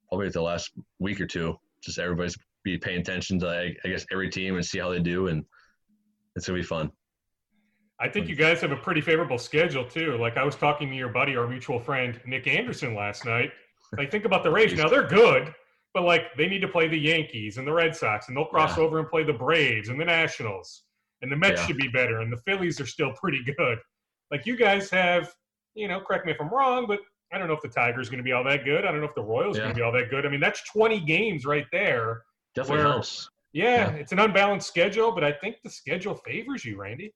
probably 0.08 0.28
the 0.28 0.42
last 0.42 0.70
week 0.98 1.20
or 1.20 1.26
two, 1.26 1.58
just 1.82 1.98
everybody's 1.98 2.36
be 2.64 2.76
paying 2.76 3.00
attention 3.00 3.38
to 3.40 3.48
I, 3.48 3.74
I 3.84 3.88
guess 3.88 4.04
every 4.12 4.28
team 4.28 4.56
and 4.56 4.64
see 4.64 4.78
how 4.78 4.90
they 4.90 5.00
do, 5.00 5.28
and 5.28 5.44
it's 6.36 6.46
gonna 6.46 6.58
be 6.58 6.64
fun. 6.64 6.90
I 8.00 8.08
think 8.08 8.28
you 8.28 8.36
guys 8.36 8.60
have 8.60 8.70
a 8.70 8.76
pretty 8.76 9.00
favorable 9.00 9.38
schedule 9.38 9.84
too. 9.84 10.18
Like 10.18 10.36
I 10.36 10.44
was 10.44 10.54
talking 10.54 10.90
to 10.90 10.94
your 10.94 11.08
buddy, 11.08 11.36
our 11.36 11.48
mutual 11.48 11.80
friend 11.80 12.20
Nick 12.26 12.46
Anderson 12.46 12.94
last 12.94 13.24
night. 13.24 13.50
Like 13.96 14.10
think 14.10 14.26
about 14.26 14.44
the 14.44 14.50
Rays. 14.50 14.74
Now 14.74 14.90
they're 14.90 15.06
good, 15.08 15.54
but 15.94 16.02
like 16.02 16.34
they 16.36 16.46
need 16.46 16.60
to 16.60 16.68
play 16.68 16.86
the 16.86 16.98
Yankees 16.98 17.56
and 17.56 17.66
the 17.66 17.72
Red 17.72 17.96
Sox, 17.96 18.28
and 18.28 18.36
they'll 18.36 18.44
cross 18.44 18.76
yeah. 18.76 18.84
over 18.84 18.98
and 18.98 19.08
play 19.08 19.24
the 19.24 19.32
Braves 19.32 19.88
and 19.88 19.98
the 19.98 20.04
Nationals, 20.04 20.82
and 21.22 21.30
the 21.32 21.36
Mets 21.36 21.60
yeah. 21.60 21.66
should 21.66 21.76
be 21.76 21.88
better, 21.88 22.20
and 22.20 22.32
the 22.32 22.38
Phillies 22.38 22.80
are 22.80 22.86
still 22.86 23.12
pretty 23.12 23.42
good. 23.56 23.78
Like 24.30 24.46
you 24.46 24.56
guys 24.56 24.90
have, 24.90 25.32
you 25.74 25.88
know, 25.88 26.00
correct 26.00 26.26
me 26.26 26.32
if 26.32 26.40
I'm 26.40 26.50
wrong, 26.50 26.86
but 26.86 27.00
I 27.32 27.38
don't 27.38 27.48
know 27.48 27.54
if 27.54 27.62
the 27.62 27.68
Tigers 27.68 28.08
going 28.08 28.18
to 28.18 28.24
be 28.24 28.32
all 28.32 28.44
that 28.44 28.64
good. 28.64 28.84
I 28.84 28.90
don't 28.90 29.00
know 29.00 29.06
if 29.06 29.14
the 29.14 29.22
Royals 29.22 29.56
yeah. 29.56 29.64
going 29.64 29.74
to 29.74 29.78
be 29.78 29.82
all 29.82 29.92
that 29.92 30.10
good. 30.10 30.24
I 30.24 30.28
mean, 30.28 30.40
that's 30.40 30.62
20 30.70 31.00
games 31.00 31.44
right 31.44 31.66
there. 31.72 32.22
Definitely 32.54 32.84
where, 32.84 32.92
helps. 32.92 33.30
Yeah, 33.52 33.90
it's 33.90 34.12
an 34.12 34.18
unbalanced 34.18 34.68
schedule, 34.68 35.12
but 35.12 35.24
I 35.24 35.32
think 35.32 35.56
the 35.64 35.70
schedule 35.70 36.14
favors 36.14 36.64
you, 36.64 36.78
Randy. 36.80 37.12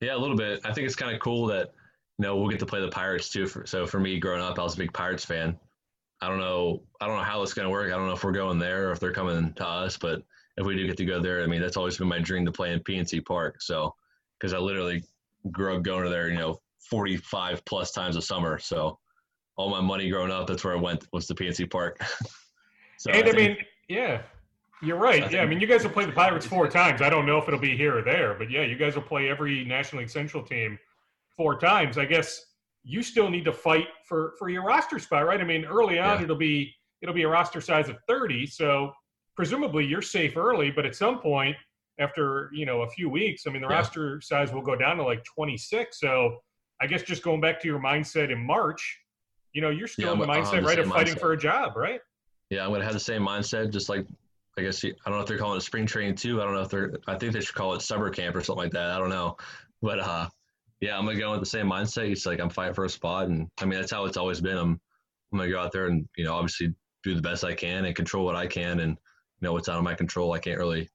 Yeah, 0.00 0.14
a 0.14 0.18
little 0.18 0.36
bit. 0.36 0.60
I 0.64 0.72
think 0.72 0.86
it's 0.86 0.96
kind 0.96 1.14
of 1.14 1.20
cool 1.20 1.46
that 1.46 1.72
you 2.18 2.24
know 2.24 2.36
we'll 2.36 2.48
get 2.48 2.60
to 2.60 2.66
play 2.66 2.80
the 2.80 2.88
Pirates 2.88 3.28
too. 3.30 3.46
For, 3.46 3.66
so 3.66 3.86
for 3.86 3.98
me, 3.98 4.18
growing 4.20 4.42
up, 4.42 4.58
I 4.58 4.62
was 4.62 4.74
a 4.74 4.78
big 4.78 4.92
Pirates 4.92 5.24
fan. 5.24 5.58
I 6.20 6.28
don't 6.28 6.38
know. 6.38 6.82
I 7.00 7.06
don't 7.06 7.16
know 7.16 7.22
how 7.22 7.42
it's 7.42 7.54
going 7.54 7.66
to 7.66 7.70
work. 7.70 7.92
I 7.92 7.96
don't 7.96 8.06
know 8.06 8.12
if 8.12 8.24
we're 8.24 8.32
going 8.32 8.58
there 8.58 8.88
or 8.88 8.92
if 8.92 9.00
they're 9.00 9.12
coming 9.12 9.52
to 9.54 9.66
us. 9.66 9.96
But 9.96 10.22
if 10.58 10.66
we 10.66 10.76
do 10.76 10.86
get 10.86 10.96
to 10.96 11.04
go 11.04 11.20
there, 11.20 11.42
I 11.42 11.46
mean, 11.46 11.60
that's 11.60 11.76
always 11.76 11.96
been 11.96 12.08
my 12.08 12.18
dream 12.18 12.44
to 12.44 12.52
play 12.52 12.72
in 12.72 12.80
PNC 12.80 13.24
Park. 13.24 13.62
So 13.62 13.94
because 14.38 14.52
I 14.52 14.58
literally 14.58 15.04
grew 15.52 15.76
up 15.76 15.82
going 15.82 16.04
to 16.04 16.10
there, 16.10 16.28
you 16.28 16.36
know, 16.36 16.60
45 16.90 17.64
plus 17.64 17.92
times 17.92 18.16
a 18.16 18.22
summer. 18.22 18.58
So 18.58 18.98
all 19.56 19.70
my 19.70 19.80
money 19.80 20.10
growing 20.10 20.32
up, 20.32 20.48
that's 20.48 20.64
where 20.64 20.76
I 20.76 20.80
went 20.80 21.06
was 21.12 21.26
to 21.28 21.34
PNC 21.34 21.70
Park. 21.70 22.02
so 22.98 23.12
and 23.12 23.28
I, 23.28 23.30
I 23.30 23.32
mean, 23.34 23.56
yeah, 23.88 24.22
you're 24.82 24.98
right. 24.98 25.30
Yeah, 25.30 25.42
I 25.42 25.46
mean, 25.46 25.60
you 25.60 25.68
guys 25.68 25.84
will 25.84 25.90
play 25.90 26.06
the 26.06 26.12
Pirates 26.12 26.46
four 26.46 26.68
times. 26.68 27.02
I 27.02 27.08
don't 27.08 27.24
know 27.24 27.38
if 27.38 27.46
it'll 27.46 27.60
be 27.60 27.76
here 27.76 27.98
or 27.98 28.02
there, 28.02 28.34
but 28.34 28.50
yeah, 28.50 28.62
you 28.62 28.76
guys 28.76 28.96
will 28.96 29.02
play 29.02 29.28
every 29.28 29.64
National 29.64 30.00
League 30.00 30.10
Central 30.10 30.42
team 30.42 30.76
four 31.36 31.56
times. 31.56 31.98
I 31.98 32.04
guess 32.04 32.46
you 32.82 33.02
still 33.02 33.30
need 33.30 33.44
to 33.44 33.52
fight 33.52 33.86
for 34.04 34.34
for 34.38 34.48
your 34.48 34.64
roster 34.64 34.98
spot, 34.98 35.24
right? 35.24 35.40
I 35.40 35.44
mean, 35.44 35.64
early 35.64 36.00
on 36.00 36.18
yeah. 36.18 36.24
it'll 36.24 36.36
be 36.36 36.74
it'll 37.00 37.14
be 37.14 37.22
a 37.22 37.28
roster 37.28 37.60
size 37.60 37.88
of 37.88 37.96
30, 38.08 38.46
so 38.46 38.92
presumably 39.38 39.86
you're 39.86 40.02
safe 40.02 40.36
early, 40.36 40.68
but 40.68 40.84
at 40.84 40.96
some 40.96 41.20
point 41.20 41.56
after, 42.00 42.50
you 42.52 42.66
know, 42.66 42.82
a 42.82 42.88
few 42.88 43.08
weeks, 43.08 43.44
I 43.46 43.50
mean, 43.50 43.62
the 43.62 43.68
yeah. 43.68 43.76
roster 43.76 44.20
size 44.20 44.52
will 44.52 44.62
go 44.62 44.74
down 44.74 44.96
to 44.96 45.04
like 45.04 45.22
26. 45.24 46.00
So, 46.00 46.38
I 46.80 46.88
guess 46.88 47.02
just 47.02 47.22
going 47.22 47.40
back 47.40 47.60
to 47.60 47.68
your 47.68 47.78
mindset 47.78 48.32
in 48.32 48.44
March, 48.44 48.98
you 49.52 49.62
know, 49.62 49.70
you're 49.70 49.86
still 49.86 50.06
yeah, 50.06 50.12
in 50.14 50.18
the 50.18 50.26
mindset, 50.26 50.64
right, 50.64 50.80
of 50.80 50.88
fighting 50.88 51.14
mindset. 51.14 51.20
for 51.20 51.32
a 51.34 51.38
job, 51.38 51.76
right? 51.76 52.00
Yeah, 52.50 52.64
I'm 52.64 52.70
going 52.70 52.80
to 52.80 52.84
have 52.84 52.94
the 52.94 53.00
same 53.00 53.22
mindset, 53.22 53.70
just 53.70 53.88
like 53.88 54.06
I 54.58 54.62
guess 54.62 54.84
I 54.84 54.90
don't 55.06 55.14
know 55.14 55.20
if 55.20 55.28
they're 55.28 55.38
calling 55.38 55.56
it 55.56 55.62
spring 55.62 55.86
training 55.86 56.16
too. 56.16 56.42
I 56.42 56.44
don't 56.44 56.54
know 56.54 56.62
if 56.62 56.68
they're. 56.68 56.98
I 57.06 57.16
think 57.16 57.32
they 57.32 57.40
should 57.40 57.54
call 57.54 57.74
it 57.74 57.82
summer 57.82 58.10
camp 58.10 58.34
or 58.34 58.40
something 58.40 58.64
like 58.64 58.72
that. 58.72 58.90
I 58.90 58.98
don't 58.98 59.08
know, 59.08 59.36
but 59.80 60.00
uh, 60.00 60.28
yeah, 60.80 60.98
I'm 60.98 61.04
gonna 61.04 61.16
go 61.16 61.30
with 61.30 61.40
the 61.40 61.46
same 61.46 61.66
mindset. 61.66 62.10
It's 62.10 62.26
like 62.26 62.40
I'm 62.40 62.50
fighting 62.50 62.74
for 62.74 62.84
a 62.84 62.88
spot, 62.88 63.28
and 63.28 63.46
I 63.60 63.66
mean 63.66 63.78
that's 63.78 63.92
how 63.92 64.04
it's 64.04 64.16
always 64.16 64.40
been. 64.40 64.58
I'm 64.58 64.80
I'm 65.32 65.38
gonna 65.38 65.48
go 65.48 65.60
out 65.60 65.70
there 65.70 65.86
and 65.86 66.08
you 66.16 66.24
know 66.24 66.34
obviously 66.34 66.74
do 67.04 67.14
the 67.14 67.22
best 67.22 67.44
I 67.44 67.54
can 67.54 67.84
and 67.84 67.94
control 67.94 68.24
what 68.24 68.34
I 68.34 68.48
can, 68.48 68.80
and 68.80 68.98
know 69.40 69.52
what's 69.52 69.68
out 69.68 69.78
of 69.78 69.84
my 69.84 69.94
control. 69.94 70.32
I 70.32 70.38
can't 70.38 70.58
really 70.58 70.88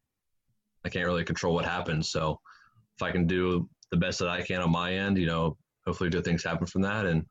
I 0.86 0.90
can't 0.90 1.06
really 1.06 1.24
control 1.24 1.54
what 1.54 1.66
happens. 1.66 2.10
So 2.10 2.40
if 2.96 3.02
I 3.02 3.12
can 3.12 3.28
do 3.28 3.70
the 3.92 3.98
best 3.98 4.20
that 4.20 4.30
I 4.30 4.42
can 4.42 4.62
on 4.62 4.72
my 4.72 4.94
end, 4.94 5.18
you 5.18 5.26
know, 5.26 5.58
hopefully 5.86 6.10
good 6.10 6.26
things 6.26 6.44
happen 6.44 6.68
from 6.68 6.82
that, 6.82 7.06
and 7.06 7.26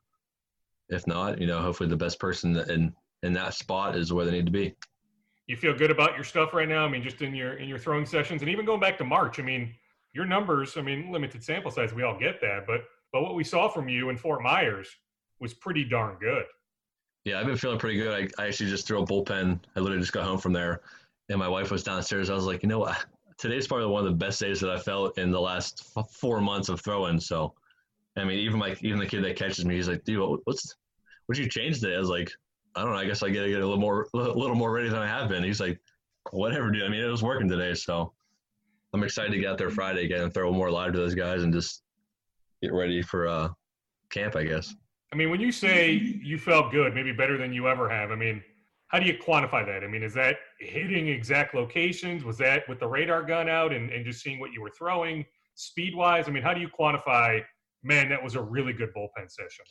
if 0.88 1.06
not, 1.06 1.40
you 1.40 1.46
know, 1.46 1.60
hopefully 1.60 1.88
the 1.88 1.96
best 1.96 2.18
person 2.18 2.56
in 2.56 2.94
in 3.22 3.32
that 3.34 3.54
spot 3.54 3.96
is 3.96 4.12
where 4.12 4.24
they 4.24 4.32
need 4.32 4.46
to 4.46 4.52
be 4.52 4.74
you 5.46 5.56
feel 5.56 5.74
good 5.74 5.90
about 5.90 6.14
your 6.14 6.24
stuff 6.24 6.54
right 6.54 6.68
now? 6.68 6.84
I 6.84 6.88
mean, 6.88 7.02
just 7.02 7.20
in 7.20 7.34
your 7.34 7.54
in 7.54 7.68
your 7.68 7.78
throwing 7.78 8.06
sessions, 8.06 8.42
and 8.42 8.50
even 8.50 8.64
going 8.64 8.80
back 8.80 8.96
to 8.98 9.04
March. 9.04 9.38
I 9.38 9.42
mean, 9.42 9.74
your 10.12 10.24
numbers. 10.24 10.76
I 10.76 10.82
mean, 10.82 11.10
limited 11.12 11.42
sample 11.42 11.70
size. 11.70 11.92
We 11.92 12.02
all 12.02 12.18
get 12.18 12.40
that, 12.40 12.66
but 12.66 12.84
but 13.12 13.22
what 13.22 13.34
we 13.34 13.44
saw 13.44 13.68
from 13.68 13.88
you 13.88 14.08
in 14.08 14.16
Fort 14.16 14.42
Myers 14.42 14.88
was 15.40 15.52
pretty 15.52 15.84
darn 15.84 16.16
good. 16.20 16.44
Yeah, 17.24 17.38
I've 17.38 17.46
been 17.46 17.56
feeling 17.56 17.78
pretty 17.78 17.98
good. 17.98 18.30
I, 18.38 18.42
I 18.42 18.46
actually 18.48 18.70
just 18.70 18.86
threw 18.86 19.02
a 19.02 19.06
bullpen. 19.06 19.60
I 19.76 19.80
literally 19.80 20.02
just 20.02 20.12
got 20.12 20.24
home 20.24 20.38
from 20.38 20.52
there, 20.52 20.80
and 21.32 21.38
my 21.38 21.48
wife 21.48 21.70
was 21.70 21.82
downstairs. 21.82 22.30
I 22.30 22.34
was 22.34 22.44
like, 22.44 22.62
you 22.62 22.68
know 22.68 22.78
what? 22.78 23.04
Today's 23.38 23.66
probably 23.66 23.86
one 23.86 24.04
of 24.04 24.10
the 24.10 24.16
best 24.16 24.38
days 24.38 24.60
that 24.60 24.70
I 24.70 24.78
felt 24.78 25.18
in 25.18 25.30
the 25.30 25.40
last 25.40 25.92
four 26.12 26.40
months 26.40 26.68
of 26.68 26.80
throwing. 26.80 27.18
So, 27.18 27.54
I 28.16 28.24
mean, 28.24 28.38
even 28.38 28.58
my 28.58 28.76
even 28.82 28.98
the 28.98 29.06
kid 29.06 29.24
that 29.24 29.36
catches 29.36 29.64
me, 29.64 29.74
he's 29.74 29.88
like, 29.88 30.04
dude, 30.04 30.40
what's 30.44 30.76
what 31.26 31.38
you 31.38 31.48
change 31.48 31.80
today? 31.80 31.96
I 31.96 31.98
was 31.98 32.10
like, 32.10 32.30
I 32.76 32.82
don't 32.82 32.92
know. 32.92 32.98
I 32.98 33.06
guess 33.06 33.22
I 33.22 33.30
get 33.30 33.42
to 33.42 33.48
get 33.48 33.62
a 33.62 33.66
little 33.66 33.80
more, 33.80 34.06
a 34.14 34.18
little 34.18 34.54
more 34.54 34.70
ready 34.70 34.90
than 34.90 35.00
I 35.00 35.06
have 35.06 35.28
been. 35.28 35.42
He's 35.42 35.60
like, 35.60 35.80
whatever, 36.30 36.70
dude. 36.70 36.84
I 36.84 36.88
mean, 36.88 37.00
it 37.00 37.08
was 37.08 37.22
working 37.22 37.48
today, 37.48 37.74
so 37.74 38.12
I'm 38.92 39.02
excited 39.02 39.32
to 39.32 39.38
get 39.38 39.50
out 39.50 39.58
there 39.58 39.70
Friday 39.70 40.04
again 40.04 40.22
and 40.22 40.34
throw 40.34 40.52
more 40.52 40.70
live 40.70 40.92
to 40.92 40.98
those 40.98 41.14
guys 41.14 41.42
and 41.42 41.52
just 41.52 41.82
get 42.62 42.72
ready 42.72 43.00
for 43.00 43.26
uh, 43.26 43.48
camp, 44.10 44.36
I 44.36 44.44
guess. 44.44 44.74
I 45.12 45.16
mean, 45.16 45.30
when 45.30 45.40
you 45.40 45.50
say 45.50 45.92
you 45.92 46.38
felt 46.38 46.70
good, 46.72 46.94
maybe 46.94 47.12
better 47.12 47.38
than 47.38 47.52
you 47.52 47.68
ever 47.68 47.88
have, 47.88 48.10
I 48.10 48.16
mean, 48.16 48.42
how 48.92 48.98
do 48.98 49.06
you 49.06 49.14
quantify 49.14 49.64
that? 49.64 49.82
I 49.82 49.86
mean, 49.86 50.02
is 50.02 50.12
that 50.14 50.36
hitting 50.58 51.08
exact 51.08 51.54
locations? 51.54 52.24
Was 52.24 52.36
that 52.38 52.68
with 52.68 52.78
the 52.78 52.86
radar 52.86 53.22
gun 53.22 53.48
out 53.48 53.72
and, 53.72 53.90
and 53.90 54.04
just 54.04 54.22
seeing 54.22 54.38
what 54.38 54.52
you 54.52 54.60
were 54.60 54.70
throwing 54.70 55.24
speed 55.54 55.94
wise? 55.96 56.28
I 56.28 56.30
mean, 56.30 56.42
how 56.42 56.52
do 56.52 56.60
you 56.60 56.68
quantify, 56.68 57.40
man, 57.82 58.10
that 58.10 58.22
was 58.22 58.34
a 58.34 58.42
really 58.42 58.74
good 58.74 58.90
bullpen 58.94 59.30
session? 59.30 59.64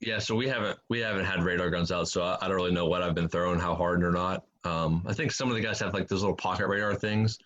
Yeah, 0.00 0.18
so 0.18 0.36
we 0.36 0.46
haven't 0.46 0.78
we 0.90 1.00
haven't 1.00 1.24
had 1.24 1.42
radar 1.42 1.70
guns 1.70 1.90
out, 1.90 2.06
so 2.06 2.22
I, 2.22 2.36
I 2.40 2.48
don't 2.48 2.56
really 2.56 2.70
know 2.70 2.86
what 2.86 3.02
I've 3.02 3.14
been 3.14 3.28
throwing, 3.28 3.58
how 3.58 3.74
hard 3.74 4.04
or 4.04 4.12
not. 4.12 4.44
Um, 4.62 5.02
I 5.06 5.12
think 5.12 5.32
some 5.32 5.48
of 5.48 5.54
the 5.54 5.60
guys 5.60 5.80
have 5.80 5.94
like 5.94 6.06
those 6.06 6.20
little 6.20 6.36
pocket 6.36 6.68
radar 6.68 6.94
things, 6.94 7.38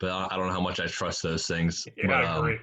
but 0.00 0.10
I, 0.10 0.26
I 0.30 0.36
don't 0.36 0.48
know 0.48 0.52
how 0.52 0.60
much 0.60 0.80
I 0.80 0.86
trust 0.86 1.22
those 1.22 1.46
things. 1.46 1.86
Yeah, 1.96 2.08
but, 2.08 2.24
I 2.24 2.38
agree. 2.38 2.54
Um, 2.54 2.60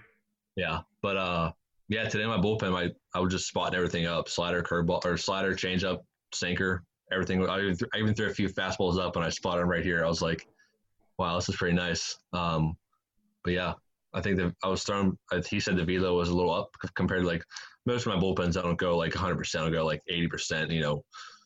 yeah, 0.58 0.80
but 1.02 1.18
uh, 1.18 1.52
yeah, 1.88 2.08
today 2.10 2.26
my 2.26 2.38
bullpen, 2.38 2.76
I 2.78 2.92
I 3.18 3.22
was 3.22 3.32
just 3.34 3.48
spotting 3.48 3.78
everything 3.78 4.06
up: 4.06 4.28
slider, 4.28 4.62
curveball, 4.62 5.06
or 5.06 5.16
slider, 5.16 5.56
changeup, 5.56 6.02
sinker, 6.34 6.84
everything. 7.14 7.48
I 7.48 7.60
even, 7.60 7.78
th- 7.78 7.92
I 7.94 8.00
even 8.00 8.14
threw 8.14 8.28
a 8.28 8.34
few 8.34 8.50
fastballs 8.50 9.00
up, 9.00 9.16
and 9.16 9.24
I 9.24 9.30
spotted 9.30 9.62
him 9.62 9.70
right 9.70 9.84
here. 9.84 10.04
I 10.04 10.10
was 10.10 10.22
like, 10.22 10.48
wow, 11.18 11.36
this 11.36 11.50
is 11.50 11.56
pretty 11.56 11.76
nice. 11.76 12.18
Um, 12.34 12.76
but 13.44 13.54
yeah, 13.54 13.74
I 14.14 14.22
think 14.22 14.38
that 14.38 14.54
I 14.64 14.68
was 14.68 14.84
throwing. 14.84 15.18
He 15.50 15.60
said 15.60 15.78
the 15.78 15.86
velo 15.86 16.18
was 16.18 16.30
a 16.30 16.36
little 16.36 16.54
up 16.54 16.70
compared 16.96 17.22
to 17.22 17.28
like 17.28 17.44
most 17.86 18.06
of 18.06 18.14
my 18.14 18.20
bullpens, 18.20 18.58
I 18.58 18.62
don't 18.62 18.78
go 18.78 18.98
like 18.98 19.14
100%. 19.14 19.56
I'll 19.60 19.72
go 19.72 19.86
like 19.86 20.02
80%, 20.10 20.72
you 20.72 20.82
know, 20.82 21.04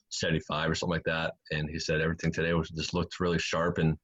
75 0.09 0.69
or 0.69 0.75
something 0.75 0.93
like 0.93 1.03
that. 1.05 1.33
And 1.51 1.69
he 1.69 1.79
said 1.79 2.01
everything 2.01 2.31
today 2.31 2.53
was 2.53 2.69
just 2.69 2.93
looked 2.93 3.19
really 3.19 3.39
sharp, 3.39 3.77
and 3.77 3.97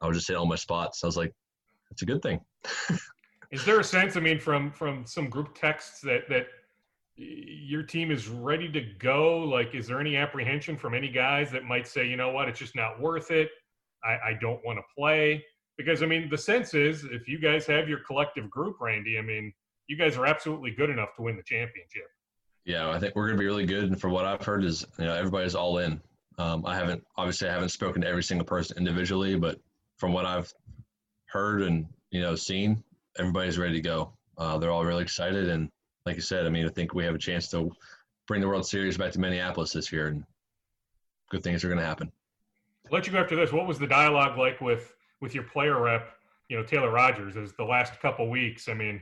I 0.00 0.06
was 0.06 0.16
just 0.16 0.28
hitting 0.28 0.38
all 0.38 0.46
my 0.46 0.56
spots. 0.56 1.02
I 1.02 1.06
was 1.06 1.16
like, 1.16 1.32
it's 1.90 2.02
a 2.02 2.06
good 2.06 2.22
thing. 2.22 2.40
is 3.50 3.64
there 3.64 3.80
a 3.80 3.84
sense? 3.84 4.16
I 4.16 4.20
mean, 4.20 4.38
from 4.38 4.70
from 4.70 5.06
some 5.06 5.28
group 5.28 5.54
texts 5.54 6.00
that 6.02 6.28
that 6.28 6.46
your 7.16 7.82
team 7.82 8.10
is 8.10 8.28
ready 8.28 8.70
to 8.72 8.80
go? 8.98 9.38
Like, 9.38 9.74
is 9.74 9.86
there 9.86 10.00
any 10.00 10.16
apprehension 10.16 10.76
from 10.76 10.94
any 10.94 11.08
guys 11.08 11.50
that 11.52 11.64
might 11.64 11.86
say, 11.86 12.06
you 12.06 12.16
know 12.16 12.30
what, 12.30 12.48
it's 12.48 12.58
just 12.58 12.74
not 12.74 13.00
worth 13.00 13.30
it. 13.30 13.50
I, 14.02 14.30
I 14.30 14.38
don't 14.40 14.64
want 14.64 14.78
to 14.78 14.82
play 14.96 15.44
because 15.76 16.02
I 16.02 16.06
mean, 16.06 16.28
the 16.28 16.38
sense 16.38 16.74
is 16.74 17.04
if 17.04 17.26
you 17.26 17.38
guys 17.38 17.66
have 17.66 17.88
your 17.88 18.00
collective 18.00 18.50
group, 18.50 18.76
Randy. 18.80 19.18
I 19.18 19.22
mean 19.22 19.52
you 19.86 19.96
guys 19.96 20.16
are 20.16 20.26
absolutely 20.26 20.70
good 20.70 20.90
enough 20.90 21.14
to 21.16 21.22
win 21.22 21.36
the 21.36 21.42
championship. 21.42 22.08
Yeah, 22.64 22.90
I 22.90 22.98
think 22.98 23.14
we're 23.14 23.26
going 23.26 23.36
to 23.36 23.40
be 23.40 23.46
really 23.46 23.66
good. 23.66 23.84
And 23.84 24.00
from 24.00 24.12
what 24.12 24.24
I've 24.24 24.42
heard, 24.42 24.64
is 24.64 24.84
you 24.98 25.04
know 25.04 25.14
everybody's 25.14 25.54
all 25.54 25.78
in. 25.78 26.00
Um, 26.38 26.64
I 26.66 26.74
haven't 26.74 27.04
obviously 27.16 27.48
I 27.48 27.52
haven't 27.52 27.68
spoken 27.68 28.02
to 28.02 28.08
every 28.08 28.22
single 28.22 28.46
person 28.46 28.78
individually, 28.78 29.36
but 29.36 29.60
from 29.98 30.12
what 30.12 30.24
I've 30.24 30.52
heard 31.26 31.62
and 31.62 31.86
you 32.10 32.22
know 32.22 32.34
seen, 32.34 32.82
everybody's 33.18 33.58
ready 33.58 33.74
to 33.74 33.80
go. 33.80 34.12
Uh, 34.38 34.58
they're 34.58 34.70
all 34.70 34.84
really 34.84 35.02
excited, 35.02 35.48
and 35.50 35.68
like 36.06 36.16
you 36.16 36.22
said, 36.22 36.46
I 36.46 36.50
mean, 36.50 36.66
I 36.66 36.70
think 36.70 36.94
we 36.94 37.04
have 37.04 37.14
a 37.14 37.18
chance 37.18 37.48
to 37.50 37.70
bring 38.26 38.40
the 38.40 38.48
World 38.48 38.66
Series 38.66 38.98
back 38.98 39.12
to 39.12 39.20
Minneapolis 39.20 39.72
this 39.72 39.90
year, 39.90 40.08
and 40.08 40.24
good 41.30 41.42
things 41.42 41.64
are 41.64 41.68
going 41.68 41.80
to 41.80 41.86
happen. 41.86 42.12
I'll 42.86 42.94
let 42.94 43.06
you 43.06 43.12
go 43.12 43.18
after 43.18 43.36
this. 43.36 43.52
What 43.52 43.66
was 43.66 43.78
the 43.78 43.86
dialogue 43.86 44.38
like 44.38 44.60
with 44.60 44.94
with 45.20 45.34
your 45.34 45.44
player 45.44 45.80
rep, 45.80 46.10
you 46.48 46.56
know, 46.56 46.62
Taylor 46.62 46.90
Rogers, 46.90 47.36
as 47.36 47.54
the 47.54 47.64
last 47.64 47.98
couple 48.00 48.28
weeks? 48.28 48.68
I 48.68 48.74
mean, 48.74 49.00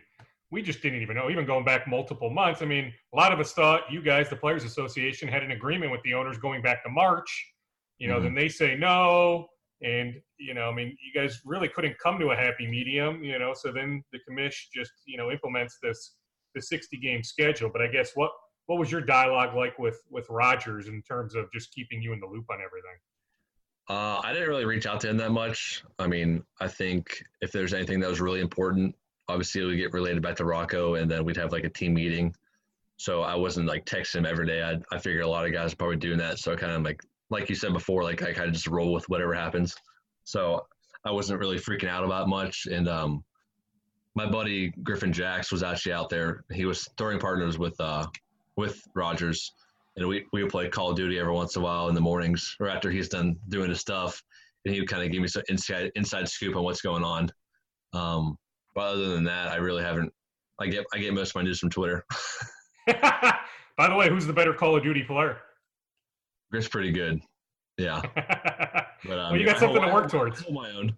we 0.52 0.62
just 0.62 0.82
didn't 0.82 1.02
even 1.02 1.16
know, 1.16 1.30
even 1.30 1.44
going 1.44 1.64
back 1.64 1.88
multiple 1.88 2.30
months. 2.30 2.62
I 2.62 2.66
mean, 2.66 2.92
a 3.12 3.16
lot 3.16 3.32
of 3.32 3.40
us 3.40 3.52
thought 3.52 3.90
you 3.90 4.02
guys, 4.02 4.28
the 4.28 4.36
Players 4.36 4.62
Association, 4.62 5.26
had 5.26 5.42
an 5.42 5.50
agreement 5.50 5.90
with 5.90 6.02
the 6.02 6.14
owners 6.14 6.38
going 6.38 6.62
back 6.62 6.84
to 6.84 6.90
March. 6.90 7.52
You 7.98 8.08
know, 8.08 8.16
mm-hmm. 8.16 8.24
then 8.24 8.34
they 8.34 8.48
say 8.48 8.76
no. 8.76 9.48
And, 9.82 10.14
you 10.38 10.54
know, 10.54 10.70
I 10.70 10.74
mean, 10.74 10.96
you 11.04 11.20
guys 11.20 11.40
really 11.44 11.68
couldn't 11.68 11.98
come 11.98 12.20
to 12.20 12.30
a 12.30 12.36
happy 12.36 12.68
medium, 12.68 13.24
you 13.24 13.36
know, 13.36 13.52
so 13.52 13.72
then 13.72 14.04
the 14.12 14.20
commission 14.20 14.70
just, 14.72 14.92
you 15.06 15.16
know, 15.16 15.32
implements 15.32 15.78
this 15.82 16.12
the 16.54 16.62
60 16.62 16.96
game 16.98 17.22
schedule. 17.22 17.70
But 17.72 17.82
I 17.82 17.88
guess 17.88 18.12
what 18.14 18.30
what 18.66 18.78
was 18.78 18.90
your 18.90 19.00
dialogue 19.00 19.56
like 19.56 19.78
with 19.78 20.00
with 20.10 20.26
Rogers 20.30 20.88
in 20.88 21.02
terms 21.02 21.34
of 21.34 21.50
just 21.52 21.72
keeping 21.72 22.02
you 22.02 22.12
in 22.12 22.20
the 22.20 22.26
loop 22.26 22.46
on 22.50 22.58
everything? 22.64 22.98
Uh, 23.88 24.20
I 24.24 24.32
didn't 24.32 24.48
really 24.48 24.64
reach 24.64 24.86
out 24.86 25.00
to 25.00 25.08
him 25.08 25.16
that 25.18 25.32
much. 25.32 25.82
I 25.98 26.06
mean, 26.06 26.44
I 26.60 26.68
think 26.68 27.24
if 27.40 27.50
there's 27.50 27.74
anything 27.74 27.98
that 28.00 28.08
was 28.08 28.20
really 28.20 28.40
important, 28.40 28.94
obviously 29.28 29.64
we'd 29.64 29.76
get 29.76 29.92
related 29.92 30.22
back 30.22 30.36
to 30.36 30.44
Rocco, 30.44 30.94
and 30.94 31.10
then 31.10 31.24
we'd 31.24 31.36
have 31.36 31.52
like 31.52 31.64
a 31.64 31.68
team 31.68 31.94
meeting. 31.94 32.34
So 32.96 33.22
I 33.22 33.34
wasn't 33.34 33.66
like 33.66 33.84
texting 33.84 34.16
him 34.16 34.26
every 34.26 34.46
day. 34.46 34.62
I 34.62 34.78
I 34.94 34.98
figured 34.98 35.24
a 35.24 35.28
lot 35.28 35.46
of 35.46 35.52
guys 35.52 35.72
are 35.72 35.76
probably 35.76 35.96
doing 35.96 36.18
that. 36.18 36.38
So 36.38 36.52
I 36.52 36.56
kind 36.56 36.72
of 36.72 36.82
like 36.82 37.02
like 37.30 37.48
you 37.48 37.56
said 37.56 37.72
before, 37.72 38.04
like 38.04 38.22
I 38.22 38.32
kind 38.32 38.46
of 38.48 38.54
just 38.54 38.68
roll 38.68 38.92
with 38.92 39.08
whatever 39.08 39.34
happens. 39.34 39.74
So 40.24 40.66
I 41.04 41.10
wasn't 41.10 41.40
really 41.40 41.58
freaking 41.58 41.88
out 41.88 42.04
about 42.04 42.28
much. 42.28 42.66
And 42.70 42.88
um, 42.88 43.24
my 44.14 44.26
buddy 44.26 44.72
Griffin 44.82 45.12
Jax 45.12 45.50
was 45.50 45.62
actually 45.62 45.92
out 45.92 46.08
there. 46.08 46.44
He 46.52 46.64
was 46.64 46.88
throwing 46.98 47.18
partners 47.18 47.58
with 47.58 47.78
uh, 47.80 48.06
with 48.56 48.82
Rogers, 48.94 49.52
and 49.96 50.06
we 50.06 50.24
we 50.32 50.42
would 50.42 50.52
play 50.52 50.68
Call 50.68 50.90
of 50.90 50.96
Duty 50.96 51.18
every 51.18 51.32
once 51.32 51.56
in 51.56 51.62
a 51.62 51.64
while 51.64 51.88
in 51.88 51.94
the 51.94 52.00
mornings 52.00 52.56
or 52.60 52.68
after 52.68 52.90
he's 52.90 53.08
done 53.08 53.36
doing 53.48 53.70
his 53.70 53.80
stuff, 53.80 54.22
and 54.64 54.74
he 54.74 54.80
would 54.80 54.88
kind 54.88 55.02
of 55.02 55.10
give 55.10 55.22
me 55.22 55.28
some 55.28 55.42
inside 55.48 55.90
inside 55.94 56.28
scoop 56.28 56.56
on 56.56 56.64
what's 56.64 56.82
going 56.82 57.04
on. 57.04 57.30
Um, 57.94 58.36
but 58.74 58.82
other 58.82 59.08
than 59.08 59.24
that, 59.24 59.48
I 59.48 59.56
really 59.56 59.82
haven't. 59.82 60.12
I 60.60 60.66
get 60.66 60.84
I 60.94 60.98
get 60.98 61.14
most 61.14 61.30
of 61.30 61.36
my 61.36 61.42
news 61.42 61.58
from 61.58 61.70
Twitter. 61.70 62.04
By 62.86 63.88
the 63.88 63.94
way, 63.94 64.08
who's 64.08 64.26
the 64.26 64.32
better 64.32 64.52
Call 64.52 64.76
of 64.76 64.82
Duty 64.82 65.02
player? 65.02 65.38
Griff's 66.50 66.68
pretty 66.68 66.92
good. 66.92 67.20
Yeah. 67.78 68.02
But, 69.04 69.18
um, 69.18 69.32
well, 69.32 69.36
you 69.36 69.44
got 69.44 69.58
something 69.58 69.82
to 69.82 69.92
work 69.92 70.08
towards. 70.08 70.48
my 70.48 70.70
own. 70.70 70.94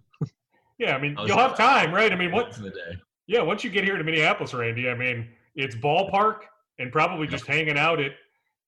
Yeah, 0.77 0.95
I 0.95 1.01
mean, 1.01 1.15
you'll 1.25 1.37
have 1.37 1.57
time, 1.57 1.93
right? 1.93 2.11
I 2.11 2.15
mean, 2.15 2.31
what? 2.31 2.53
The 2.53 2.69
day. 2.69 2.97
Yeah, 3.27 3.41
once 3.41 3.63
you 3.63 3.69
get 3.69 3.83
here 3.83 3.97
to 3.97 4.03
Minneapolis, 4.03 4.53
Randy, 4.53 4.89
I 4.89 4.95
mean, 4.95 5.27
it's 5.55 5.75
ballpark 5.75 6.41
and 6.79 6.91
probably 6.91 7.27
just 7.27 7.45
hanging 7.45 7.77
out 7.77 7.99
at 7.99 8.11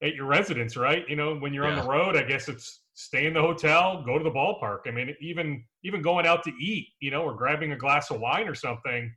at 0.04 0.16
your 0.16 0.26
residence, 0.26 0.78
right? 0.78 1.08
You 1.10 1.16
know, 1.16 1.36
when 1.36 1.54
you're 1.54 1.68
yeah. 1.68 1.78
on 1.78 1.84
the 1.84 1.90
road, 1.90 2.16
I 2.16 2.24
guess 2.24 2.48
it's 2.48 2.82
stay 2.94 3.28
in 3.28 3.34
the 3.34 3.42
hotel, 3.42 4.04
go 4.04 4.18
to 4.18 4.24
the 4.24 4.32
ballpark. 4.32 4.80
I 4.88 4.92
mean, 4.92 5.16
even 5.22 5.64
even 5.84 6.02
going 6.02 6.26
out 6.26 6.44
to 6.44 6.52
eat, 6.60 6.88
you 7.00 7.12
know, 7.12 7.24
or 7.24 7.36
grabbing 7.36 7.72
a 7.72 7.78
glass 7.78 8.10
of 8.10 8.20
wine 8.20 8.48
or 8.48 8.56
something, 8.56 9.14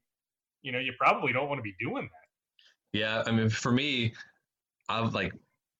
you 0.62 0.72
know, 0.72 0.78
you 0.78 0.92
probably 0.98 1.32
don't 1.32 1.48
want 1.48 1.58
to 1.58 1.62
be 1.62 1.74
doing 1.80 2.04
that. 2.04 2.98
Yeah, 2.98 3.22
I 3.26 3.30
mean, 3.30 3.48
for 3.48 3.72
me, 3.72 4.14
I've 4.88 5.14
like 5.14 5.32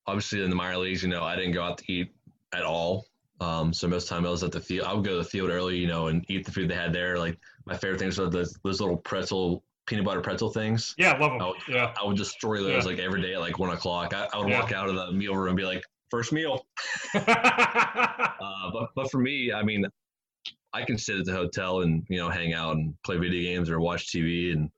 obviously 0.06 0.42
in 0.42 0.50
the 0.50 0.56
minor 0.56 0.78
leagues, 0.78 1.02
you 1.02 1.08
know, 1.08 1.22
I 1.22 1.36
didn't 1.36 1.52
go 1.52 1.62
out 1.62 1.78
to 1.78 1.92
eat 1.92 2.10
at 2.54 2.62
all. 2.62 3.06
Um, 3.40 3.72
so 3.72 3.88
most 3.88 4.08
time 4.08 4.26
I 4.26 4.30
was 4.30 4.42
at 4.42 4.52
the 4.52 4.60
field. 4.60 4.86
I 4.86 4.92
would 4.92 5.04
go 5.04 5.12
to 5.12 5.16
the 5.16 5.24
field 5.24 5.50
early, 5.50 5.76
you 5.78 5.86
know, 5.86 6.08
and 6.08 6.24
eat 6.28 6.44
the 6.44 6.52
food 6.52 6.68
they 6.68 6.74
had 6.74 6.92
there. 6.92 7.18
Like 7.18 7.38
my 7.64 7.76
favorite 7.76 7.98
things 7.98 8.18
were 8.18 8.28
those, 8.28 8.56
those 8.62 8.80
little 8.80 8.98
pretzel 8.98 9.64
peanut 9.86 10.04
butter 10.04 10.20
pretzel 10.20 10.50
things. 10.50 10.94
Yeah, 10.98 11.16
love 11.18 11.32
them. 11.32 11.42
I 11.42 11.46
would, 11.48 11.56
yeah, 11.68 11.94
I 12.00 12.04
would 12.04 12.16
destroy 12.16 12.62
those 12.62 12.84
yeah. 12.84 12.90
like 12.90 12.98
every 12.98 13.22
day 13.22 13.34
at 13.34 13.40
like 13.40 13.58
one 13.58 13.70
o'clock. 13.70 14.14
I, 14.14 14.28
I 14.32 14.38
would 14.38 14.48
yeah. 14.48 14.60
walk 14.60 14.72
out 14.72 14.88
of 14.88 14.94
the 14.94 15.12
meal 15.12 15.34
room 15.34 15.48
and 15.48 15.56
be 15.56 15.64
like, 15.64 15.82
first 16.10 16.32
meal. 16.32 16.66
uh, 17.14 18.70
but 18.72 18.90
but 18.94 19.10
for 19.10 19.18
me, 19.18 19.52
I 19.52 19.62
mean, 19.62 19.86
I 20.72 20.84
can 20.84 20.98
sit 20.98 21.18
at 21.18 21.24
the 21.24 21.32
hotel 21.32 21.80
and 21.80 22.04
you 22.08 22.18
know 22.18 22.28
hang 22.28 22.52
out 22.52 22.76
and 22.76 22.94
play 23.04 23.16
video 23.16 23.42
games 23.42 23.70
or 23.70 23.80
watch 23.80 24.08
TV 24.08 24.52
and 24.52 24.70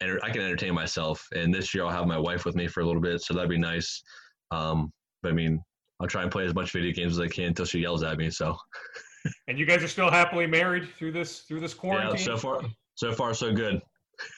and 0.00 0.20
I 0.22 0.30
can 0.30 0.42
entertain 0.42 0.74
myself. 0.74 1.26
And 1.34 1.54
this 1.54 1.74
year 1.74 1.84
I'll 1.84 1.90
have 1.90 2.06
my 2.06 2.18
wife 2.18 2.44
with 2.44 2.56
me 2.56 2.66
for 2.66 2.80
a 2.80 2.86
little 2.86 3.00
bit, 3.02 3.22
so 3.22 3.32
that'd 3.34 3.48
be 3.48 3.58
nice. 3.58 4.02
Um, 4.50 4.92
but 5.22 5.30
I 5.30 5.34
mean, 5.34 5.62
I'll 6.00 6.08
try 6.08 6.22
and 6.22 6.30
play 6.30 6.44
as 6.44 6.54
much 6.54 6.72
video 6.72 6.92
games 6.92 7.14
as 7.14 7.20
I 7.20 7.28
can 7.28 7.46
until 7.46 7.64
she 7.64 7.80
yells 7.80 8.02
at 8.02 8.18
me. 8.18 8.30
So. 8.30 8.56
and 9.48 9.58
you 9.58 9.66
guys 9.66 9.82
are 9.82 9.88
still 9.88 10.10
happily 10.10 10.46
married 10.46 10.88
through 10.98 11.12
this 11.12 11.40
through 11.40 11.60
this 11.60 11.74
quarantine. 11.74 12.18
Yeah, 12.18 12.24
so 12.24 12.36
far, 12.36 12.60
so 12.94 13.12
far, 13.12 13.34
so 13.34 13.52
good. 13.52 13.80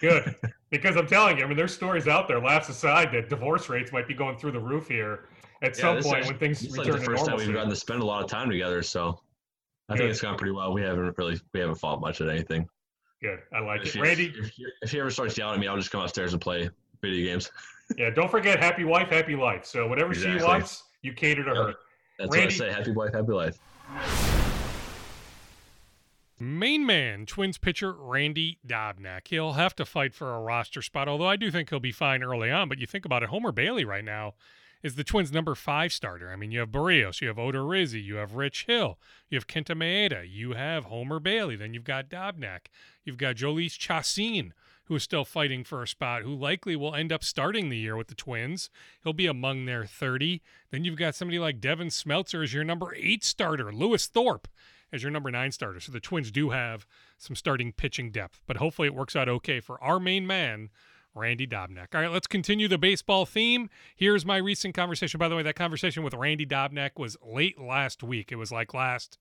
Good, 0.00 0.34
because 0.70 0.96
I'm 0.96 1.06
telling 1.06 1.38
you, 1.38 1.44
I 1.44 1.46
mean, 1.48 1.56
there's 1.56 1.74
stories 1.74 2.08
out 2.08 2.28
there. 2.28 2.40
Laughs 2.40 2.68
aside, 2.68 3.12
that 3.12 3.28
divorce 3.28 3.68
rates 3.68 3.92
might 3.92 4.08
be 4.08 4.14
going 4.14 4.38
through 4.38 4.52
the 4.52 4.60
roof 4.60 4.88
here 4.88 5.28
at 5.62 5.76
yeah, 5.76 5.82
some 5.82 6.02
point 6.02 6.22
is, 6.22 6.28
when 6.28 6.38
things 6.38 6.62
return 6.62 6.92
like 6.92 7.00
the 7.00 7.04
first 7.04 7.26
time 7.26 7.36
we've 7.36 7.52
gotten 7.52 7.70
to 7.70 7.76
spend 7.76 8.02
a 8.02 8.04
lot 8.04 8.22
of 8.22 8.30
time 8.30 8.50
together. 8.50 8.82
So 8.82 9.20
I 9.88 9.94
good. 9.94 9.98
think 9.98 10.10
it's 10.10 10.20
gone 10.20 10.36
pretty 10.36 10.52
well. 10.52 10.72
We 10.72 10.82
haven't 10.82 11.16
really 11.16 11.40
we 11.54 11.60
haven't 11.60 11.76
fought 11.76 12.00
much 12.00 12.20
at 12.20 12.28
anything. 12.28 12.68
Good, 13.22 13.40
I 13.54 13.60
like 13.60 13.82
if 13.82 13.96
it, 13.96 14.00
Randy. 14.00 14.32
If, 14.36 14.52
if 14.82 14.90
he 14.90 15.00
ever 15.00 15.10
starts 15.10 15.38
yelling 15.38 15.54
at 15.54 15.60
me, 15.60 15.68
I'll 15.68 15.76
just 15.76 15.90
come 15.90 16.02
upstairs 16.02 16.32
and 16.32 16.40
play 16.40 16.68
video 17.02 17.32
games. 17.32 17.50
yeah, 17.96 18.10
don't 18.10 18.30
forget, 18.30 18.58
happy 18.58 18.84
wife, 18.84 19.08
happy 19.08 19.36
life. 19.36 19.64
So 19.64 19.86
whatever 19.86 20.12
exactly. 20.12 20.38
she 20.38 20.44
wants, 20.44 20.84
you 21.06 21.12
cater 21.12 21.44
to 21.44 21.54
her. 21.54 21.74
That's 22.18 22.36
Randy, 22.36 22.54
what 22.58 22.68
I 22.68 22.70
say. 22.70 22.72
Happy 22.72 22.92
wife, 22.92 23.14
happy 23.14 23.32
life. 23.32 23.58
Main 26.38 26.84
man, 26.84 27.24
Twins 27.24 27.56
pitcher 27.56 27.92
Randy 27.92 28.58
Dobnak. 28.66 29.28
He'll 29.28 29.54
have 29.54 29.74
to 29.76 29.86
fight 29.86 30.12
for 30.12 30.34
a 30.34 30.40
roster 30.40 30.82
spot, 30.82 31.08
although 31.08 31.28
I 31.28 31.36
do 31.36 31.50
think 31.50 31.70
he'll 31.70 31.80
be 31.80 31.92
fine 31.92 32.22
early 32.22 32.50
on. 32.50 32.68
But 32.68 32.78
you 32.78 32.86
think 32.86 33.06
about 33.06 33.22
it, 33.22 33.30
Homer 33.30 33.52
Bailey 33.52 33.86
right 33.86 34.04
now 34.04 34.34
is 34.82 34.96
the 34.96 35.04
Twins' 35.04 35.32
number 35.32 35.54
five 35.54 35.92
starter. 35.92 36.30
I 36.30 36.36
mean, 36.36 36.50
you 36.50 36.60
have 36.60 36.68
Berrios, 36.68 37.22
you 37.22 37.28
have 37.28 37.38
Odorizzi, 37.38 38.02
you 38.04 38.16
have 38.16 38.34
Rich 38.34 38.66
Hill, 38.66 38.98
you 39.30 39.36
have 39.36 39.46
Kenta 39.46 39.74
Maeda, 39.74 40.24
you 40.28 40.52
have 40.52 40.84
Homer 40.84 41.18
Bailey, 41.18 41.56
then 41.56 41.72
you've 41.72 41.84
got 41.84 42.10
Dobnak, 42.10 42.66
you've 43.02 43.16
got 43.16 43.36
Jhoulys 43.36 43.78
Chacin, 43.78 44.52
who 44.86 44.96
is 44.96 45.02
still 45.02 45.24
fighting 45.24 45.64
for 45.64 45.82
a 45.82 45.88
spot, 45.88 46.22
who 46.22 46.34
likely 46.34 46.76
will 46.76 46.94
end 46.94 47.12
up 47.12 47.22
starting 47.22 47.68
the 47.68 47.76
year 47.76 47.96
with 47.96 48.08
the 48.08 48.14
Twins. 48.14 48.70
He'll 49.02 49.12
be 49.12 49.26
among 49.26 49.66
their 49.66 49.84
30. 49.84 50.42
Then 50.70 50.84
you've 50.84 50.96
got 50.96 51.14
somebody 51.14 51.38
like 51.38 51.60
Devin 51.60 51.88
Smeltzer 51.88 52.42
as 52.42 52.54
your 52.54 52.64
number 52.64 52.94
eight 52.96 53.24
starter, 53.24 53.72
Lewis 53.72 54.06
Thorpe 54.06 54.48
as 54.92 55.02
your 55.02 55.10
number 55.10 55.30
nine 55.30 55.52
starter. 55.52 55.80
So 55.80 55.92
the 55.92 56.00
Twins 56.00 56.30
do 56.30 56.50
have 56.50 56.86
some 57.18 57.36
starting 57.36 57.72
pitching 57.72 58.10
depth, 58.10 58.40
but 58.46 58.58
hopefully 58.58 58.86
it 58.86 58.94
works 58.94 59.16
out 59.16 59.28
okay 59.28 59.60
for 59.60 59.82
our 59.82 59.98
main 59.98 60.26
man. 60.26 60.70
Randy 61.14 61.46
Dobnak. 61.46 61.94
All 61.94 62.02
right, 62.02 62.10
let's 62.10 62.26
continue 62.26 62.68
the 62.68 62.76
baseball 62.76 63.24
theme. 63.24 63.70
Here's 63.96 64.26
my 64.26 64.36
recent 64.36 64.74
conversation. 64.74 65.16
By 65.16 65.28
the 65.28 65.34
way, 65.34 65.42
that 65.44 65.56
conversation 65.56 66.02
with 66.02 66.12
Randy 66.12 66.44
Dobnak 66.44 66.90
was 66.98 67.16
late 67.24 67.58
last 67.58 68.02
week. 68.02 68.30
It 68.30 68.36
was 68.36 68.52
like 68.52 68.74
last 68.74 69.16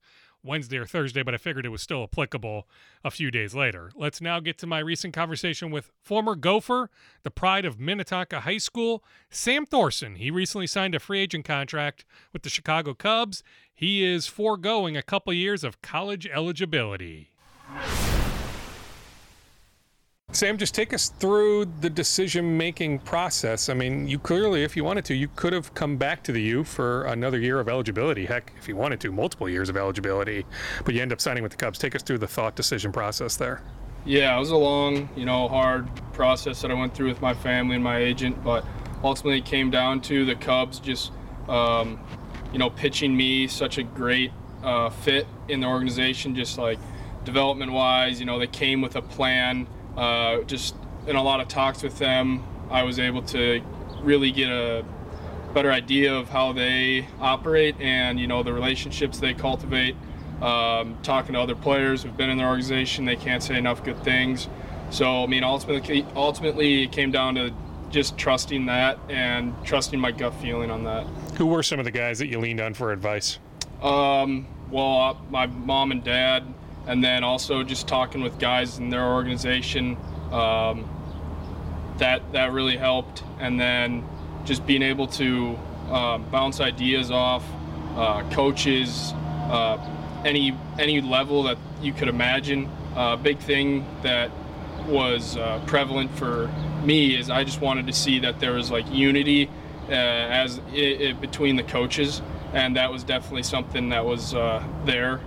Wednesday 0.46 0.78
or 0.78 0.86
Thursday, 0.86 1.22
but 1.22 1.34
I 1.34 1.38
figured 1.38 1.66
it 1.66 1.70
was 1.70 1.82
still 1.82 2.02
applicable 2.02 2.68
a 3.04 3.10
few 3.10 3.30
days 3.30 3.54
later. 3.54 3.90
Let's 3.94 4.20
now 4.20 4.40
get 4.40 4.58
to 4.58 4.66
my 4.66 4.78
recent 4.78 5.12
conversation 5.12 5.70
with 5.70 5.92
former 6.00 6.34
Gopher, 6.34 6.90
the 7.22 7.30
pride 7.30 7.64
of 7.64 7.80
Minnetonka 7.80 8.40
High 8.40 8.58
School, 8.58 9.04
Sam 9.30 9.66
Thoresen. 9.66 10.16
He 10.16 10.30
recently 10.30 10.66
signed 10.66 10.94
a 10.94 11.00
free 11.00 11.20
agent 11.20 11.44
contract 11.44 12.04
with 12.32 12.42
the 12.42 12.50
Chicago 12.50 12.94
Cubs. 12.94 13.42
He 13.74 14.04
is 14.04 14.26
foregoing 14.26 14.96
a 14.96 15.02
couple 15.02 15.32
years 15.32 15.64
of 15.64 15.82
college 15.82 16.26
eligibility. 16.26 17.32
Sam, 20.36 20.58
just 20.58 20.74
take 20.74 20.92
us 20.92 21.08
through 21.08 21.64
the 21.80 21.88
decision 21.88 22.58
making 22.58 22.98
process. 22.98 23.70
I 23.70 23.74
mean, 23.74 24.06
you 24.06 24.18
clearly, 24.18 24.64
if 24.64 24.76
you 24.76 24.84
wanted 24.84 25.06
to, 25.06 25.14
you 25.14 25.28
could 25.34 25.54
have 25.54 25.72
come 25.72 25.96
back 25.96 26.22
to 26.24 26.32
the 26.32 26.42
U 26.42 26.62
for 26.62 27.04
another 27.04 27.38
year 27.38 27.58
of 27.58 27.70
eligibility. 27.70 28.26
Heck, 28.26 28.52
if 28.58 28.68
you 28.68 28.76
wanted 28.76 29.00
to, 29.00 29.12
multiple 29.12 29.48
years 29.48 29.70
of 29.70 29.78
eligibility, 29.78 30.44
but 30.84 30.94
you 30.94 31.00
end 31.00 31.10
up 31.10 31.22
signing 31.22 31.42
with 31.42 31.52
the 31.52 31.56
Cubs. 31.56 31.78
Take 31.78 31.94
us 31.94 32.02
through 32.02 32.18
the 32.18 32.26
thought 32.26 32.54
decision 32.54 32.92
process 32.92 33.36
there. 33.36 33.62
Yeah, 34.04 34.36
it 34.36 34.38
was 34.38 34.50
a 34.50 34.56
long, 34.58 35.08
you 35.16 35.24
know, 35.24 35.48
hard 35.48 35.88
process 36.12 36.60
that 36.60 36.70
I 36.70 36.74
went 36.74 36.94
through 36.94 37.08
with 37.08 37.22
my 37.22 37.32
family 37.32 37.76
and 37.76 37.82
my 37.82 37.96
agent, 37.96 38.44
but 38.44 38.62
ultimately 39.02 39.38
it 39.38 39.46
came 39.46 39.70
down 39.70 40.02
to 40.02 40.26
the 40.26 40.34
Cubs 40.34 40.80
just, 40.80 41.12
um, 41.48 41.98
you 42.52 42.58
know, 42.58 42.68
pitching 42.68 43.16
me 43.16 43.48
such 43.48 43.78
a 43.78 43.82
great 43.82 44.32
uh, 44.62 44.90
fit 44.90 45.26
in 45.48 45.60
the 45.60 45.66
organization, 45.66 46.34
just 46.34 46.58
like 46.58 46.78
development 47.24 47.72
wise. 47.72 48.20
You 48.20 48.26
know, 48.26 48.38
they 48.38 48.46
came 48.46 48.82
with 48.82 48.96
a 48.96 49.02
plan 49.02 49.66
uh, 49.96 50.42
just 50.42 50.74
in 51.06 51.16
a 51.16 51.22
lot 51.22 51.40
of 51.40 51.48
talks 51.48 51.82
with 51.82 51.98
them, 51.98 52.44
I 52.70 52.82
was 52.82 52.98
able 52.98 53.22
to 53.22 53.62
really 54.02 54.30
get 54.30 54.50
a 54.50 54.84
better 55.54 55.72
idea 55.72 56.14
of 56.14 56.28
how 56.28 56.52
they 56.52 57.08
operate 57.18 57.80
and 57.80 58.20
you 58.20 58.26
know 58.26 58.42
the 58.42 58.52
relationships 58.52 59.18
they 59.18 59.34
cultivate. 59.34 59.96
Um, 60.42 60.98
talking 61.02 61.32
to 61.32 61.40
other 61.40 61.54
players 61.54 62.02
who've 62.02 62.16
been 62.16 62.28
in 62.28 62.36
their 62.36 62.48
organization, 62.48 63.06
they 63.06 63.16
can't 63.16 63.42
say 63.42 63.56
enough 63.56 63.82
good 63.82 64.02
things. 64.04 64.48
So 64.90 65.24
I 65.24 65.26
mean, 65.26 65.44
ultimately, 65.44 66.06
ultimately, 66.14 66.82
it 66.82 66.92
came 66.92 67.10
down 67.10 67.36
to 67.36 67.54
just 67.90 68.18
trusting 68.18 68.66
that 68.66 68.98
and 69.08 69.54
trusting 69.64 69.98
my 69.98 70.10
gut 70.10 70.34
feeling 70.34 70.70
on 70.70 70.84
that. 70.84 71.06
Who 71.38 71.46
were 71.46 71.62
some 71.62 71.78
of 71.78 71.84
the 71.84 71.90
guys 71.90 72.18
that 72.18 72.26
you 72.26 72.38
leaned 72.38 72.60
on 72.60 72.74
for 72.74 72.92
advice? 72.92 73.38
Um, 73.80 74.46
well, 74.70 75.00
uh, 75.00 75.16
my 75.30 75.46
mom 75.46 75.90
and 75.90 76.04
dad 76.04 76.44
and 76.86 77.02
then 77.02 77.24
also 77.24 77.62
just 77.62 77.88
talking 77.88 78.22
with 78.22 78.38
guys 78.38 78.78
in 78.78 78.90
their 78.90 79.04
organization 79.04 79.96
um, 80.32 80.88
that 81.98 82.32
that 82.32 82.52
really 82.52 82.76
helped 82.76 83.22
and 83.38 83.58
then 83.58 84.04
just 84.44 84.66
being 84.66 84.82
able 84.82 85.06
to 85.06 85.58
um, 85.90 86.24
bounce 86.30 86.60
ideas 86.60 87.10
off 87.10 87.44
uh, 87.96 88.28
coaches, 88.30 89.12
uh, 89.50 89.78
any 90.24 90.56
any 90.78 91.00
level 91.00 91.44
that 91.44 91.58
you 91.80 91.92
could 91.92 92.08
imagine. 92.08 92.68
A 92.94 93.16
big 93.16 93.38
thing 93.38 93.86
that 94.02 94.30
was 94.86 95.36
uh, 95.36 95.60
prevalent 95.66 96.10
for 96.16 96.48
me 96.84 97.18
is 97.18 97.28
I 97.30 97.44
just 97.44 97.60
wanted 97.60 97.86
to 97.88 97.92
see 97.92 98.20
that 98.20 98.40
there 98.40 98.52
was 98.52 98.70
like 98.70 98.90
unity 98.90 99.48
uh, 99.88 99.92
as 99.92 100.60
i 100.72 101.08
i 101.08 101.12
between 101.12 101.56
the 101.56 101.62
coaches, 101.62 102.22
and 102.52 102.76
that 102.76 102.90
was 102.92 103.04
definitely 103.04 103.42
something 103.42 103.90
that 103.90 104.04
was 104.04 104.34
uh, 104.34 104.62
there. 104.84 105.20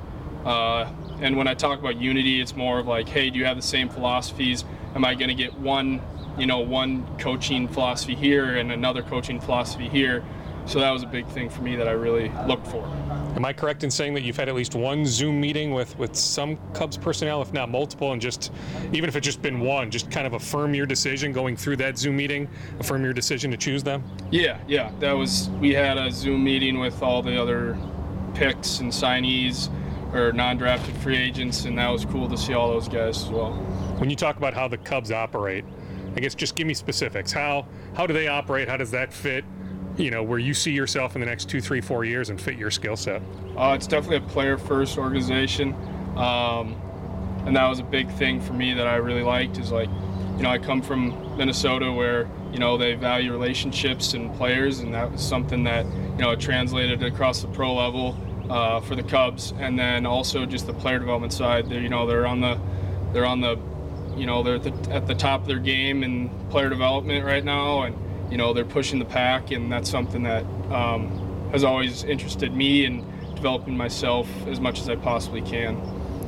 And 1.21 1.35
when 1.35 1.47
I 1.47 1.53
talk 1.53 1.79
about 1.79 1.99
unity, 1.99 2.41
it's 2.41 2.55
more 2.55 2.79
of 2.79 2.87
like, 2.87 3.09
hey, 3.09 3.29
do 3.29 3.39
you 3.39 3.45
have 3.45 3.57
the 3.57 3.63
same 3.63 3.89
philosophies? 3.89 4.63
Am 4.95 5.03
I 5.03 5.15
going 5.15 5.27
to 5.27 5.35
get 5.35 5.57
one, 5.59 6.01
you 6.37 6.45
know, 6.45 6.59
one 6.59 7.05
coaching 7.17 7.67
philosophy 7.67 8.15
here 8.15 8.57
and 8.57 8.71
another 8.71 9.01
coaching 9.01 9.39
philosophy 9.39 9.89
here? 9.89 10.23
So 10.65 10.79
that 10.79 10.91
was 10.91 11.01
a 11.01 11.07
big 11.07 11.25
thing 11.27 11.49
for 11.49 11.61
me 11.61 11.75
that 11.77 11.87
I 11.87 11.93
really 11.93 12.31
looked 12.45 12.67
for. 12.67 12.85
Am 13.35 13.43
I 13.43 13.53
correct 13.53 13.83
in 13.83 13.89
saying 13.89 14.13
that 14.13 14.21
you've 14.21 14.37
had 14.37 14.49
at 14.49 14.55
least 14.55 14.75
one 14.75 15.03
Zoom 15.03 15.41
meeting 15.41 15.73
with, 15.73 15.97
with 15.97 16.15
some 16.15 16.57
Cubs 16.73 16.95
personnel, 16.95 17.41
if 17.41 17.51
not 17.51 17.69
multiple, 17.69 18.11
and 18.11 18.21
just 18.21 18.51
even 18.93 19.09
if 19.09 19.15
it's 19.15 19.25
just 19.25 19.41
been 19.41 19.61
one, 19.61 19.89
just 19.89 20.11
kind 20.11 20.27
of 20.27 20.33
affirm 20.33 20.75
your 20.75 20.85
decision 20.85 21.33
going 21.33 21.57
through 21.57 21.77
that 21.77 21.97
Zoom 21.97 22.17
meeting, 22.17 22.47
affirm 22.79 23.03
your 23.03 23.13
decision 23.13 23.49
to 23.49 23.57
choose 23.57 23.81
them? 23.81 24.03
Yeah, 24.29 24.59
yeah. 24.67 24.91
That 24.99 25.13
was 25.13 25.49
we 25.59 25.73
had 25.73 25.97
a 25.97 26.11
Zoom 26.11 26.43
meeting 26.43 26.79
with 26.79 27.01
all 27.01 27.23
the 27.23 27.41
other 27.41 27.75
picks 28.35 28.79
and 28.79 28.91
signees 28.91 29.71
or 30.13 30.31
non-drafted 30.31 30.95
free 30.97 31.17
agents, 31.17 31.65
and 31.65 31.77
that 31.77 31.89
was 31.89 32.05
cool 32.05 32.27
to 32.29 32.37
see 32.37 32.53
all 32.53 32.69
those 32.69 32.87
guys 32.87 33.23
as 33.23 33.29
well. 33.29 33.53
When 33.97 34.09
you 34.09 34.15
talk 34.15 34.37
about 34.37 34.53
how 34.53 34.67
the 34.67 34.77
Cubs 34.77 35.11
operate, 35.11 35.65
I 36.15 36.19
guess 36.19 36.35
just 36.35 36.55
give 36.55 36.67
me 36.67 36.73
specifics. 36.73 37.31
How 37.31 37.65
how 37.93 38.07
do 38.07 38.13
they 38.13 38.27
operate? 38.27 38.67
How 38.67 38.77
does 38.77 38.91
that 38.91 39.13
fit? 39.13 39.45
You 39.97 40.11
know, 40.11 40.23
where 40.23 40.39
you 40.39 40.53
see 40.53 40.71
yourself 40.71 41.15
in 41.15 41.21
the 41.21 41.27
next 41.27 41.49
two, 41.49 41.61
three, 41.61 41.81
four 41.81 42.05
years 42.05 42.29
and 42.29 42.39
fit 42.39 42.57
your 42.57 42.71
skill 42.71 42.95
set. 42.95 43.21
Uh, 43.57 43.73
it's 43.75 43.87
definitely 43.87 44.17
a 44.17 44.29
player-first 44.29 44.97
organization, 44.97 45.73
um, 46.15 46.79
and 47.45 47.55
that 47.55 47.67
was 47.67 47.79
a 47.79 47.83
big 47.83 48.09
thing 48.11 48.39
for 48.39 48.53
me 48.53 48.73
that 48.73 48.87
I 48.87 48.95
really 48.95 49.23
liked. 49.23 49.57
Is 49.57 49.71
like, 49.71 49.89
you 50.37 50.43
know, 50.43 50.49
I 50.49 50.57
come 50.57 50.81
from 50.81 51.37
Minnesota 51.37 51.91
where 51.91 52.29
you 52.51 52.59
know 52.59 52.77
they 52.77 52.95
value 52.95 53.31
relationships 53.31 54.13
and 54.13 54.33
players, 54.35 54.79
and 54.79 54.93
that 54.93 55.11
was 55.11 55.21
something 55.21 55.63
that 55.65 55.85
you 55.85 56.19
know 56.19 56.35
translated 56.35 57.03
across 57.03 57.41
the 57.41 57.49
pro 57.49 57.75
level 57.75 58.17
uh, 58.49 58.81
for 58.81 58.95
the 58.95 59.03
Cubs, 59.03 59.53
and 59.59 59.77
then 59.77 60.05
also 60.05 60.45
just 60.45 60.67
the 60.67 60.73
player 60.73 60.99
development 60.99 61.33
side. 61.33 61.69
They're, 61.69 61.81
you 61.81 61.89
know, 61.89 62.05
they're 62.05 62.27
on 62.27 62.41
the 62.41 62.59
they're 63.13 63.25
on 63.25 63.41
the 63.41 63.57
you 64.15 64.25
know 64.25 64.43
they're 64.43 64.55
at 64.55 64.63
the, 64.63 64.91
at 64.91 65.07
the 65.07 65.15
top 65.15 65.41
of 65.41 65.47
their 65.47 65.59
game 65.59 66.03
in 66.03 66.29
player 66.49 66.69
development 66.69 67.25
right 67.25 67.43
now, 67.43 67.83
and 67.83 67.95
you 68.31 68.37
know 68.37 68.53
they're 68.53 68.65
pushing 68.65 68.99
the 68.99 69.05
pack, 69.05 69.51
and 69.51 69.71
that's 69.71 69.89
something 69.89 70.23
that 70.23 70.43
um, 70.71 71.49
has 71.51 71.63
always 71.63 72.03
interested 72.03 72.55
me 72.55 72.85
in 72.85 73.05
developing 73.35 73.77
myself 73.77 74.27
as 74.47 74.59
much 74.59 74.79
as 74.79 74.89
I 74.89 74.95
possibly 74.95 75.41
can. 75.41 75.75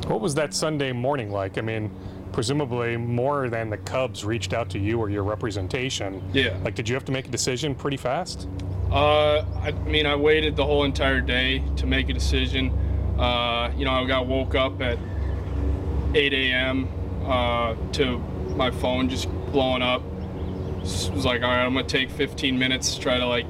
What 0.07 0.21
was 0.21 0.35
that 0.35 0.53
Sunday 0.53 0.91
morning 0.91 1.31
like? 1.31 1.57
I 1.57 1.61
mean, 1.61 1.91
presumably 2.31 2.97
more 2.97 3.49
than 3.49 3.69
the 3.69 3.77
Cubs 3.77 4.23
reached 4.23 4.53
out 4.53 4.69
to 4.71 4.79
you 4.79 4.99
or 4.99 5.09
your 5.09 5.23
representation. 5.23 6.23
Yeah. 6.33 6.57
Like, 6.63 6.75
did 6.75 6.87
you 6.87 6.95
have 6.95 7.05
to 7.05 7.11
make 7.11 7.27
a 7.27 7.31
decision 7.31 7.75
pretty 7.75 7.97
fast? 7.97 8.47
Uh, 8.91 9.45
I 9.61 9.71
mean, 9.71 10.05
I 10.05 10.15
waited 10.15 10.57
the 10.57 10.65
whole 10.65 10.83
entire 10.83 11.21
day 11.21 11.63
to 11.77 11.87
make 11.87 12.09
a 12.09 12.13
decision. 12.13 12.71
Uh, 13.17 13.71
you 13.77 13.85
know, 13.85 13.91
I 13.91 14.05
got 14.05 14.27
woke 14.27 14.53
up 14.53 14.81
at 14.81 14.97
8 16.13 16.33
a.m. 16.33 16.89
Uh, 17.25 17.75
to 17.93 18.17
my 18.55 18.69
phone 18.69 19.07
just 19.07 19.29
blowing 19.51 19.81
up. 19.81 20.03
Just 20.81 21.13
was 21.13 21.23
like, 21.23 21.41
all 21.41 21.49
right, 21.49 21.63
I'm 21.63 21.73
gonna 21.73 21.87
take 21.87 22.09
15 22.09 22.59
minutes 22.59 22.95
to 22.95 23.01
try 23.01 23.17
to 23.17 23.25
like 23.25 23.45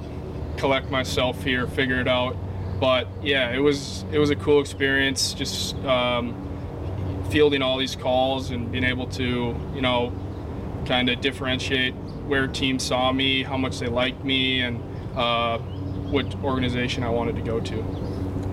collect 0.58 0.92
myself 0.92 1.44
here, 1.44 1.66
figure 1.66 2.00
it 2.00 2.08
out. 2.08 2.36
But 2.80 3.08
yeah, 3.24 3.52
it 3.52 3.60
was 3.60 4.06
it 4.12 4.20
was 4.20 4.30
a 4.30 4.36
cool 4.36 4.62
experience. 4.62 5.34
Just 5.34 5.76
um, 5.86 6.36
fielding 7.32 7.64
all 7.64 7.78
these 7.78 7.96
calls 7.96 8.52
and 8.52 8.72
being 8.72 8.84
able 8.84 9.08
to, 9.08 9.56
you 9.74 9.82
know, 9.82 10.12
kind 10.86 11.10
of 11.10 11.20
differentiate 11.22 11.96
where 12.28 12.48
teams 12.48 12.84
saw 12.84 13.12
me, 13.12 13.42
how 13.42 13.58
much 13.58 13.80
they 13.80 13.88
liked 13.88 14.24
me, 14.24 14.62
and 14.62 14.84
uh, 15.16 15.57
what 15.59 16.34
organization 16.43 17.03
I 17.03 17.09
wanted 17.09 17.36
to 17.36 17.41
go 17.41 17.59
to. 17.59 17.84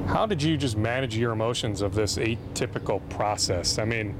How 0.06 0.26
did 0.26 0.42
you 0.42 0.56
just 0.56 0.76
manage 0.76 1.16
your 1.16 1.32
emotions 1.32 1.82
of 1.82 1.94
this 1.94 2.16
atypical 2.16 3.06
process? 3.10 3.78
I 3.78 3.84
mean, 3.84 4.14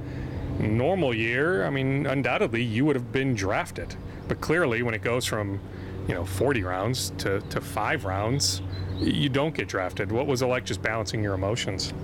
normal 0.59 1.15
year, 1.15 1.65
I 1.65 1.71
mean, 1.71 2.07
undoubtedly 2.07 2.63
you 2.63 2.85
would 2.85 2.97
have 2.97 3.13
been 3.13 3.35
drafted. 3.35 3.95
But 4.27 4.41
clearly, 4.41 4.83
when 4.83 4.95
it 4.95 5.03
goes 5.03 5.25
from, 5.25 5.61
you 6.07 6.15
know, 6.15 6.25
40 6.25 6.63
rounds 6.63 7.11
to, 7.19 7.41
to 7.41 7.61
five 7.61 8.05
rounds, 8.05 8.61
you 8.99 9.29
don't 9.29 9.55
get 9.55 9.69
drafted. 9.69 10.13
What 10.13 10.27
was 10.27 10.43
it 10.43 10.47
like 10.47 10.65
just 10.65 10.83
balancing 10.83 11.23
your 11.23 11.35
emotions? 11.35 11.95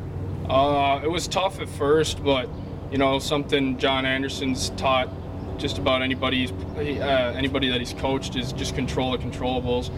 Uh, 0.48 1.00
it 1.02 1.10
was 1.10 1.26
tough 1.26 1.60
at 1.60 1.68
first, 1.68 2.22
but 2.22 2.48
you 2.90 2.98
know 2.98 3.18
something 3.18 3.78
John 3.78 4.06
Anderson's 4.06 4.70
taught 4.70 5.08
just 5.58 5.78
about 5.78 6.02
anybody 6.02 6.48
uh, 6.76 7.32
anybody 7.32 7.68
that 7.70 7.80
he's 7.80 7.94
coached 7.94 8.36
is 8.36 8.52
just 8.52 8.74
control 8.74 9.12
the 9.12 9.18
controllables. 9.18 9.90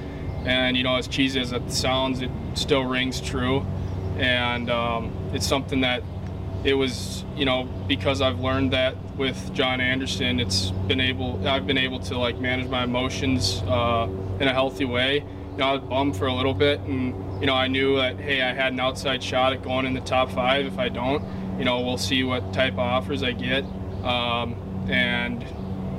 And 0.47 0.77
you 0.77 0.85
know, 0.85 0.97
as 0.97 1.09
cheesy 1.09 1.41
as 1.41 1.53
it 1.53 1.71
sounds, 1.71 2.23
it 2.23 2.31
still 2.55 2.85
rings 2.85 3.21
true. 3.21 3.67
And 4.17 4.71
um, 4.71 5.13
it's 5.35 5.47
something 5.47 5.83
that 5.83 6.03
it 6.65 6.75
was, 6.75 7.25
you 7.37 7.45
know, 7.45 7.65
because 7.87 8.21
I've 8.21 8.41
learned 8.41 8.73
that 8.73 8.97
with 9.17 9.53
John 9.53 9.81
Anderson, 9.81 10.41
it's 10.41 10.71
been 10.71 11.01
able 11.01 11.47
I've 11.47 11.67
been 11.67 11.79
able 11.79 12.01
to 12.01 12.19
like 12.19 12.39
manage 12.39 12.69
my 12.69 12.85
emotions 12.85 13.63
uh, 13.67 14.09
in 14.41 14.49
a 14.49 14.53
healthy 14.53 14.85
way. 14.85 15.17
You 15.17 15.57
know, 15.59 15.67
I 15.67 15.73
was 15.73 15.83
bummed 15.83 16.17
for 16.17 16.27
a 16.27 16.35
little 16.35 16.55
bit, 16.55 16.81
and 16.81 17.41
you 17.41 17.47
know, 17.47 17.55
I 17.55 17.67
knew 17.67 17.97
that 17.97 18.19
hey, 18.19 18.43
I 18.43 18.53
had 18.55 18.73
an 18.73 18.81
outside 18.81 19.23
shot 19.23 19.53
at 19.53 19.63
going 19.63 19.85
in 19.85 19.95
the 19.95 20.01
top 20.01 20.31
five. 20.31 20.67
If 20.67 20.79
I 20.79 20.89
don't, 20.89 21.25
you 21.59 21.65
know, 21.65 21.81
we'll 21.81 21.99
see 21.99 22.25
what 22.25 22.53
type 22.53 22.75
of 22.75 22.81
offers 22.81 23.23
I 23.23 23.33
get, 23.33 23.65
um, 24.05 24.55
and 24.89 25.45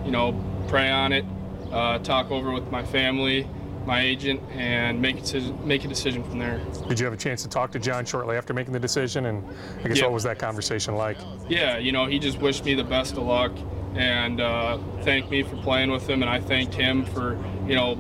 you 0.06 0.12
know, 0.12 0.42
pray 0.68 0.90
on 0.90 1.12
it, 1.12 1.26
uh, 1.72 2.00
talk 2.00 2.32
over 2.32 2.52
with 2.52 2.70
my 2.72 2.84
family, 2.84 3.48
my 3.88 4.02
agent, 4.02 4.42
and 4.52 5.02
make 5.02 5.18
a 5.34 5.42
make 5.66 5.86
a 5.86 5.88
decision 5.88 6.24
from 6.24 6.38
there. 6.38 6.60
Did 6.90 7.00
you 7.00 7.06
have 7.06 7.14
a 7.14 7.18
chance 7.18 7.42
to 7.44 7.50
talk 7.50 7.72
to 7.72 7.80
John 7.80 8.06
shortly 8.06 8.36
after 8.36 8.54
making 8.54 8.74
the 8.74 8.80
decision? 8.80 9.26
And 9.26 9.44
I 9.84 9.88
guess 9.88 9.98
Yeah. 9.98 10.04
what 10.04 10.14
was 10.14 10.24
that 10.24 10.38
conversation 10.38 10.96
like? 10.96 11.18
Yeah, 11.50 11.78
you 11.78 11.94
know, 11.94 12.06
he 12.06 12.20
just 12.20 12.40
wished 12.40 12.66
me 12.66 12.76
the 12.76 12.84
best 12.84 13.14
of 13.14 13.24
luck 13.24 13.54
and 13.96 14.42
uh, 14.42 14.78
thanked 15.02 15.32
me 15.32 15.42
for 15.42 15.56
playing 15.58 15.90
with 15.90 16.08
him, 16.08 16.22
and 16.22 16.30
I 16.30 16.40
thanked 16.42 16.76
him 16.76 17.06
for 17.06 17.38
you 17.66 17.76
know 17.76 17.98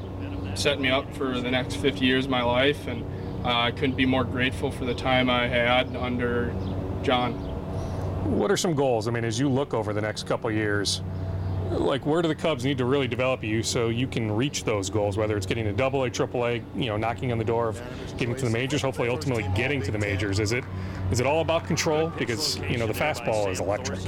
setting 0.55 0.81
me 0.81 0.89
up 0.89 1.11
for 1.15 1.39
the 1.39 1.49
next 1.49 1.75
50 1.77 2.05
years 2.05 2.25
of 2.25 2.31
my 2.31 2.43
life, 2.43 2.85
and 2.87 3.03
uh, 3.45 3.59
I 3.61 3.71
couldn't 3.71 3.95
be 3.95 4.05
more 4.05 4.25
grateful 4.25 4.69
for 4.71 4.83
the 4.85 4.93
time 4.95 5.29
I 5.29 5.47
had 5.47 5.95
under 5.95 6.53
John. 7.01 7.33
What 8.25 8.51
are 8.51 8.57
some 8.57 8.73
goals? 8.75 9.07
I 9.07 9.11
mean, 9.11 9.23
as 9.23 9.39
you 9.39 9.47
look 9.47 9.73
over 9.73 9.93
the 9.93 10.01
next 10.01 10.27
couple 10.27 10.51
years, 10.51 11.01
like 11.71 12.05
where 12.05 12.21
do 12.21 12.27
the 12.27 12.35
Cubs 12.35 12.65
need 12.65 12.77
to 12.77 12.85
really 12.85 13.07
develop 13.07 13.43
you 13.43 13.63
so 13.63 13.89
you 13.89 14.07
can 14.07 14.31
reach 14.31 14.63
those 14.63 14.89
goals? 14.89 15.17
Whether 15.17 15.37
it's 15.37 15.45
getting 15.45 15.65
to 15.65 15.73
Double 15.73 16.03
A, 16.03 16.09
Triple 16.09 16.45
A, 16.45 16.55
you 16.75 16.87
know, 16.87 16.97
knocking 16.97 17.31
on 17.31 17.37
the 17.37 17.43
door 17.43 17.67
of 17.67 17.81
getting 18.17 18.35
to 18.35 18.45
the 18.45 18.51
majors, 18.51 18.81
hopefully 18.81 19.09
ultimately 19.09 19.45
getting 19.55 19.81
to 19.83 19.91
the 19.91 19.97
majors. 19.97 20.39
Is 20.39 20.51
it 20.51 20.63
is 21.11 21.19
it 21.19 21.25
all 21.25 21.41
about 21.41 21.65
control? 21.65 22.09
Because 22.17 22.57
you 22.69 22.77
know 22.77 22.87
the 22.87 22.93
fastball 22.93 23.51
is 23.51 23.59
electric. 23.59 23.99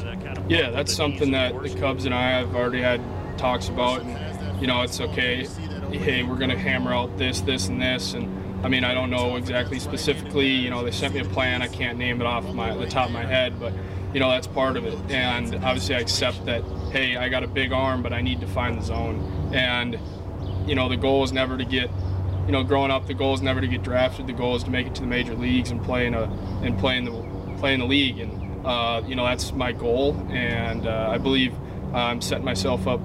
Yeah, 0.49 0.70
that's 0.70 0.93
something 0.93 1.32
that 1.32 1.62
the 1.62 1.74
Cubs 1.76 2.05
and 2.05 2.14
I 2.14 2.32
have 2.32 2.55
already 2.55 2.82
had 2.82 3.01
talks 3.38 3.70
about, 3.70 4.01
and 4.01 4.62
you 4.62 4.68
know, 4.68 4.82
it's 4.82 4.99
okay. 4.99 5.47
Hey, 5.91 6.24
we're 6.24 6.38
gonna 6.38 6.57
hammer 6.57 6.93
out 6.93 7.18
this, 7.18 7.41
this, 7.41 7.68
and 7.68 7.82
this, 7.82 8.14
and 8.14 8.66
I 8.66 8.70
mean, 8.70 8.84
I 8.84 8.93
don't 8.93 9.10
know 9.10 9.38
exactly 9.38 9.80
specifically. 9.80 10.49
You 10.49 10.70
know, 10.70 10.84
they 10.84 10.91
sent 10.91 11.14
me 11.14 11.22
a 11.22 11.26
plan. 11.26 11.62
I 11.62 11.68
can't 11.68 11.97
name 11.97 12.22
it 12.22 12.28
off 12.28 12.43
my 12.53 12.76
the 12.76 12.88
top 12.88 13.07
of 13.07 13.14
my 13.14 13.26
head, 13.26 13.60
but 13.60 13.74
you 14.14 14.20
know, 14.20 14.30
that's 14.30 14.47
part 14.47 14.78
of 14.78 14.86
it. 14.86 14.97
And 15.12 15.55
obviously, 15.55 15.95
I 15.95 15.99
accept 15.99 16.45
that. 16.45 16.64
Hey, 16.91 17.16
I 17.16 17.30
got 17.30 17.43
a 17.43 17.47
big 17.47 17.72
arm, 17.72 18.01
but 18.01 18.14
I 18.14 18.22
need 18.22 18.41
to 18.41 18.47
find 18.47 18.78
the 18.78 18.82
zone. 18.82 19.51
And 19.53 19.99
you 20.68 20.76
know, 20.76 20.89
the 20.89 20.97
goal 20.97 21.24
is 21.24 21.32
never 21.32 21.57
to 21.57 21.66
get. 21.66 21.89
You 22.45 22.53
know, 22.53 22.64
growing 22.64 22.89
up, 22.89 23.05
the 23.05 23.14
goal 23.14 23.36
is 23.36 23.43
never 23.43 23.62
to 23.62 23.68
get 23.68 23.84
drafted. 23.84 24.26
The 24.26 24.34
goal 24.34 24.55
is 24.55 24.64
to 24.64 24.72
make 24.72 24.88
it 24.88 24.95
to 24.95 25.01
the 25.01 25.07
major 25.07 25.36
leagues 25.36 25.70
and 25.70 25.84
play 25.84 26.07
in 26.07 26.16
a 26.16 26.24
and 26.64 26.78
play 26.80 26.97
in 26.97 27.05
the 27.05 27.57
play 27.60 27.74
in 27.74 27.80
the 27.80 27.86
league. 27.86 28.20
And 28.20 28.66
uh, 28.66 29.03
you 29.05 29.16
know, 29.16 29.26
that's 29.26 29.51
my 29.53 29.72
goal. 29.72 30.16
And 30.32 30.88
uh, 30.88 31.10
I 31.12 31.20
believe 31.20 31.53
I'm 31.93 32.22
setting 32.22 32.45
myself 32.45 32.88
up 32.88 32.99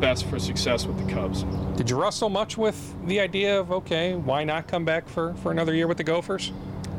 best 0.00 0.24
for 0.26 0.40
success 0.40 0.84
with 0.84 0.98
the 0.98 1.12
Cubs. 1.12 1.44
Did 1.76 1.88
you 1.88 2.00
wrestle 2.00 2.28
much 2.28 2.58
with 2.58 2.94
the 3.06 3.20
idea 3.20 3.60
of 3.60 3.70
okay, 3.70 4.16
why 4.16 4.42
not 4.42 4.66
come 4.66 4.84
back 4.84 5.08
for 5.08 5.34
for 5.34 5.52
another 5.52 5.74
year 5.74 5.86
with 5.86 5.98
the 5.98 6.04
Gophers? 6.04 6.50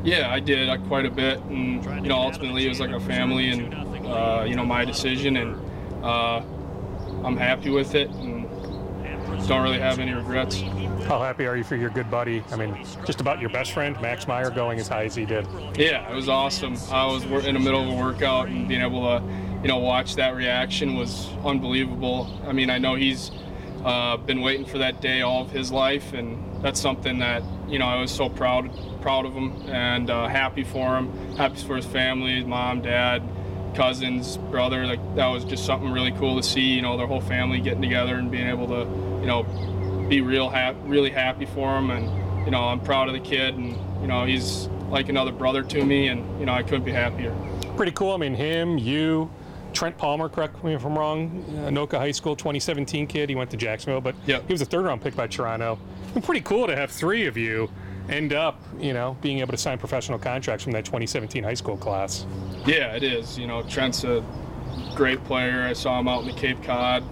Yeah, 0.04 0.30
I 0.30 0.38
did 0.38 0.68
uh, 0.68 0.76
quite 0.86 1.06
a 1.06 1.10
bit, 1.10 1.40
and 1.44 1.82
you 2.02 2.08
know, 2.08 2.18
ultimately 2.18 2.66
it 2.66 2.68
was 2.68 2.78
like 2.78 2.90
a 2.90 3.00
family, 3.00 3.48
and 3.48 3.74
uh, 4.06 4.44
you 4.46 4.54
know, 4.54 4.64
my 4.64 4.84
decision, 4.84 5.38
and 5.38 5.56
uh, 6.04 6.42
I'm 7.24 7.38
happy 7.38 7.70
with 7.70 7.94
it, 7.94 8.10
and 8.10 8.46
don't 9.48 9.62
really 9.62 9.78
have 9.78 9.98
any 9.98 10.12
regrets. 10.12 10.60
How 11.06 11.20
happy 11.20 11.46
are 11.46 11.56
you 11.56 11.64
for 11.64 11.76
your 11.76 11.90
good 11.90 12.10
buddy? 12.10 12.44
I 12.50 12.56
mean, 12.56 12.86
just 13.06 13.22
about 13.22 13.40
your 13.40 13.50
best 13.50 13.72
friend, 13.72 13.98
Max 14.02 14.28
Meyer, 14.28 14.50
going 14.50 14.78
as 14.78 14.88
high 14.88 15.04
as 15.04 15.14
he 15.14 15.24
did. 15.24 15.46
Yeah, 15.76 16.10
it 16.10 16.14
was 16.14 16.28
awesome. 16.28 16.76
I 16.90 17.06
was 17.06 17.24
in 17.24 17.54
the 17.54 17.60
middle 17.60 17.82
of 17.82 17.88
a 17.88 18.02
workout, 18.02 18.48
and 18.48 18.68
being 18.68 18.82
able 18.82 19.02
to, 19.02 19.24
you 19.62 19.68
know, 19.68 19.78
watch 19.78 20.16
that 20.16 20.34
reaction 20.34 20.96
was 20.96 21.28
unbelievable. 21.44 22.28
I 22.46 22.52
mean, 22.52 22.68
I 22.68 22.76
know 22.76 22.94
he's 22.94 23.30
uh, 23.84 24.16
been 24.16 24.40
waiting 24.40 24.64
for 24.64 24.78
that 24.78 25.00
day 25.00 25.20
all 25.20 25.42
of 25.42 25.50
his 25.50 25.70
life, 25.70 26.12
and 26.14 26.62
that's 26.62 26.80
something 26.80 27.18
that 27.18 27.42
you 27.68 27.78
know 27.78 27.86
I 27.86 28.00
was 28.00 28.10
so 28.10 28.28
proud 28.28 28.70
proud 29.02 29.26
of 29.26 29.34
him 29.34 29.52
and 29.68 30.08
uh, 30.08 30.26
happy 30.26 30.64
for 30.64 30.96
him, 30.96 31.36
happy 31.36 31.60
for 31.62 31.76
his 31.76 31.84
family, 31.84 32.36
his 32.36 32.46
mom, 32.46 32.80
dad, 32.80 33.22
cousins, 33.74 34.38
brother. 34.50 34.86
Like 34.86 35.00
that 35.16 35.26
was 35.26 35.44
just 35.44 35.66
something 35.66 35.90
really 35.90 36.12
cool 36.12 36.36
to 36.36 36.42
see. 36.42 36.74
You 36.74 36.82
know, 36.82 36.96
their 36.96 37.06
whole 37.06 37.20
family 37.20 37.60
getting 37.60 37.82
together 37.82 38.16
and 38.16 38.30
being 38.30 38.48
able 38.48 38.66
to, 38.68 38.80
you 39.20 39.26
know, 39.26 39.42
be 40.08 40.22
real 40.22 40.48
happy, 40.48 40.78
really 40.84 41.10
happy 41.10 41.44
for 41.46 41.76
him. 41.76 41.90
And 41.90 42.06
you 42.46 42.50
know, 42.50 42.64
I'm 42.64 42.80
proud 42.80 43.08
of 43.08 43.14
the 43.14 43.20
kid, 43.20 43.54
and 43.56 43.76
you 44.00 44.06
know, 44.06 44.24
he's 44.24 44.68
like 44.88 45.10
another 45.10 45.32
brother 45.32 45.62
to 45.62 45.84
me, 45.84 46.08
and 46.08 46.40
you 46.40 46.46
know, 46.46 46.52
I 46.52 46.62
couldn't 46.62 46.84
be 46.84 46.92
happier. 46.92 47.34
Pretty 47.76 47.92
cool. 47.92 48.12
I 48.12 48.16
mean, 48.16 48.34
him, 48.34 48.78
you. 48.78 49.30
Trent 49.74 49.98
Palmer, 49.98 50.28
correct 50.28 50.62
me 50.64 50.74
if 50.74 50.84
I'm 50.84 50.96
wrong, 50.96 51.44
Anoka 51.66 51.98
High 51.98 52.12
School 52.12 52.36
2017 52.36 53.06
kid. 53.06 53.28
He 53.28 53.34
went 53.34 53.50
to 53.50 53.56
Jacksonville, 53.56 54.00
but 54.00 54.14
yep. 54.26 54.46
he 54.46 54.52
was 54.52 54.62
a 54.62 54.64
third 54.64 54.84
round 54.84 55.02
pick 55.02 55.16
by 55.16 55.26
Toronto. 55.26 55.78
It's 56.14 56.24
pretty 56.24 56.42
cool 56.42 56.66
to 56.66 56.76
have 56.76 56.90
three 56.90 57.26
of 57.26 57.36
you 57.36 57.68
end 58.08 58.32
up, 58.32 58.60
you 58.78 58.92
know, 58.92 59.16
being 59.20 59.38
able 59.40 59.52
to 59.52 59.58
sign 59.58 59.78
professional 59.78 60.18
contracts 60.18 60.62
from 60.62 60.72
that 60.72 60.84
2017 60.84 61.42
high 61.42 61.54
school 61.54 61.76
class. 61.76 62.26
Yeah, 62.66 62.94
it 62.94 63.02
is. 63.02 63.38
You 63.38 63.46
know, 63.46 63.62
Trent's 63.62 64.04
a 64.04 64.24
great 64.94 65.22
player. 65.24 65.62
I 65.62 65.72
saw 65.72 65.98
him 65.98 66.08
out 66.08 66.22
in 66.22 66.28
the 66.28 66.34
Cape 66.34 66.62
Cod, 66.62 67.02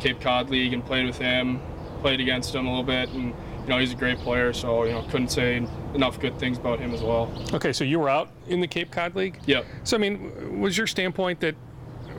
Cape 0.00 0.20
Cod 0.20 0.50
League, 0.50 0.72
and 0.72 0.84
played 0.84 1.06
with 1.06 1.18
him, 1.18 1.60
played 2.00 2.20
against 2.20 2.54
him 2.54 2.66
a 2.66 2.68
little 2.68 2.84
bit, 2.84 3.08
and 3.10 3.34
you 3.62 3.68
know, 3.68 3.78
he's 3.78 3.92
a 3.92 3.96
great 3.96 4.18
player. 4.18 4.52
So 4.52 4.84
you 4.84 4.92
know, 4.92 5.02
couldn't 5.02 5.28
say 5.28 5.66
enough 5.94 6.20
good 6.20 6.38
things 6.38 6.58
about 6.58 6.78
him 6.78 6.92
as 6.92 7.02
well. 7.02 7.32
Okay, 7.52 7.72
so 7.72 7.84
you 7.84 7.98
were 7.98 8.08
out 8.08 8.30
in 8.46 8.60
the 8.60 8.68
Cape 8.68 8.90
Cod 8.90 9.16
League. 9.16 9.40
Yep. 9.46 9.64
So 9.84 9.96
I 9.96 10.00
mean, 10.00 10.60
was 10.60 10.76
your 10.76 10.86
standpoint 10.86 11.40
that, 11.40 11.54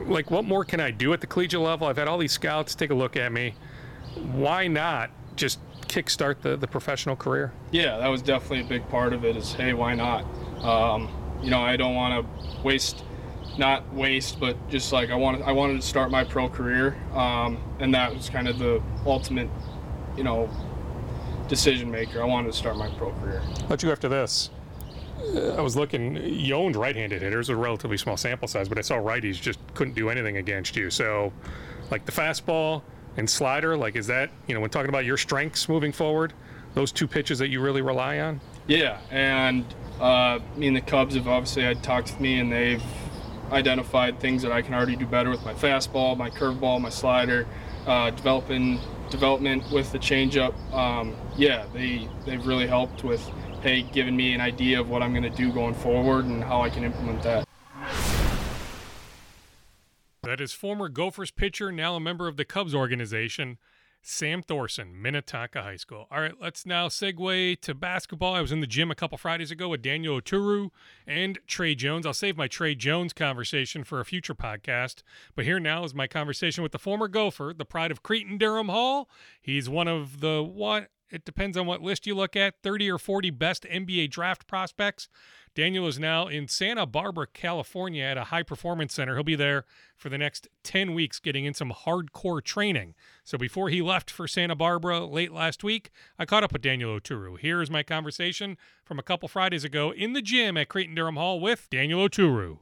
like, 0.06 0.30
what 0.30 0.44
more 0.44 0.64
can 0.64 0.80
I 0.80 0.90
do 0.90 1.12
at 1.12 1.20
the 1.20 1.26
collegiate 1.26 1.60
level? 1.60 1.86
I've 1.86 1.96
had 1.96 2.08
all 2.08 2.18
these 2.18 2.32
scouts 2.32 2.74
take 2.74 2.90
a 2.90 2.94
look 2.94 3.16
at 3.16 3.32
me. 3.32 3.54
Why 4.32 4.66
not 4.66 5.10
just 5.36 5.58
kickstart 5.82 6.40
the, 6.40 6.56
the 6.56 6.66
professional 6.66 7.16
career? 7.16 7.52
Yeah, 7.70 7.98
that 7.98 8.08
was 8.08 8.22
definitely 8.22 8.60
a 8.60 8.68
big 8.68 8.88
part 8.88 9.12
of 9.12 9.24
it. 9.24 9.36
Is 9.36 9.52
hey, 9.52 9.74
why 9.74 9.94
not? 9.94 10.24
Um, 10.62 11.10
you 11.42 11.50
know, 11.50 11.60
I 11.60 11.76
don't 11.76 11.94
want 11.94 12.24
to 12.26 12.62
waste, 12.62 13.04
not 13.58 13.92
waste, 13.92 14.40
but 14.40 14.56
just 14.68 14.92
like 14.92 15.10
I 15.10 15.14
wanted, 15.14 15.42
I 15.42 15.52
wanted 15.52 15.80
to 15.80 15.86
start 15.86 16.10
my 16.10 16.24
pro 16.24 16.48
career, 16.48 16.96
um, 17.12 17.58
and 17.78 17.94
that 17.94 18.14
was 18.14 18.30
kind 18.30 18.48
of 18.48 18.58
the 18.58 18.82
ultimate, 19.04 19.50
you 20.16 20.24
know, 20.24 20.48
decision 21.48 21.90
maker. 21.90 22.22
I 22.22 22.24
wanted 22.24 22.52
to 22.52 22.58
start 22.58 22.76
my 22.76 22.88
pro 22.90 23.12
career. 23.20 23.42
Let 23.68 23.82
you 23.82 23.92
after 23.92 24.08
this. 24.08 24.50
I 25.56 25.60
was 25.60 25.76
looking. 25.76 26.16
You 26.16 26.54
owned 26.54 26.76
right-handed 26.76 27.22
hitters, 27.22 27.48
a 27.48 27.56
relatively 27.56 27.96
small 27.96 28.16
sample 28.16 28.48
size, 28.48 28.68
but 28.68 28.78
I 28.78 28.82
saw 28.82 28.96
righties 28.96 29.40
just 29.40 29.58
couldn't 29.74 29.94
do 29.94 30.10
anything 30.10 30.36
against 30.36 30.76
you. 30.76 30.90
So, 30.90 31.32
like 31.90 32.04
the 32.04 32.12
fastball, 32.12 32.82
and 33.16 33.28
slider? 33.28 33.76
Like, 33.76 33.96
is 33.96 34.06
that, 34.06 34.30
you 34.46 34.54
know, 34.54 34.60
when 34.60 34.70
talking 34.70 34.88
about 34.88 35.04
your 35.04 35.16
strengths 35.16 35.68
moving 35.68 35.92
forward, 35.92 36.32
those 36.74 36.92
two 36.92 37.06
pitches 37.06 37.38
that 37.38 37.48
you 37.48 37.60
really 37.60 37.82
rely 37.82 38.20
on? 38.20 38.40
Yeah, 38.66 39.00
and 39.10 39.64
uh, 40.00 40.40
me 40.56 40.68
and 40.68 40.76
the 40.76 40.80
Cubs 40.80 41.14
have 41.14 41.28
obviously 41.28 41.62
had 41.62 41.82
talked 41.82 42.10
with 42.10 42.20
me, 42.20 42.40
and 42.40 42.52
they've 42.52 42.82
identified 43.52 44.18
things 44.20 44.42
that 44.42 44.52
I 44.52 44.60
can 44.60 44.74
already 44.74 44.96
do 44.96 45.06
better 45.06 45.30
with 45.30 45.44
my 45.44 45.54
fastball, 45.54 46.16
my 46.16 46.30
curveball, 46.30 46.80
my 46.80 46.88
slider, 46.88 47.46
uh, 47.86 48.10
developing 48.10 48.80
development 49.08 49.62
with 49.70 49.92
the 49.92 49.98
changeup. 49.98 50.54
Um, 50.72 51.14
yeah, 51.36 51.66
they 51.72 52.08
they've 52.24 52.44
really 52.44 52.66
helped 52.66 53.04
with 53.04 53.30
hey, 53.62 53.82
giving 53.82 54.16
me 54.16 54.34
an 54.34 54.40
idea 54.40 54.80
of 54.80 54.88
what 54.88 55.02
I'm 55.02 55.12
going 55.12 55.22
to 55.22 55.30
do 55.30 55.52
going 55.52 55.74
forward 55.74 56.24
and 56.24 56.42
how 56.42 56.62
I 56.62 56.70
can 56.70 56.84
implement 56.84 57.22
that. 57.22 57.46
That 60.22 60.40
is 60.40 60.52
former 60.52 60.88
Gophers 60.88 61.30
pitcher, 61.30 61.70
now 61.70 61.94
a 61.94 62.00
member 62.00 62.26
of 62.26 62.36
the 62.36 62.44
Cubs 62.44 62.74
organization, 62.74 63.58
Sam 64.02 64.42
Thoresen, 64.42 64.94
Minnetonka 64.94 65.62
High 65.62 65.76
School. 65.76 66.06
All 66.10 66.20
right, 66.20 66.34
let's 66.40 66.66
now 66.66 66.88
segue 66.88 67.60
to 67.60 67.74
basketball. 67.74 68.34
I 68.34 68.40
was 68.40 68.52
in 68.52 68.60
the 68.60 68.66
gym 68.66 68.90
a 68.90 68.94
couple 68.94 69.18
Fridays 69.18 69.50
ago 69.50 69.68
with 69.68 69.82
Daniel 69.82 70.20
Oturu 70.20 70.70
and 71.06 71.38
Tre 71.46 71.74
Jones. 71.74 72.06
I'll 72.06 72.14
save 72.14 72.36
my 72.36 72.48
Tre 72.48 72.74
Jones 72.74 73.12
conversation 73.12 73.84
for 73.84 74.00
a 74.00 74.04
future 74.04 74.34
podcast, 74.34 75.02
but 75.34 75.44
here 75.44 75.58
now 75.58 75.84
is 75.84 75.94
my 75.94 76.06
conversation 76.06 76.62
with 76.62 76.72
the 76.72 76.78
former 76.78 77.08
Gopher, 77.08 77.52
the 77.56 77.64
pride 77.64 77.90
of 77.90 78.02
Cretin-Derham 78.02 78.68
Hall. 78.68 79.08
He's 79.40 79.68
one 79.68 79.88
of 79.88 80.20
the 80.20 80.42
what 80.42 80.88
it 81.10 81.24
depends 81.24 81.56
on 81.56 81.66
what 81.66 81.82
list 81.82 82.06
you 82.06 82.14
look 82.14 82.36
at 82.36 82.62
30 82.62 82.90
or 82.90 82.98
40 82.98 83.30
best 83.30 83.64
NBA 83.64 84.10
draft 84.10 84.46
prospects. 84.46 85.08
Daniel 85.54 85.86
is 85.86 85.98
now 85.98 86.26
in 86.26 86.48
Santa 86.48 86.84
Barbara, 86.84 87.26
California 87.26 88.04
at 88.04 88.18
a 88.18 88.24
high 88.24 88.42
performance 88.42 88.92
center. 88.92 89.14
He'll 89.14 89.24
be 89.24 89.36
there 89.36 89.64
for 89.96 90.10
the 90.10 90.18
next 90.18 90.48
10 90.64 90.92
weeks 90.92 91.18
getting 91.18 91.46
in 91.46 91.54
some 91.54 91.72
hardcore 91.72 92.44
training. 92.44 92.94
So 93.24 93.38
before 93.38 93.70
he 93.70 93.80
left 93.80 94.10
for 94.10 94.28
Santa 94.28 94.54
Barbara 94.54 95.06
late 95.06 95.32
last 95.32 95.64
week, 95.64 95.90
I 96.18 96.26
caught 96.26 96.44
up 96.44 96.52
with 96.52 96.60
Daniel 96.60 97.00
Oturu. 97.00 97.38
Here 97.38 97.62
is 97.62 97.70
my 97.70 97.82
conversation 97.82 98.58
from 98.84 98.98
a 98.98 99.02
couple 99.02 99.28
Fridays 99.28 99.64
ago 99.64 99.92
in 99.92 100.12
the 100.12 100.20
gym 100.20 100.58
at 100.58 100.68
Cretin-Derham 100.68 101.16
Hall 101.16 101.40
with 101.40 101.68
Daniel 101.70 102.06
Oturu. 102.06 102.58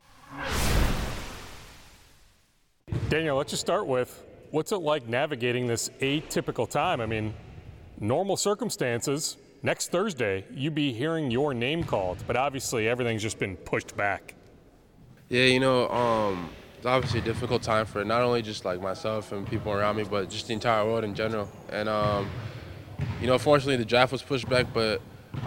Daniel, 3.08 3.36
let's 3.36 3.50
just 3.50 3.62
start 3.62 3.86
with 3.86 4.22
what's 4.52 4.70
it 4.70 4.76
like 4.76 5.08
navigating 5.08 5.66
this 5.66 5.88
atypical 6.00 6.70
time? 6.70 7.00
I 7.00 7.06
mean, 7.06 7.34
normal 8.00 8.36
circumstances, 8.36 9.36
next 9.62 9.90
Thursday, 9.90 10.44
you'd 10.52 10.74
be 10.74 10.92
hearing 10.92 11.30
your 11.30 11.54
name 11.54 11.84
called, 11.84 12.18
but 12.26 12.36
obviously 12.36 12.88
everything's 12.88 13.22
just 13.22 13.38
been 13.38 13.56
pushed 13.56 13.96
back. 13.96 14.34
Yeah, 15.28 15.44
you 15.44 15.60
know, 15.60 15.88
um, 15.88 16.50
it's 16.76 16.86
obviously 16.86 17.20
a 17.20 17.22
difficult 17.22 17.62
time 17.62 17.86
for 17.86 18.04
not 18.04 18.20
only 18.20 18.42
just 18.42 18.64
like 18.64 18.80
myself 18.80 19.32
and 19.32 19.46
people 19.46 19.72
around 19.72 19.96
me, 19.96 20.04
but 20.04 20.28
just 20.28 20.48
the 20.48 20.52
entire 20.52 20.84
world 20.84 21.02
in 21.02 21.14
general. 21.14 21.48
And 21.70 21.88
um, 21.88 22.28
you 23.20 23.26
know, 23.26 23.38
fortunately, 23.38 23.76
the 23.76 23.86
draft 23.86 24.12
was 24.12 24.22
pushed 24.22 24.48
back, 24.48 24.66
but 24.74 25.00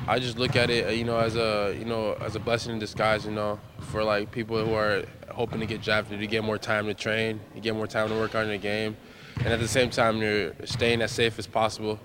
I 0.08 0.20
just 0.20 0.40
look 0.40 0.56
at 0.56 0.70
it, 0.70 0.98
you 0.98 1.04
know, 1.04 1.20
as 1.20 1.36
a 1.36 1.76
you 1.78 1.86
know 1.86 2.14
as 2.14 2.36
a 2.36 2.40
blessing 2.40 2.74
in 2.74 2.80
disguise. 2.80 3.26
You 3.26 3.32
know, 3.32 3.60
for 3.82 4.04
like 4.04 4.32
people 4.32 4.66
who 4.66 4.74
are 4.74 5.04
hoping 5.30 5.60
to 5.60 5.68
get 5.68 5.84
drafted, 5.84 6.20
to 6.20 6.28
get 6.28 6.44
more 6.44 6.58
time 6.58 6.88
to 6.88 6.96
train, 6.96 7.40
to 7.54 7.60
get 7.60 7.76
more 7.76 7.88
time 7.88 8.10
to 8.10 8.16
work 8.16 8.34
on 8.34 8.48
your 8.48 8.58
game, 8.58 8.98
and 9.38 9.48
at 9.48 9.60
the 9.60 9.68
same 9.68 9.92
time, 9.92 10.18
you're 10.18 10.54
staying 10.66 11.02
as 11.04 11.12
safe 11.12 11.38
as 11.38 11.46
possible. 11.46 12.00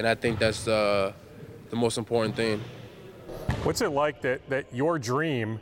And 0.00 0.08
I 0.08 0.14
think 0.14 0.38
that's 0.38 0.66
uh, 0.66 1.12
the 1.68 1.76
most 1.76 1.98
important 1.98 2.34
thing. 2.34 2.58
What's 3.64 3.82
it 3.82 3.90
like 3.90 4.22
that, 4.22 4.40
that 4.48 4.64
your 4.74 4.98
dream 4.98 5.60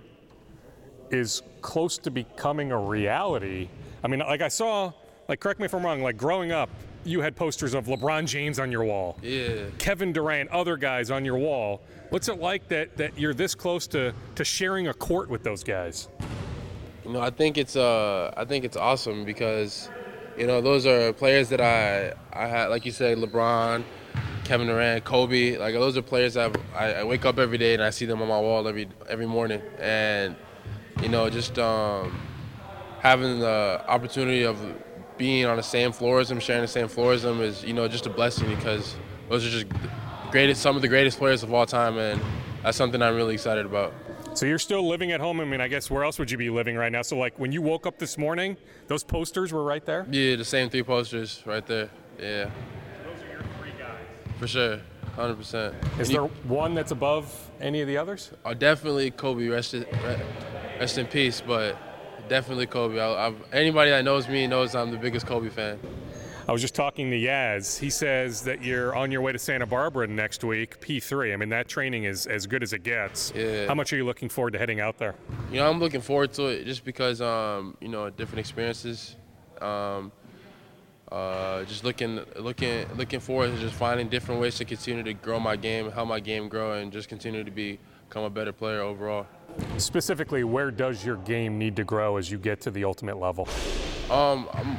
is 1.11 1.43
close 1.61 1.99
to 1.99 2.13
becoming 2.13 2.71
a 2.71 2.79
reality? 2.79 3.69
I 4.05 4.07
mean, 4.07 4.21
like 4.21 4.41
I 4.41 4.47
saw, 4.47 4.93
like 5.27 5.41
correct 5.41 5.59
me 5.59 5.65
if 5.65 5.75
I'm 5.75 5.85
wrong, 5.85 6.05
like 6.05 6.17
growing 6.17 6.53
up, 6.53 6.71
you 7.03 7.21
had 7.21 7.35
posters 7.35 7.75
of 7.75 7.87
LeBron 7.87 8.29
James 8.29 8.61
on 8.61 8.71
your 8.71 8.85
wall. 8.85 9.19
Yeah. 9.25 9.65
Kevin 9.79 10.13
Durant, 10.13 10.51
other 10.51 10.77
guys 10.77 11.11
on 11.11 11.25
your 11.25 11.37
wall. 11.37 11.81
What's 12.11 12.29
it 12.29 12.39
like 12.39 12.69
that 12.69 12.97
that 12.97 13.19
you're 13.19 13.35
this 13.35 13.57
close 13.57 13.89
to 13.89 14.15
to 14.37 14.45
sharing 14.45 14.87
a 14.87 14.95
court 14.95 15.29
with 15.29 15.43
those 15.43 15.65
guys? 15.65 16.07
You 17.05 17.13
know, 17.13 17.21
I 17.21 17.31
think 17.31 17.59
it's 17.59 17.75
uh 17.75 18.33
I 18.37 18.45
think 18.45 18.65
it's 18.65 18.77
awesome 18.77 19.25
because 19.25 19.91
you 20.37 20.47
know, 20.47 20.61
those 20.61 20.87
are 20.87 21.13
players 21.13 21.49
that 21.49 21.61
I 21.61 22.13
I 22.33 22.47
had 22.47 22.67
like 22.67 22.87
you 22.87 22.93
said 22.93 23.19
LeBron, 23.19 23.83
Kevin 24.49 24.67
Durant, 24.67 25.05
Kobe, 25.05 25.59
like 25.59 25.75
those 25.75 25.99
are 25.99 26.01
players 26.01 26.33
that 26.33 26.57
I, 26.75 26.95
I, 26.95 27.05
wake 27.05 27.27
up 27.27 27.39
every 27.39 27.59
day 27.59 27.75
and 27.75 27.83
I 27.83 27.91
see 27.91 28.07
them 28.07 28.23
on 28.23 28.29
my 28.29 28.41
wall 28.41 28.67
every 28.67 28.89
every 29.07 29.27
morning, 29.27 29.61
and 29.79 30.35
you 31.03 31.11
know 31.11 31.29
just 31.29 31.59
um, 31.59 32.19
having 33.01 33.41
the 33.41 33.85
opportunity 33.87 34.45
of 34.45 34.59
being 35.19 35.45
on 35.45 35.59
the 35.59 35.63
same 35.63 35.93
floor 35.93 36.21
as 36.21 36.31
them, 36.31 36.41
sharing 36.41 36.63
the 36.63 36.67
same 36.67 36.89
floor 36.89 37.13
as 37.13 37.25
them 37.25 37.43
is 37.43 37.63
you 37.63 37.75
know 37.75 37.87
just 37.89 38.07
a 38.07 38.11
blessing 38.11 38.49
because 38.49 38.97
those 39.29 39.45
are 39.45 39.51
just 39.51 39.67
greatest 40.31 40.63
some 40.63 40.77
of 40.77 40.81
the 40.81 40.89
greatest 40.89 41.19
players 41.19 41.43
of 41.43 41.53
all 41.53 41.67
time, 41.67 41.99
and 41.99 42.19
that's 42.63 42.79
something 42.79 43.03
I'm 43.03 43.17
really 43.17 43.35
excited 43.35 43.67
about. 43.67 43.93
So 44.33 44.47
you're 44.47 44.59
still 44.59 44.89
living 44.89 45.13
at 45.13 45.21
home. 45.21 45.41
I 45.41 45.45
mean, 45.45 45.61
I 45.61 45.69
guess 45.69 45.91
where 45.91 46.05
else 46.05 46.19
would 46.19 46.31
you 46.31 46.39
be 46.39 46.49
living 46.49 46.75
right 46.75 46.91
now? 46.91 47.03
So 47.03 47.19
like 47.19 47.39
when 47.39 47.53
you 47.53 47.61
woke 47.61 47.87
up 47.87 47.99
this 47.99 48.17
morning, 48.17 48.57
those 48.87 49.05
posters 49.05 49.53
were 49.53 49.63
right 49.63 49.85
there. 49.85 50.07
Yeah, 50.11 50.37
the 50.37 50.45
same 50.47 50.71
three 50.71 50.85
posters 50.85 51.43
right 51.45 51.67
there. 51.67 51.91
Yeah. 52.19 52.49
For 54.39 54.47
sure, 54.47 54.81
hundred 55.17 55.37
percent. 55.37 55.75
Is 55.99 56.09
there 56.09 56.23
one 56.23 56.75
that's 56.75 56.93
above 56.93 57.51
any 57.61 57.81
of 57.81 57.89
the 57.89 57.97
others? 57.97 58.31
Oh, 58.45 58.55
definitely 58.55 59.11
Kobe. 59.11 59.49
Rest 59.49 59.75
in, 59.75 59.85
rest 60.79 60.97
in 60.99 61.07
peace. 61.07 61.43
But 61.45 61.77
definitely 62.29 62.67
Kobe. 62.67 63.01
I, 63.01 63.33
anybody 63.53 63.91
that 63.91 64.05
knows 64.05 64.29
me 64.29 64.47
knows 64.47 64.75
I'm 64.75 64.91
the 64.91 64.97
biggest 64.97 65.27
Kobe 65.27 65.49
fan. 65.49 65.79
I 66.49 66.53
was 66.53 66.63
just 66.63 66.75
talking 66.75 67.11
to 67.11 67.17
Yaz. 67.17 67.79
He 67.79 67.91
says 67.91 68.43
that 68.45 68.65
you're 68.65 68.97
on 68.97 69.13
your 69.13 69.21
way 69.21 69.33
to 69.33 69.39
Santa 69.39 69.67
Barbara 69.67 70.07
next 70.07 70.43
week, 70.43 70.81
P3. 70.81 71.35
I 71.35 71.37
mean, 71.37 71.51
that 71.51 71.69
training 71.69 72.05
is 72.05 72.27
as 72.27 72.47
good 72.47 72.63
as 72.63 72.73
it 72.73 72.85
gets. 72.85 73.35
Yeah. 73.37 73.67
How 73.67 73.75
much 73.75 73.93
are 73.93 73.97
you 73.97 74.07
looking 74.07 74.31
forward 74.31 74.53
to 74.53 74.59
heading 74.59 74.81
out 74.81 74.97
there? 74.97 75.15
You 75.51 75.59
know, 75.59 75.69
I'm 75.69 75.79
looking 75.79 76.01
forward 76.01 76.33
to 76.35 76.47
it 76.47 76.65
just 76.65 76.87
because, 76.87 77.21
um, 77.21 77.77
you 77.83 77.89
know, 77.89 78.09
different 78.09 78.39
experiences. 78.39 79.17
Um, 79.61 80.11
uh, 81.11 81.65
just 81.65 81.85
looking, 81.85 82.21
looking, 82.37 82.87
looking 82.97 83.21
forward 83.21 83.53
to 83.53 83.59
just 83.59 83.75
finding 83.75 84.09
different 84.09 84.41
ways 84.41 84.57
to 84.57 84.65
continue 84.65 85.03
to 85.03 85.15
grow 85.15 85.41
my 85.41 85.57
game, 85.57 85.91
help 85.91 86.09
my 86.09 86.21
game 86.21 86.49
grow, 86.49 86.73
and 86.73 86.93
just 86.93 87.09
continue 87.09 87.45
to 87.45 87.51
be, 87.51 87.79
become 88.09 88.25
a 88.25 88.31
better 88.31 88.53
player 88.53 88.81
overall. 88.81 89.27
Specifically, 89.79 90.45
where 90.45 90.71
does 90.71 91.05
your 91.05 91.17
game 91.17 91.59
need 91.59 91.77
to 91.77 91.85
grow 91.85 92.17
as 92.17 92.31
you 92.31 92.39
get 92.39 92.61
to 92.63 92.71
the 92.71 92.85
ultimate 92.85 93.19
level? 93.19 93.49
Um, 94.11 94.49
I'm, 94.53 94.77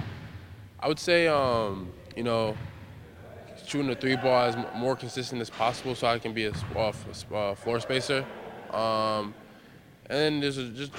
i 0.80 0.88
would 0.88 1.00
say, 1.00 1.28
um, 1.28 1.92
you 2.16 2.24
know, 2.24 2.56
shooting 3.66 3.88
the 3.88 3.96
three 3.96 4.16
ball 4.16 4.48
as 4.48 4.56
more 4.76 4.96
consistent 4.96 5.42
as 5.42 5.50
possible, 5.50 5.96
so 5.96 6.08
I 6.08 6.20
can 6.20 6.34
be 6.34 6.46
a, 6.46 6.54
floor 6.54 7.80
spacer. 7.80 8.26
Um, 8.72 9.34
and 10.10 10.18
then 10.18 10.40
there's 10.40 10.58
a, 10.58 10.70
just 10.70 10.92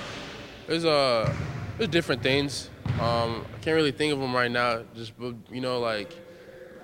there's 0.66 0.84
a 0.84 1.34
there's 1.78 1.90
different 1.90 2.22
things. 2.22 2.70
Um, 3.00 3.44
I 3.54 3.58
can't 3.60 3.76
really 3.76 3.92
think 3.92 4.12
of 4.12 4.20
them 4.20 4.34
right 4.34 4.50
now. 4.50 4.82
Just 4.94 5.12
you 5.50 5.60
know, 5.60 5.78
like 5.80 6.12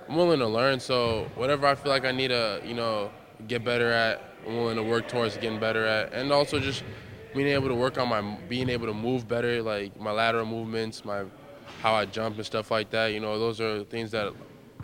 I'm 0.07 0.15
willing 0.15 0.39
to 0.39 0.47
learn. 0.47 0.79
So 0.79 1.29
whatever 1.35 1.67
I 1.67 1.75
feel 1.75 1.91
like 1.91 2.05
I 2.05 2.11
need 2.11 2.29
to, 2.29 2.61
you 2.65 2.73
know, 2.73 3.11
get 3.47 3.63
better 3.63 3.91
at, 3.91 4.21
I'm 4.45 4.55
willing 4.55 4.77
to 4.77 4.83
work 4.83 5.07
towards 5.07 5.35
getting 5.37 5.59
better 5.59 5.85
at, 5.85 6.13
and 6.13 6.31
also 6.31 6.59
just 6.59 6.83
being 7.35 7.47
able 7.47 7.67
to 7.67 7.75
work 7.75 7.97
on 7.97 8.07
my 8.07 8.21
being 8.47 8.69
able 8.69 8.87
to 8.87 8.93
move 8.93 9.27
better, 9.27 9.61
like 9.61 9.99
my 9.99 10.11
lateral 10.11 10.45
movements, 10.45 11.05
my 11.05 11.25
how 11.81 11.93
I 11.93 12.05
jump 12.05 12.37
and 12.37 12.45
stuff 12.45 12.71
like 12.71 12.89
that. 12.91 13.07
You 13.07 13.19
know, 13.19 13.37
those 13.37 13.61
are 13.61 13.83
things 13.83 14.11
that 14.11 14.33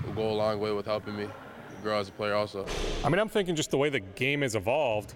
will 0.06 0.14
go 0.14 0.30
a 0.30 0.34
long 0.34 0.60
way 0.60 0.72
with 0.72 0.86
helping 0.86 1.16
me 1.16 1.28
grow 1.82 2.00
as 2.00 2.10
a 2.10 2.12
player. 2.12 2.36
Also, 2.36 2.66
I 3.04 3.10
mean, 3.10 3.20
I'm 3.20 3.30
thinking 3.30 3.56
just 3.56 3.72
the 3.72 3.78
way 3.78 3.90
the 3.90 4.00
game 4.00 4.42
has 4.42 4.56
evolved. 4.56 5.14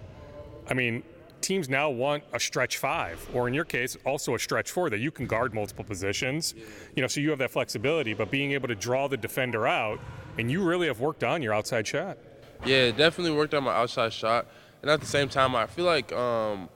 I 0.68 0.74
mean, 0.74 1.02
teams 1.40 1.68
now 1.68 1.90
want 1.90 2.24
a 2.32 2.40
stretch 2.40 2.78
five, 2.78 3.26
or 3.34 3.48
in 3.48 3.54
your 3.54 3.64
case, 3.64 3.96
also 4.04 4.34
a 4.34 4.38
stretch 4.38 4.70
four 4.70 4.90
that 4.90 4.98
you 4.98 5.10
can 5.10 5.26
guard 5.26 5.54
multiple 5.54 5.84
positions. 5.84 6.54
You 6.94 7.02
know, 7.02 7.08
so 7.08 7.20
you 7.20 7.30
have 7.30 7.38
that 7.38 7.50
flexibility, 7.50 8.14
but 8.14 8.30
being 8.30 8.52
able 8.52 8.68
to 8.68 8.74
draw 8.74 9.08
the 9.08 9.16
defender 9.16 9.66
out, 9.66 10.00
and 10.38 10.50
you 10.50 10.62
really 10.62 10.86
have 10.86 11.00
worked 11.00 11.24
on 11.24 11.42
your 11.42 11.54
outside 11.54 11.86
shot. 11.86 12.18
Yeah, 12.64 12.90
definitely 12.90 13.36
worked 13.36 13.54
on 13.54 13.64
my 13.64 13.74
outside 13.74 14.12
shot, 14.12 14.46
and 14.82 14.90
at 14.90 15.00
the 15.00 15.06
same 15.06 15.28
time, 15.28 15.54
I 15.54 15.66
feel 15.66 15.84
like 15.84 16.12
um, 16.12 16.68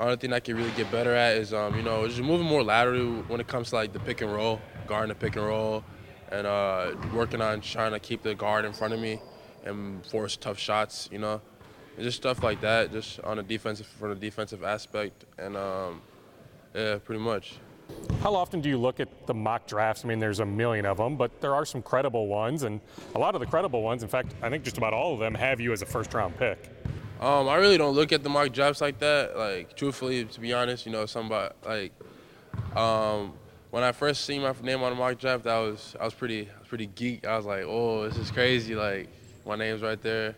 only 0.00 0.16
thing 0.16 0.32
I 0.32 0.40
can 0.40 0.56
really 0.56 0.70
get 0.72 0.90
better 0.90 1.14
at 1.14 1.36
is, 1.36 1.52
um, 1.52 1.76
you 1.76 1.82
know, 1.82 2.06
just 2.06 2.20
moving 2.20 2.46
more 2.46 2.62
laterally 2.62 3.22
when 3.28 3.40
it 3.40 3.46
comes 3.46 3.70
to 3.70 3.76
like 3.76 3.92
the 3.92 4.00
pick 4.00 4.22
and 4.22 4.32
roll, 4.32 4.60
guarding 4.86 5.08
the 5.10 5.14
pick 5.14 5.36
and 5.36 5.44
roll, 5.44 5.84
and 6.30 6.46
uh, 6.46 6.92
working 7.12 7.42
on 7.42 7.60
trying 7.60 7.92
to 7.92 7.98
keep 7.98 8.22
the 8.22 8.34
guard 8.34 8.64
in 8.64 8.72
front 8.72 8.94
of 8.94 9.00
me 9.00 9.20
and 9.64 10.04
force 10.06 10.36
tough 10.36 10.58
shots. 10.58 11.08
You 11.12 11.18
know, 11.18 11.40
just 11.98 12.16
stuff 12.16 12.42
like 12.42 12.60
that, 12.60 12.92
just 12.92 13.20
on 13.20 13.38
a 13.38 13.42
defensive 13.42 13.86
from 13.86 14.12
a 14.12 14.14
defensive 14.14 14.64
aspect, 14.64 15.24
and 15.38 15.56
um, 15.56 16.02
yeah, 16.74 16.98
pretty 16.98 17.20
much. 17.20 17.54
How 18.22 18.34
often 18.34 18.60
do 18.60 18.68
you 18.68 18.78
look 18.78 19.00
at 19.00 19.26
the 19.26 19.34
mock 19.34 19.66
drafts? 19.66 20.04
I 20.04 20.08
mean, 20.08 20.20
there's 20.20 20.40
a 20.40 20.46
million 20.46 20.86
of 20.86 20.98
them, 20.98 21.16
but 21.16 21.40
there 21.40 21.54
are 21.54 21.64
some 21.64 21.82
credible 21.82 22.28
ones, 22.28 22.62
and 22.62 22.80
a 23.14 23.18
lot 23.18 23.34
of 23.34 23.40
the 23.40 23.46
credible 23.46 23.82
ones, 23.82 24.02
in 24.02 24.08
fact, 24.08 24.34
I 24.42 24.50
think 24.50 24.62
just 24.62 24.78
about 24.78 24.92
all 24.92 25.14
of 25.14 25.20
them 25.20 25.34
have 25.34 25.60
you 25.60 25.72
as 25.72 25.82
a 25.82 25.86
first 25.86 26.14
round 26.14 26.36
pick. 26.36 26.58
Um, 27.20 27.48
I 27.48 27.56
really 27.56 27.76
don't 27.76 27.94
look 27.94 28.12
at 28.12 28.22
the 28.22 28.30
mock 28.30 28.52
drafts 28.52 28.80
like 28.80 28.98
that. 29.00 29.36
Like, 29.36 29.76
truthfully, 29.76 30.24
to 30.24 30.40
be 30.40 30.52
honest, 30.52 30.86
you 30.86 30.92
know, 30.92 31.04
somebody 31.04 31.54
like 31.66 31.92
um, 32.76 33.34
when 33.70 33.82
I 33.82 33.92
first 33.92 34.24
seen 34.24 34.42
my 34.42 34.54
name 34.62 34.82
on 34.82 34.90
the 34.90 34.96
mock 34.96 35.18
draft, 35.18 35.46
I 35.46 35.60
was 35.60 35.96
I 36.00 36.04
was 36.04 36.14
pretty 36.14 36.48
I 36.48 36.58
was 36.60 36.68
pretty 36.68 36.86
geek. 36.86 37.26
I 37.26 37.36
was 37.36 37.46
like, 37.46 37.64
oh, 37.66 38.08
this 38.08 38.16
is 38.16 38.30
crazy. 38.30 38.74
Like, 38.74 39.08
my 39.44 39.56
name's 39.56 39.82
right 39.82 40.00
there, 40.00 40.34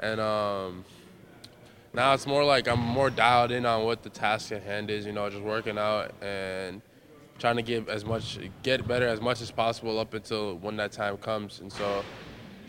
and 0.00 0.20
um, 0.20 0.84
now 1.92 2.14
it's 2.14 2.26
more 2.26 2.44
like 2.44 2.68
I'm 2.68 2.80
more 2.80 3.10
dialed 3.10 3.50
in 3.50 3.66
on 3.66 3.84
what 3.84 4.02
the 4.02 4.10
task 4.10 4.52
at 4.52 4.62
hand 4.62 4.90
is. 4.90 5.06
You 5.06 5.12
know, 5.12 5.28
just 5.30 5.42
working 5.42 5.78
out 5.78 6.12
and 6.22 6.82
trying 7.38 7.56
to 7.56 7.62
get 7.62 7.88
as 7.88 8.04
much, 8.04 8.38
get 8.62 8.86
better 8.86 9.06
as 9.06 9.20
much 9.20 9.40
as 9.40 9.50
possible 9.50 9.98
up 9.98 10.14
until 10.14 10.56
when 10.56 10.76
that 10.76 10.92
time 10.92 11.16
comes. 11.16 11.60
And 11.60 11.72
so, 11.72 12.04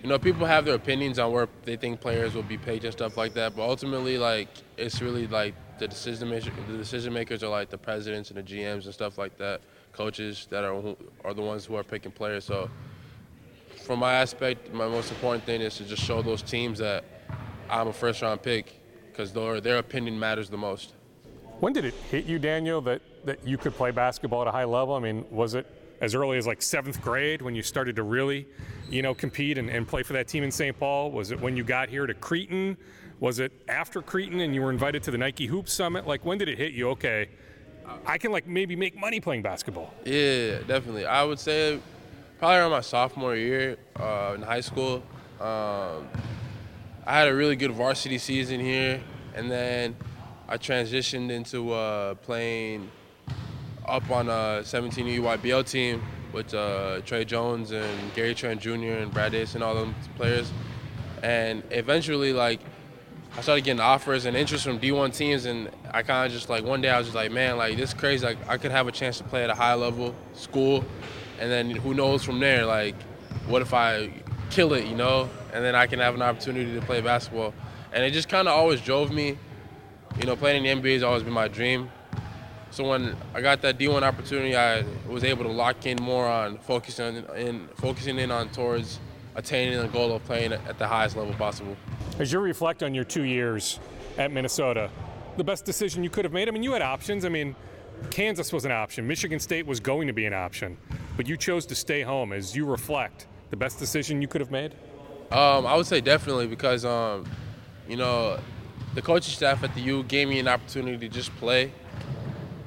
you 0.02 0.10
know, 0.10 0.18
people 0.18 0.46
have 0.48 0.66
their 0.66 0.76
opinions 0.76 1.20
on 1.20 1.32
where 1.32 1.48
they 1.64 1.76
think 1.76 2.00
players 2.02 2.34
will 2.34 2.44
be 2.44 2.58
paid 2.58 2.84
and 2.84 2.94
stuff 2.94 3.18
like 3.18 3.34
that. 3.36 3.56
But 3.56 3.64
ultimately, 3.64 4.18
like, 4.18 4.48
it's 4.78 5.02
really 5.02 5.28
like 5.28 5.54
the 5.78 5.88
decision 5.88 6.30
the 6.30 6.78
decision 6.78 7.14
makers 7.14 7.44
are 7.44 7.50
like 7.50 7.70
the 7.70 7.78
presidents 7.78 8.32
and 8.32 8.38
the 8.38 8.44
GMs 8.44 8.86
and 8.86 8.94
stuff 8.94 9.18
like 9.18 9.38
that, 9.38 9.62
coaches 9.94 10.48
that 10.50 10.64
are 10.64 10.96
are 11.24 11.34
the 11.34 11.42
ones 11.42 11.66
who 11.66 11.76
are 11.76 11.84
picking 11.84 12.12
players. 12.12 12.46
So, 12.46 12.70
from 13.78 14.00
my 14.00 14.14
aspect, 14.14 14.74
my 14.74 14.88
most 14.88 15.12
important 15.12 15.44
thing 15.44 15.62
is 15.62 15.78
to 15.78 15.84
just 15.84 16.04
show 16.04 16.22
those 16.22 16.42
teams 16.42 16.80
that 16.80 17.04
I'm 17.72 17.88
a 17.88 17.94
first 17.94 18.22
round 18.22 18.42
pick 18.42 18.80
because 19.12 19.32
their, 19.32 19.62
their 19.62 19.78
opinion 19.78 20.20
matters 20.20 20.50
the 20.50 20.58
most. 20.58 20.94
When 21.62 21.74
did 21.74 21.86
it 21.86 21.94
hit 22.10 22.26
you, 22.26 22.38
Daniel, 22.38 22.82
that, 22.82 23.02
that 23.26 23.48
you 23.48 23.58
could 23.58 23.74
play 23.74 23.92
basketball 23.92 24.42
at 24.42 24.48
a 24.48 24.52
high 24.52 24.66
level? 24.66 24.96
I 24.96 25.00
mean, 25.00 25.26
was 25.32 25.54
it 25.54 25.66
as 26.02 26.16
early 26.16 26.38
as 26.38 26.46
like 26.46 26.62
seventh 26.62 27.02
grade 27.02 27.42
when 27.42 27.56
you 27.56 27.62
started 27.62 27.96
to 27.96 28.04
really, 28.04 28.48
you 28.90 29.02
know, 29.02 29.14
compete 29.14 29.58
and, 29.58 29.70
and 29.70 29.88
play 29.88 30.04
for 30.04 30.14
that 30.14 30.28
team 30.28 30.44
in 30.44 30.52
St. 30.52 30.78
Paul? 30.78 31.12
Was 31.12 31.32
it 31.32 31.40
when 31.40 31.56
you 31.56 31.64
got 31.64 31.88
here 31.88 32.06
to 32.06 32.14
Cretin? 32.14 32.76
Was 33.20 33.40
it 33.40 33.52
after 33.70 34.02
Cretin 34.02 34.42
and 34.42 34.54
you 34.54 34.62
were 34.62 34.72
invited 34.72 35.04
to 35.04 35.12
the 35.12 35.18
Nike 35.18 35.46
Hoop 35.46 35.70
Summit? 35.70 36.08
Like, 36.08 36.26
when 36.26 36.40
did 36.40 36.50
it 36.50 36.58
hit 36.58 36.74
you? 36.74 36.90
Okay, 36.90 37.30
I 38.06 38.18
can 38.18 38.32
like 38.32 38.48
maybe 38.48 38.76
make 38.76 39.00
money 39.00 39.20
playing 39.20 39.44
basketball. 39.44 39.94
Yeah, 40.04 40.60
definitely. 40.68 41.06
I 41.06 41.24
would 41.24 41.40
say 41.40 41.80
probably 42.40 42.58
around 42.58 42.72
my 42.72 42.82
sophomore 42.82 43.36
year 43.36 43.78
uh, 43.98 44.34
in 44.36 44.42
high 44.42 44.62
school. 44.62 45.04
Um, 45.40 46.10
I 47.06 47.18
had 47.18 47.28
a 47.28 47.34
really 47.34 47.56
good 47.56 47.72
varsity 47.72 48.20
season 48.20 48.60
here, 48.60 49.02
and 49.34 49.50
then 49.50 49.96
I 50.48 50.58
transitioned 50.58 51.32
into 51.32 51.72
uh, 51.72 52.14
playing 52.16 52.92
up 53.88 54.08
on 54.12 54.30
a 54.30 54.64
17 54.64 55.08
EYBL 55.08 55.68
team 55.68 56.04
with 56.32 56.54
uh, 56.54 57.02
Tre 57.02 57.26
Jones 57.26 57.72
and 57.72 58.14
Gary 58.14 58.36
Trent 58.36 58.62
Jr. 58.62 59.00
and 59.00 59.12
Brad 59.12 59.32
Davis 59.32 59.56
and 59.56 59.64
all 59.64 59.74
them 59.74 59.96
players. 60.16 60.52
And 61.24 61.64
eventually, 61.72 62.34
like, 62.34 62.60
I 63.36 63.42
started 63.42 63.64
getting 63.64 63.82
offers 63.82 64.26
and 64.26 64.38
interest 64.38 64.64
from 64.64 64.80
D1 64.80 65.16
teams, 65.16 65.46
and 65.46 65.72
I 65.92 66.04
kind 66.04 66.28
of 66.28 66.32
just 66.32 66.50
like 66.50 66.64
one 66.64 66.82
day 66.82 66.90
I 66.90 67.00
was 67.00 67.08
just 67.08 67.16
like, 67.16 67.32
man, 67.32 67.58
like 67.58 67.78
this 67.78 67.90
is 67.90 67.94
crazy. 67.96 68.24
Like 68.24 68.38
I 68.48 68.58
could 68.58 68.72
have 68.72 68.88
a 68.88 68.92
chance 68.92 69.18
to 69.18 69.24
play 69.24 69.44
at 69.44 69.50
a 69.50 69.56
high 69.56 69.74
level 69.74 70.14
school, 70.34 70.86
and 71.40 71.50
then 71.50 71.72
who 71.72 71.96
knows 71.96 72.24
from 72.24 72.40
there? 72.40 72.66
Like, 72.66 73.02
what 73.48 73.64
if 73.64 73.74
I 73.74 74.21
kill 74.52 74.74
it, 74.74 74.86
you 74.86 74.96
know? 74.96 75.30
and 75.54 75.64
then 75.64 75.76
I 75.76 75.88
can 75.88 76.00
have 76.00 76.16
an 76.16 76.22
opportunity 76.22 76.74
to 76.74 76.82
play 76.82 77.02
basketball. 77.02 77.54
And 77.94 78.04
it 78.04 78.12
just 78.12 78.30
kind 78.30 78.48
of 78.48 78.54
always 78.56 78.82
drove 78.82 79.12
me. 79.12 79.38
You 80.20 80.26
know, 80.26 80.36
playing 80.36 80.66
in 80.66 80.82
the 80.82 80.90
NBA 80.90 80.94
has 80.96 81.04
always 81.04 81.24
been 81.24 81.34
my 81.34 81.48
dream. 81.48 81.90
So 82.70 82.88
when 82.88 83.16
I 83.34 83.42
got 83.42 83.62
that 83.64 83.78
D1 83.78 84.02
opportunity, 84.02 84.56
I 84.56 84.84
was 85.08 85.24
able 85.24 85.44
to 85.44 85.52
lock 85.52 85.86
in 85.86 86.02
more 86.02 86.26
on 86.26 86.58
focusing 86.60 87.26
in, 87.36 87.68
focusing 87.76 88.18
in 88.18 88.32
on 88.32 88.50
towards 88.50 89.00
attaining 89.36 89.80
the 89.80 89.88
goal 89.88 90.14
of 90.14 90.24
playing 90.26 90.54
at 90.54 90.78
the 90.78 90.88
highest 90.88 91.18
level 91.18 91.34
possible. 91.34 91.76
As 92.20 92.32
you 92.32 92.40
reflect 92.40 92.84
on 92.84 92.94
your 92.94 93.04
two 93.04 93.24
years 93.24 93.80
at 94.18 94.32
Minnesota, 94.32 94.90
the 95.38 95.44
best 95.44 95.66
decision 95.66 96.04
you 96.04 96.10
could 96.10 96.26
have 96.26 96.34
made. 96.34 96.48
I 96.48 96.52
mean, 96.52 96.64
you 96.64 96.74
had 96.74 96.82
options. 96.82 97.26
I 97.26 97.30
mean, 97.30 97.56
Kansas 98.10 98.54
was 98.54 98.64
an 98.66 98.72
option. 98.72 99.08
Michigan 99.08 99.40
State 99.40 99.66
was 99.66 99.80
going 99.80 100.08
to 100.08 100.14
be 100.14 100.26
an 100.26 100.34
option, 100.34 100.78
but 101.18 101.28
you 101.28 101.36
chose 101.38 101.66
to 101.68 101.76
stay 101.76 102.02
home. 102.02 102.32
As 102.32 102.56
you 102.56 102.66
reflect, 102.66 103.28
the 103.52 103.58
best 103.58 103.78
decision 103.78 104.22
you 104.22 104.28
could 104.28 104.42
have 104.42 104.52
made. 104.52 104.74
Um, 105.32 105.66
I 105.68 105.76
would 105.76 105.86
say 105.86 106.02
definitely 106.02 106.48
because 106.48 106.84
um, 106.84 107.26
you 107.88 107.98
know 107.98 108.40
the 108.94 109.02
coaching 109.02 109.34
staff 109.34 109.64
at 109.64 109.74
the 109.76 109.82
U 109.82 110.04
gave 110.04 110.28
me 110.28 110.40
an 110.40 110.48
opportunity 110.48 110.98
to 110.98 111.10
just 111.14 111.34
play, 111.38 111.72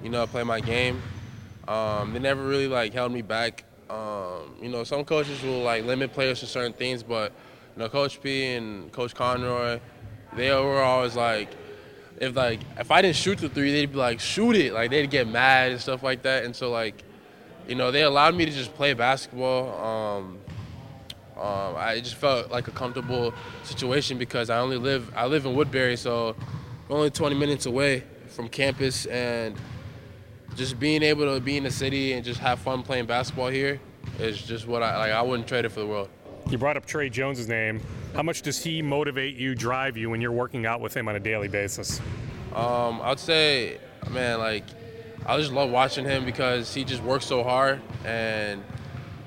you 0.02 0.08
know, 0.08 0.26
play 0.26 0.42
my 0.42 0.60
game. 0.60 1.02
Um, 1.68 2.12
they 2.12 2.18
never 2.18 2.46
really 2.46 2.68
like 2.68 2.92
held 2.92 3.12
me 3.12 3.22
back. 3.22 3.64
Um, 3.90 4.54
you 4.60 4.68
know, 4.68 4.84
some 4.84 5.04
coaches 5.04 5.42
will 5.42 5.62
like 5.62 5.84
limit 5.84 6.12
players 6.12 6.40
to 6.40 6.46
certain 6.46 6.72
things, 6.72 7.02
but 7.02 7.32
you 7.76 7.82
know, 7.82 7.88
Coach 7.88 8.22
P 8.22 8.54
and 8.54 8.90
Coach 8.92 9.14
Conroy, 9.14 9.80
they 10.34 10.50
were 10.50 10.82
always 10.82 11.16
like, 11.16 11.50
if 12.18 12.34
like 12.34 12.60
if 12.78 12.90
I 12.90 13.02
didn't 13.02 13.16
shoot 13.16 13.38
the 13.38 13.48
three, 13.48 13.72
they'd 13.72 13.92
be 13.92 13.98
like, 13.98 14.20
shoot 14.20 14.56
it, 14.56 14.72
like 14.72 14.90
they'd 14.90 15.10
get 15.10 15.28
mad 15.28 15.72
and 15.72 15.80
stuff 15.80 16.02
like 16.02 16.22
that. 16.22 16.44
And 16.44 16.56
so 16.56 16.70
like, 16.70 17.04
you 17.68 17.74
know, 17.74 17.90
they 17.90 18.02
allowed 18.02 18.34
me 18.34 18.46
to 18.46 18.50
just 18.50 18.74
play 18.74 18.94
basketball. 18.94 19.84
Um, 19.84 20.38
um, 21.36 21.74
I 21.76 22.00
just 22.00 22.14
felt 22.14 22.50
like 22.50 22.68
a 22.68 22.70
comfortable 22.70 23.34
situation 23.64 24.18
because 24.18 24.50
I 24.50 24.58
only 24.58 24.76
live 24.76 25.12
I 25.16 25.26
live 25.26 25.46
in 25.46 25.54
Woodbury, 25.54 25.96
so 25.96 26.36
only 26.88 27.10
20 27.10 27.34
minutes 27.34 27.66
away 27.66 28.04
from 28.28 28.48
campus, 28.48 29.06
and 29.06 29.56
just 30.54 30.78
being 30.78 31.02
able 31.02 31.34
to 31.34 31.40
be 31.40 31.56
in 31.56 31.64
the 31.64 31.70
city 31.70 32.12
and 32.12 32.24
just 32.24 32.40
have 32.40 32.60
fun 32.60 32.82
playing 32.82 33.06
basketball 33.06 33.48
here 33.48 33.80
is 34.20 34.40
just 34.40 34.66
what 34.66 34.82
I 34.82 34.96
like. 34.96 35.12
I 35.12 35.22
wouldn't 35.22 35.48
trade 35.48 35.64
it 35.64 35.70
for 35.70 35.80
the 35.80 35.86
world. 35.86 36.08
You 36.48 36.58
brought 36.58 36.76
up 36.76 36.86
Tre 36.86 37.08
Jones's 37.08 37.48
name. 37.48 37.80
How 38.14 38.22
much 38.22 38.42
does 38.42 38.62
he 38.62 38.80
motivate 38.82 39.34
you, 39.34 39.54
drive 39.54 39.96
you 39.96 40.10
when 40.10 40.20
you're 40.20 40.30
working 40.30 40.66
out 40.66 40.80
with 40.80 40.96
him 40.96 41.08
on 41.08 41.16
a 41.16 41.20
daily 41.20 41.48
basis? 41.48 42.00
Um, 42.54 43.00
I'd 43.02 43.18
say, 43.18 43.78
man, 44.10 44.38
like 44.38 44.64
I 45.26 45.38
just 45.38 45.52
love 45.52 45.70
watching 45.70 46.04
him 46.04 46.24
because 46.24 46.72
he 46.72 46.84
just 46.84 47.02
works 47.02 47.26
so 47.26 47.42
hard 47.42 47.80
and 48.04 48.62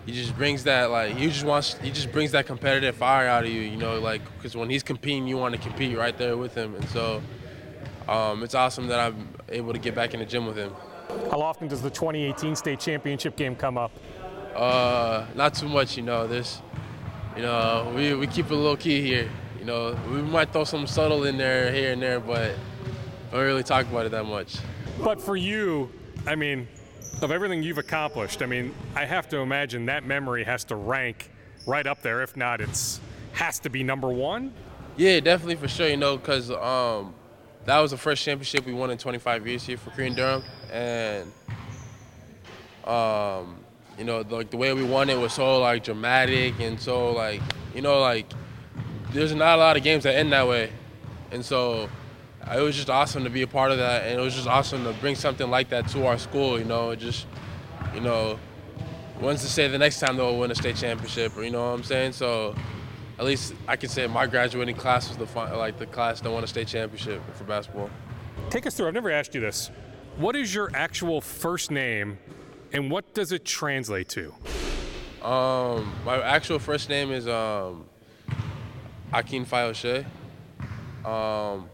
he 0.07 0.13
just 0.13 0.35
brings 0.37 0.63
that 0.63 0.89
like 0.89 1.15
he 1.15 1.27
just 1.27 1.43
wants 1.43 1.73
he 1.79 1.91
just 1.91 2.11
brings 2.13 2.31
that 2.31 2.47
competitive 2.47 2.95
fire 2.95 3.27
out 3.27 3.43
of 3.43 3.51
you 3.51 3.59
you 3.59 3.75
know 3.75 3.99
like 3.99 4.21
because 4.37 4.55
when 4.55 4.69
he's 4.69 4.81
competing 4.81 5.27
you 5.27 5.37
want 5.37 5.53
to 5.53 5.59
compete 5.59 5.95
right 5.95 6.17
there 6.17 6.37
with 6.37 6.55
him. 6.55 6.73
And 6.75 6.89
so 6.89 7.21
um, 8.07 8.41
it's 8.41 8.55
awesome 8.55 8.87
that 8.87 9.01
i'm 9.01 9.27
able 9.49 9.73
to 9.73 9.79
get 9.79 9.93
back 9.93 10.13
in 10.13 10.21
the 10.21 10.25
gym 10.25 10.45
with 10.45 10.55
him. 10.55 10.73
How 11.29 11.41
often 11.41 11.67
does 11.67 11.81
the 11.81 11.89
2018 11.89 12.55
state 12.55 12.79
championship 12.79 13.35
game 13.35 13.53
come 13.53 13.77
up? 13.77 13.91
Uh, 14.55 15.25
not 15.35 15.53
too 15.53 15.67
much 15.67 15.97
you 15.97 16.03
know 16.03 16.25
this 16.25 16.61
you 17.35 17.41
know 17.41 17.91
we, 17.93 18.13
we 18.15 18.27
keep 18.27 18.49
it 18.49 18.55
low 18.55 18.77
key 18.77 19.01
here 19.01 19.29
you 19.59 19.65
know. 19.65 19.97
We 20.09 20.21
might 20.21 20.53
throw 20.53 20.63
some 20.63 20.87
subtle 20.87 21.25
in 21.25 21.37
there 21.37 21.69
here 21.73 21.91
and 21.91 22.01
there 22.01 22.21
but 22.21 22.53
don't 23.31 23.41
really 23.41 23.63
talk 23.63 23.85
about 23.87 24.05
it 24.05 24.13
that 24.13 24.23
much. 24.23 24.55
But 25.03 25.21
for 25.21 25.35
you 25.35 25.91
i 26.25 26.33
mean 26.33 26.67
of 27.21 27.31
everything 27.31 27.63
you've 27.63 27.77
accomplished, 27.77 28.41
I 28.41 28.45
mean, 28.45 28.73
I 28.95 29.05
have 29.05 29.27
to 29.29 29.37
imagine 29.37 29.85
that 29.87 30.05
memory 30.05 30.43
has 30.43 30.63
to 30.65 30.75
rank 30.75 31.31
right 31.65 31.85
up 31.85 32.01
there. 32.01 32.21
If 32.21 32.37
not, 32.37 32.61
it's 32.61 32.99
has 33.33 33.59
to 33.59 33.69
be 33.69 33.83
number 33.83 34.09
one. 34.09 34.53
Yeah, 34.95 35.19
definitely 35.19 35.55
for 35.55 35.67
sure. 35.67 35.87
You 35.87 35.97
know, 35.97 36.17
because 36.17 36.49
um, 36.51 37.13
that 37.65 37.79
was 37.79 37.91
the 37.91 37.97
first 37.97 38.23
championship 38.23 38.65
we 38.65 38.73
won 38.73 38.89
in 38.89 38.97
25 38.97 39.47
years 39.47 39.63
here 39.63 39.77
for 39.77 39.91
Cretin-Derham, 39.91 40.43
and 40.71 41.31
um, 42.85 43.59
you 43.97 44.05
know, 44.05 44.23
like 44.29 44.49
the 44.49 44.57
way 44.57 44.73
we 44.73 44.83
won 44.83 45.09
it 45.09 45.19
was 45.19 45.33
so 45.33 45.59
like 45.59 45.83
dramatic 45.83 46.59
and 46.59 46.79
so 46.79 47.11
like 47.11 47.41
you 47.75 47.81
know 47.81 47.99
like 47.99 48.25
there's 49.11 49.33
not 49.33 49.57
a 49.57 49.61
lot 49.61 49.77
of 49.77 49.83
games 49.83 50.03
that 50.03 50.15
end 50.15 50.31
that 50.31 50.47
way, 50.47 50.71
and 51.31 51.43
so 51.43 51.89
it 52.55 52.61
was 52.61 52.75
just 52.75 52.89
awesome 52.89 53.23
to 53.23 53.29
be 53.29 53.41
a 53.41 53.47
part 53.47 53.71
of 53.71 53.77
that, 53.77 54.03
and 54.03 54.19
it 54.19 54.23
was 54.23 54.35
just 54.35 54.47
awesome 54.47 54.83
to 54.83 54.93
bring 54.93 55.15
something 55.15 55.49
like 55.49 55.69
that 55.69 55.87
to 55.89 56.05
our 56.05 56.17
school. 56.17 56.57
You 56.57 56.65
know, 56.65 56.95
just 56.95 57.27
you 57.93 58.01
know, 58.01 58.39
when's 59.19 59.41
to 59.41 59.47
say 59.47 59.67
the 59.67 59.77
next 59.77 59.99
time 59.99 60.17
they'll 60.17 60.37
win 60.37 60.51
a 60.51 60.55
state 60.55 60.75
championship, 60.75 61.35
or 61.37 61.43
you 61.43 61.51
know 61.51 61.65
what 61.65 61.73
I'm 61.73 61.83
saying? 61.83 62.13
So 62.13 62.55
at 63.19 63.25
least 63.25 63.53
I 63.67 63.75
can 63.75 63.89
say 63.89 64.07
my 64.07 64.27
graduating 64.27 64.75
class 64.75 65.09
was 65.09 65.17
the 65.17 65.27
fun, 65.27 65.55
like 65.57 65.77
the 65.77 65.87
class 65.87 66.21
that 66.21 66.31
won 66.31 66.43
a 66.43 66.47
state 66.47 66.67
championship 66.67 67.21
for 67.35 67.43
basketball. 67.43 67.89
Take 68.49 68.65
us 68.65 68.75
through. 68.75 68.87
I've 68.87 68.93
never 68.93 69.11
asked 69.11 69.33
you 69.35 69.41
this. 69.41 69.71
What 70.17 70.35
is 70.35 70.53
your 70.53 70.71
actual 70.73 71.21
first 71.21 71.69
name, 71.69 72.17
and 72.71 72.89
what 72.89 73.13
does 73.13 73.31
it 73.31 73.45
translate 73.45 74.09
to? 74.09 74.33
Um, 75.21 75.93
my 76.05 76.21
actual 76.23 76.59
first 76.59 76.89
name 76.89 77.11
is 77.11 77.27
um, 77.27 77.85
Akin 79.11 79.45
Fayoshe. 79.45 80.05
Um, 81.05 81.69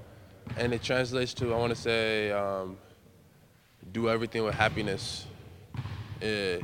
and 0.57 0.73
it 0.73 0.81
translates 0.83 1.33
to 1.35 1.53
I 1.53 1.57
want 1.57 1.73
to 1.75 1.79
say 1.79 2.31
um, 2.31 2.77
do 3.91 4.09
everything 4.09 4.43
with 4.43 4.55
happiness. 4.55 5.25
Is 6.21 6.63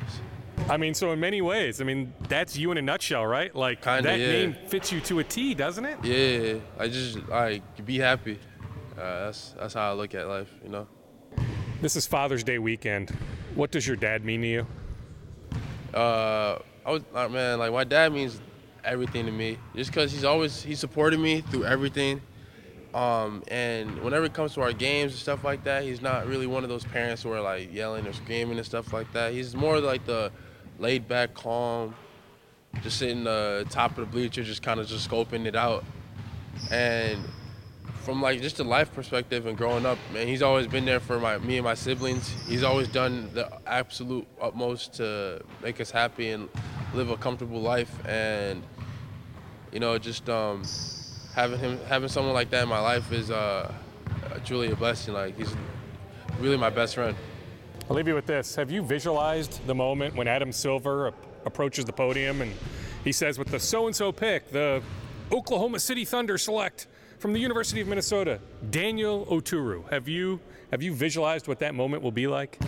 I 0.70 0.78
mean, 0.78 0.94
so 0.94 1.12
in 1.12 1.20
many 1.20 1.42
ways, 1.42 1.82
I 1.82 1.84
mean, 1.84 2.14
that's 2.28 2.58
you 2.58 2.72
in 2.72 2.78
a 2.78 2.82
nutshell, 2.82 3.26
right? 3.26 3.54
Like 3.56 3.82
Kinda, 3.82 4.04
that 4.04 4.20
yeah. 4.20 4.32
name 4.32 4.56
fits 4.68 4.92
you 4.92 5.02
to 5.02 5.20
a 5.20 5.24
T, 5.24 5.54
doesn't 5.54 5.86
it? 5.86 6.04
yeah, 6.04 6.60
I 6.78 6.88
just 6.88 7.28
like 7.28 7.86
be 7.86 7.98
happy. 7.98 8.40
Uh, 8.98 9.26
that's 9.26 9.56
that's 9.58 9.74
how 9.74 9.90
I 9.90 9.94
look 9.94 10.14
at 10.16 10.28
life, 10.28 10.54
you 10.64 10.70
know. 10.70 10.88
This 11.82 11.96
is 11.96 12.06
Father's 12.06 12.44
Day 12.44 12.60
weekend. 12.60 13.16
What 13.56 13.72
does 13.72 13.88
your 13.88 13.96
dad 13.96 14.26
mean 14.26 14.42
to 14.42 14.48
you? 14.48 14.68
Uh, 15.94 16.60
I 16.86 16.92
was 16.92 17.02
like, 17.14 17.32
man, 17.32 17.60
like 17.60 17.72
my 17.72 17.84
dad 17.84 18.14
means 18.14 18.40
everything 18.84 19.26
to 19.26 19.32
me. 19.32 19.58
Just 19.76 19.92
cause 19.94 20.12
he's 20.12 20.24
always 20.24 20.62
he 20.62 20.76
supported 20.76 21.20
me 21.20 21.42
through 21.42 21.66
everything. 21.66 22.22
Um, 22.94 23.44
and 23.50 24.02
whenever 24.02 24.26
it 24.26 24.34
comes 24.34 24.56
to 24.56 24.62
our 24.62 24.74
games 24.74 25.12
and 25.12 25.22
stuff 25.22 25.44
like 25.44 25.64
that, 25.66 25.84
he's 25.84 26.02
not 26.02 26.26
really 26.28 26.48
one 26.48 26.64
of 26.64 26.70
those 26.70 26.86
parents 26.86 27.24
who 27.24 27.32
are 27.32 27.42
like 27.42 27.74
yelling 27.74 28.08
or 28.08 28.14
screaming 28.14 28.58
and 28.58 28.66
stuff 28.66 28.94
like 28.94 29.12
that. 29.14 29.34
He's 29.34 29.56
more 29.56 29.80
like 29.80 30.06
the 30.06 30.32
laid 30.80 31.08
back, 31.08 31.34
calm, 31.36 31.94
just 32.82 32.98
sitting 32.98 33.24
the 33.24 33.66
top 33.70 33.92
of 33.92 33.98
the 33.98 34.06
bleacher, 34.06 34.44
just 34.44 34.64
kind 34.64 34.80
of 34.80 34.88
just 34.88 35.10
scoping 35.10 35.46
it 35.46 35.56
out. 35.56 35.84
And 36.72 37.24
from 38.02 38.22
like 38.22 38.42
just 38.42 38.60
a 38.60 38.64
life 38.64 38.92
perspective 38.94 39.46
and 39.46 39.56
growing 39.56 39.86
up, 39.86 40.00
man, 40.12 40.28
he's 40.28 40.42
always 40.42 40.66
been 40.66 40.86
there 40.86 41.00
for 41.00 41.20
my 41.20 41.38
me 41.38 41.58
and 41.58 41.64
my 41.64 41.76
siblings. 41.76 42.34
He's 42.48 42.64
always 42.64 42.88
done 42.88 43.30
the 43.36 43.52
absolute 43.68 44.26
utmost 44.42 44.94
to 44.96 45.42
make 45.62 45.80
us 45.80 45.92
happy 45.92 46.30
and 46.32 46.50
live 46.96 47.12
a 47.12 47.18
comfortable 47.18 47.62
life. 47.62 47.94
And 48.08 48.64
you 49.72 49.80
know, 49.80 49.98
just 50.00 50.28
um, 50.28 50.64
having 51.40 51.60
him 51.60 51.80
having 51.88 52.10
someone 52.10 52.34
like 52.34 52.50
that 52.50 52.64
in 52.64 52.70
my 52.70 52.82
life 52.82 53.12
is 53.14 53.32
uh, 53.32 53.72
truly 54.46 54.72
a 54.72 54.76
blessing. 54.76 55.14
Like 55.14 55.38
he's 55.38 55.56
really 56.40 56.58
my 56.58 56.70
best 56.70 56.96
friend. 56.96 57.16
I'll 57.90 57.96
leave 57.96 58.08
you 58.08 58.16
with 58.16 58.26
this. 58.26 58.56
Have 58.56 58.70
you 58.70 58.84
visualized 58.84 59.66
the 59.66 59.74
moment 59.74 60.16
when 60.16 60.28
Adam 60.28 60.52
Silver 60.52 61.08
ap- 61.08 61.16
approaches 61.46 61.86
the 61.86 61.94
podium 61.94 62.42
and 62.42 62.54
he 63.04 63.14
says, 63.14 63.40
with 63.40 63.48
the 63.48 63.60
so 63.60 63.88
and 63.88 63.96
so 63.96 64.12
pick, 64.12 64.52
the 64.52 64.84
Oklahoma 65.32 65.80
City 65.80 66.04
Thunder 66.04 66.38
select 66.38 66.88
from 67.18 67.32
the 67.32 67.40
University 67.40 67.80
of 67.80 67.88
Minnesota, 67.88 68.40
Daniel 68.70 69.26
Oturu? 69.28 69.90
Have 69.90 70.10
you 70.10 70.42
have 70.72 70.84
you 70.84 70.94
visualized 70.94 71.48
what 71.48 71.60
that 71.60 71.74
moment 71.74 72.04
will 72.04 72.12
be 72.12 72.28
like? 72.28 72.60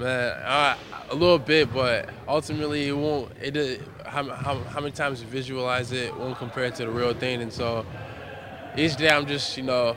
Man, 0.00 0.78
a 1.10 1.14
little 1.14 1.38
bit, 1.38 1.70
but 1.74 2.08
ultimately 2.26 2.88
it 2.88 2.96
won't. 2.96 3.32
It 3.38 3.82
how, 4.06 4.24
how, 4.30 4.58
how 4.58 4.80
many 4.80 4.92
times 4.92 5.20
you 5.20 5.26
visualize 5.28 5.92
it 5.92 6.16
won't 6.16 6.38
compare 6.38 6.70
to 6.70 6.84
the 6.86 6.90
real 6.90 7.12
thing, 7.12 7.42
and 7.42 7.52
so 7.52 7.84
each 8.78 8.96
day 8.96 9.10
I'm 9.10 9.26
just 9.26 9.58
you 9.58 9.62
know 9.62 9.94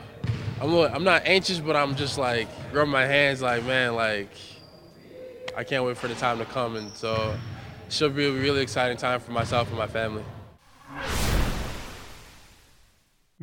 I'm 0.60 0.70
little, 0.70 0.94
I'm 0.94 1.04
not 1.04 1.22
anxious, 1.24 1.58
but 1.58 1.74
I'm 1.74 1.96
just 1.96 2.18
like 2.18 2.48
rubbing 2.70 2.92
my 2.92 3.06
hands, 3.06 3.40
like 3.40 3.64
man, 3.64 3.94
like 3.94 4.28
I 5.56 5.64
can't 5.64 5.84
wait 5.86 5.96
for 5.96 6.08
the 6.08 6.14
time 6.16 6.36
to 6.36 6.44
come, 6.44 6.76
and 6.76 6.92
so 6.92 7.34
it 7.86 7.92
should 7.92 8.14
be 8.14 8.26
a 8.26 8.30
really 8.30 8.60
exciting 8.60 8.98
time 8.98 9.20
for 9.20 9.32
myself 9.32 9.68
and 9.68 9.78
my 9.78 9.86
family. 9.86 10.24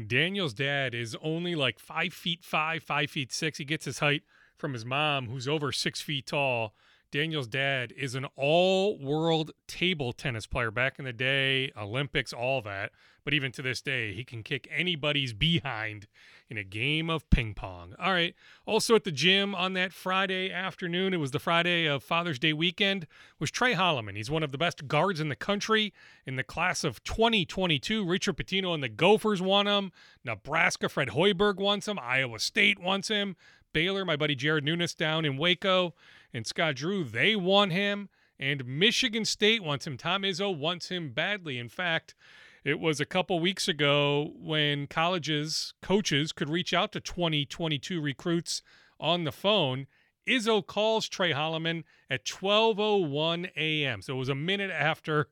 Daniel's 0.07 0.53
dad 0.53 0.93
is 0.93 1.18
only 1.24 1.55
like 1.55 1.80
five 1.80 2.14
feet 2.14 2.45
five, 2.45 2.84
five 2.84 3.09
feet 3.09 3.34
six. 3.34 3.57
He 3.57 3.66
gets 3.66 3.86
his 3.86 3.97
height 3.97 4.22
from 4.62 4.74
his 4.74 4.86
mom, 4.86 5.28
who's 5.28 5.47
over 5.47 5.74
six 5.74 5.99
feet 5.99 6.28
tall. 6.28 6.74
Daniel's 7.12 7.47
dad 7.47 7.91
is 7.97 8.16
an 8.16 8.26
all 8.38 8.97
world 8.97 9.51
table 9.68 10.14
tennis 10.14 10.47
player 10.47 10.72
back 10.72 10.97
in 10.97 11.03
the 11.03 11.12
day, 11.12 11.70
Olympics, 11.76 12.32
all 12.32 12.62
that. 12.62 12.91
But 13.24 13.34
even 13.34 13.51
to 13.53 13.62
this 13.62 13.82
day, 13.82 14.14
he 14.14 14.24
can 14.24 14.43
kick 14.43 14.68
anybody's 14.76 15.34
behind 15.34 16.07
in 16.49 16.57
a 16.57 16.64
game 16.64 17.09
of 17.09 17.30
ping 17.30 17.53
pong. 17.53 17.95
All 17.99 18.12
right. 18.12 18.34
Also 18.66 18.95
at 18.95 19.03
the 19.03 19.12
gym 19.12 19.53
on 19.53 19.74
that 19.74 19.93
Friday 19.93 20.51
afternoon, 20.51 21.14
it 21.14 21.18
was 21.18 21.32
the 21.32 21.39
Friday 21.39 21.86
of 21.86 22.03
Father's 22.03 22.39
Day 22.39 22.53
weekend, 22.53 23.07
was 23.39 23.51
Tre 23.51 23.74
Holloman. 23.74 24.16
He's 24.16 24.32
one 24.32 24.43
of 24.43 24.51
the 24.51 24.57
best 24.57 24.88
guards 24.88 25.20
in 25.20 25.30
the 25.30 25.36
country 25.36 25.93
in 26.26 26.36
the 26.36 26.43
class 26.43 26.84
of 26.84 27.03
2022. 27.03 28.05
Richard 28.05 28.38
Pitino 28.38 28.74
and 28.74 28.82
the 28.82 28.89
Gophers 28.89 29.41
want 29.41 29.68
him. 29.68 29.91
Nebraska, 30.24 30.89
Fred 30.89 31.09
Hoiberg 31.09 31.57
wants 31.57 31.88
him. 31.88 31.99
Iowa 31.99 32.39
State 32.39 32.80
wants 32.80 33.09
him. 33.09 33.36
Baylor, 33.74 34.05
my 34.05 34.15
buddy 34.15 34.36
Jared 34.36 34.63
Nunes 34.63 34.93
down 34.93 35.26
in 35.26 35.38
Waco, 35.38 35.93
and 36.34 36.45
Scott 36.45 36.76
Drew, 36.76 37.03
they 37.03 37.36
won 37.36 37.69
him. 37.69 38.09
And 38.39 38.65
Michigan 38.65 39.24
State 39.24 39.63
wants 39.63 39.86
him. 39.86 39.97
Tom 39.97 40.24
Izzo 40.24 40.55
wants 40.55 40.89
him 40.89 41.11
badly. 41.11 41.59
In 41.59 41.69
fact, 41.69 42.15
it 42.63 42.80
was 42.80 42.99
a 42.99 43.05
couple 43.05 43.39
weeks 43.39 43.67
ago 43.67 44.34
when 44.36 44.88
colleges, 44.88 45.74
coaches 45.82 46.32
could 46.32 46.49
reach 46.49 46.74
out 46.74 46.91
to 46.93 46.99
2022 46.99 48.01
recruits 48.01 48.63
on 48.99 49.24
the 49.24 49.32
phone. 49.32 49.88
Izzo 50.28 50.65
calls 50.65 51.07
Tre 51.07 51.34
Holloman 51.34 51.84
at 52.09 52.26
12:01 52.26 53.51
a.m. 53.55 54.01
So 54.01 54.15
it 54.15 54.19
was 54.19 54.30
a 54.30 54.36
minute 54.36 54.72
after 54.72 55.30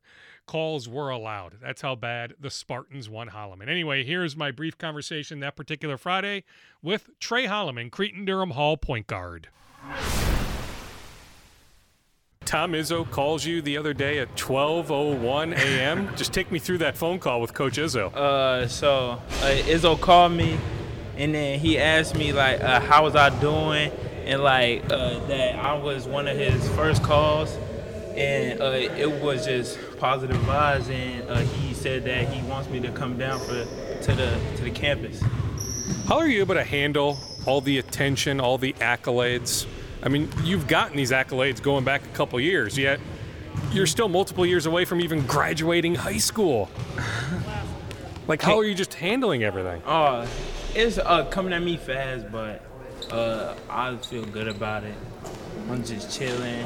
calls 0.49 0.89
were 0.89 1.11
allowed. 1.11 1.57
That's 1.61 1.83
how 1.83 1.93
bad 1.93 2.33
the 2.39 2.49
Spartans 2.49 3.07
won 3.07 3.29
Holloman. 3.29 3.69
Anyway, 3.69 4.03
here's 4.03 4.35
my 4.35 4.49
brief 4.49 4.79
conversation 4.79 5.41
that 5.41 5.55
particular 5.55 5.95
Friday 5.95 6.43
with 6.81 7.11
Tre 7.19 7.45
Holloman, 7.45 7.91
Cretin-Derham 7.91 8.49
Hall 8.51 8.75
point 8.75 9.05
guard. 9.05 9.49
Tom 12.45 12.71
Izzo 12.71 13.07
calls 13.11 13.45
you 13.45 13.61
the 13.61 13.77
other 13.77 13.93
day 13.93 14.17
at 14.17 14.35
12:01 14.35 15.55
a.m. 15.55 16.09
Just 16.15 16.33
take 16.33 16.51
me 16.51 16.57
through 16.57 16.79
that 16.79 16.97
phone 16.97 17.19
call 17.19 17.41
with 17.41 17.53
Coach 17.53 17.77
Izzo. 17.77 18.11
Uh, 18.11 18.67
so 18.67 19.21
uh, 19.41 19.55
Izzo 19.67 20.01
called 20.01 20.31
me, 20.31 20.57
and 21.15 21.35
then 21.35 21.59
he 21.59 21.77
asked 21.77 22.17
me 22.17 22.33
like, 22.33 22.59
uh, 22.59 22.79
how 22.79 23.03
was 23.03 23.15
I 23.15 23.29
doing, 23.39 23.91
and 24.25 24.41
like 24.41 24.83
uh, 24.85 25.19
that 25.27 25.63
I 25.63 25.77
was 25.77 26.07
one 26.07 26.27
of 26.27 26.35
his 26.35 26.67
first 26.69 27.03
calls, 27.03 27.55
and 28.19 28.61
uh, 28.61 28.65
it 28.65 29.09
was 29.09 29.45
just 29.45 29.79
positive 29.97 30.37
vibes, 30.37 30.89
and 30.89 31.27
uh, 31.29 31.37
he 31.37 31.73
said 31.73 32.03
that 32.03 32.27
he 32.27 32.41
wants 32.49 32.69
me 32.69 32.79
to 32.81 32.91
come 32.91 33.17
down 33.17 33.39
for 33.39 33.65
to 34.03 34.13
the 34.13 34.39
to 34.57 34.63
the 34.63 34.71
campus. 34.71 35.21
How 36.05 36.17
are 36.17 36.27
you 36.27 36.41
able 36.41 36.55
to 36.55 36.63
handle 36.63 37.17
all 37.45 37.61
the 37.61 37.77
attention, 37.77 38.39
all 38.41 38.57
the 38.57 38.73
accolades? 38.73 39.65
I 40.03 40.09
mean, 40.09 40.29
you've 40.43 40.67
gotten 40.67 40.97
these 40.97 41.11
accolades 41.11 41.61
going 41.61 41.85
back 41.85 42.03
a 42.03 42.09
couple 42.09 42.39
years, 42.39 42.77
yet 42.77 42.99
you're 43.71 43.87
still 43.87 44.09
multiple 44.09 44.45
years 44.45 44.65
away 44.65 44.85
from 44.85 45.01
even 45.01 45.25
graduating 45.25 45.95
high 45.95 46.17
school. 46.17 46.69
Like, 48.27 48.41
how 48.41 48.57
are 48.57 48.63
you 48.63 48.75
just 48.75 48.93
handling 48.93 49.43
everything? 49.43 49.81
Uh, 49.83 50.27
it's 50.75 50.97
uh, 50.97 51.25
coming 51.25 51.53
at 51.53 51.63
me 51.63 51.77
fast, 51.77 52.31
but 52.31 52.63
uh, 53.11 53.55
I 53.69 53.95
feel 53.97 54.25
good 54.25 54.47
about 54.47 54.83
it. 54.83 54.95
I'm 55.69 55.83
just 55.85 56.17
chilling, 56.17 56.65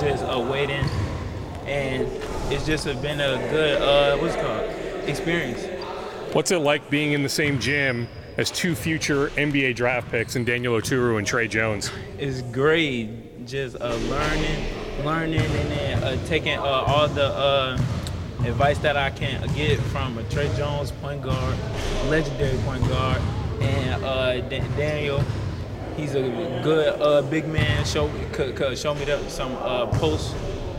just 0.00 0.24
uh, 0.24 0.40
waiting, 0.50 0.84
and 1.66 2.08
it's 2.50 2.64
just 2.64 2.84
been 3.02 3.20
a 3.20 3.36
good 3.50 3.82
uh, 3.82 4.16
what's 4.16 4.34
it 4.34 4.40
called 4.40 5.08
experience. 5.08 5.66
What's 6.34 6.50
it 6.50 6.58
like 6.58 6.88
being 6.88 7.12
in 7.12 7.22
the 7.22 7.28
same 7.28 7.58
gym 7.58 8.08
as 8.38 8.50
two 8.50 8.74
future 8.74 9.28
NBA 9.30 9.74
draft 9.76 10.10
picks 10.10 10.36
and 10.36 10.46
Daniel 10.46 10.80
Oturu 10.80 11.18
and 11.18 11.26
Tre 11.26 11.48
Jones? 11.48 11.90
It's 12.18 12.40
great, 12.40 13.46
just 13.46 13.76
uh, 13.78 13.94
learning, 13.94 15.04
learning, 15.04 15.40
and 15.40 15.70
then 15.70 16.02
uh, 16.02 16.26
taking 16.26 16.56
uh, 16.58 16.62
all 16.62 17.08
the 17.08 17.26
uh, 17.26 17.78
advice 18.44 18.78
that 18.78 18.96
I 18.96 19.10
can 19.10 19.46
get 19.54 19.78
from 19.80 20.16
a 20.16 20.22
Tre 20.24 20.48
Jones 20.56 20.92
point 20.92 21.20
guard, 21.20 21.56
legendary 22.08 22.56
point 22.62 22.88
guard, 22.88 23.20
and 23.60 24.02
uh, 24.02 24.40
Da- 24.48 24.76
Daniel. 24.78 25.22
He's 26.00 26.14
a 26.14 26.22
good 26.62 26.98
uh, 26.98 27.20
big 27.20 27.46
man. 27.46 27.84
Show 27.84 28.10
could, 28.32 28.56
could 28.56 28.78
show 28.78 28.94
me 28.94 29.04
the, 29.04 29.28
some 29.28 29.54
uh, 29.56 29.84
post 29.98 30.34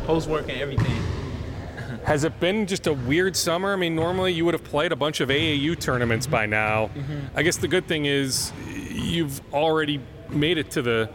post 0.05 0.28
work 0.28 0.49
and 0.49 0.59
everything. 0.59 0.91
Has 2.05 2.24
it 2.24 2.39
been 2.39 2.65
just 2.65 2.88
a 2.88 2.93
weird 2.93 3.36
summer? 3.36 3.72
I 3.72 3.76
mean, 3.76 3.95
normally 3.95 4.34
you 4.34 4.45
would 4.45 4.55
have 4.55 4.63
played 4.63 4.91
a 4.91 4.95
bunch 4.95 5.22
of 5.22 5.30
AAU 5.30 5.80
tournaments 5.80 6.26
by 6.26 6.47
now. 6.47 6.89
I 7.36 7.43
guess 7.43 7.57
the 7.57 7.67
good 7.67 7.88
thing 7.88 8.05
is 8.05 8.51
you've 8.89 9.41
already 9.53 10.01
made 10.32 10.57
it 10.57 10.72
to 10.72 10.82
the 10.82 11.11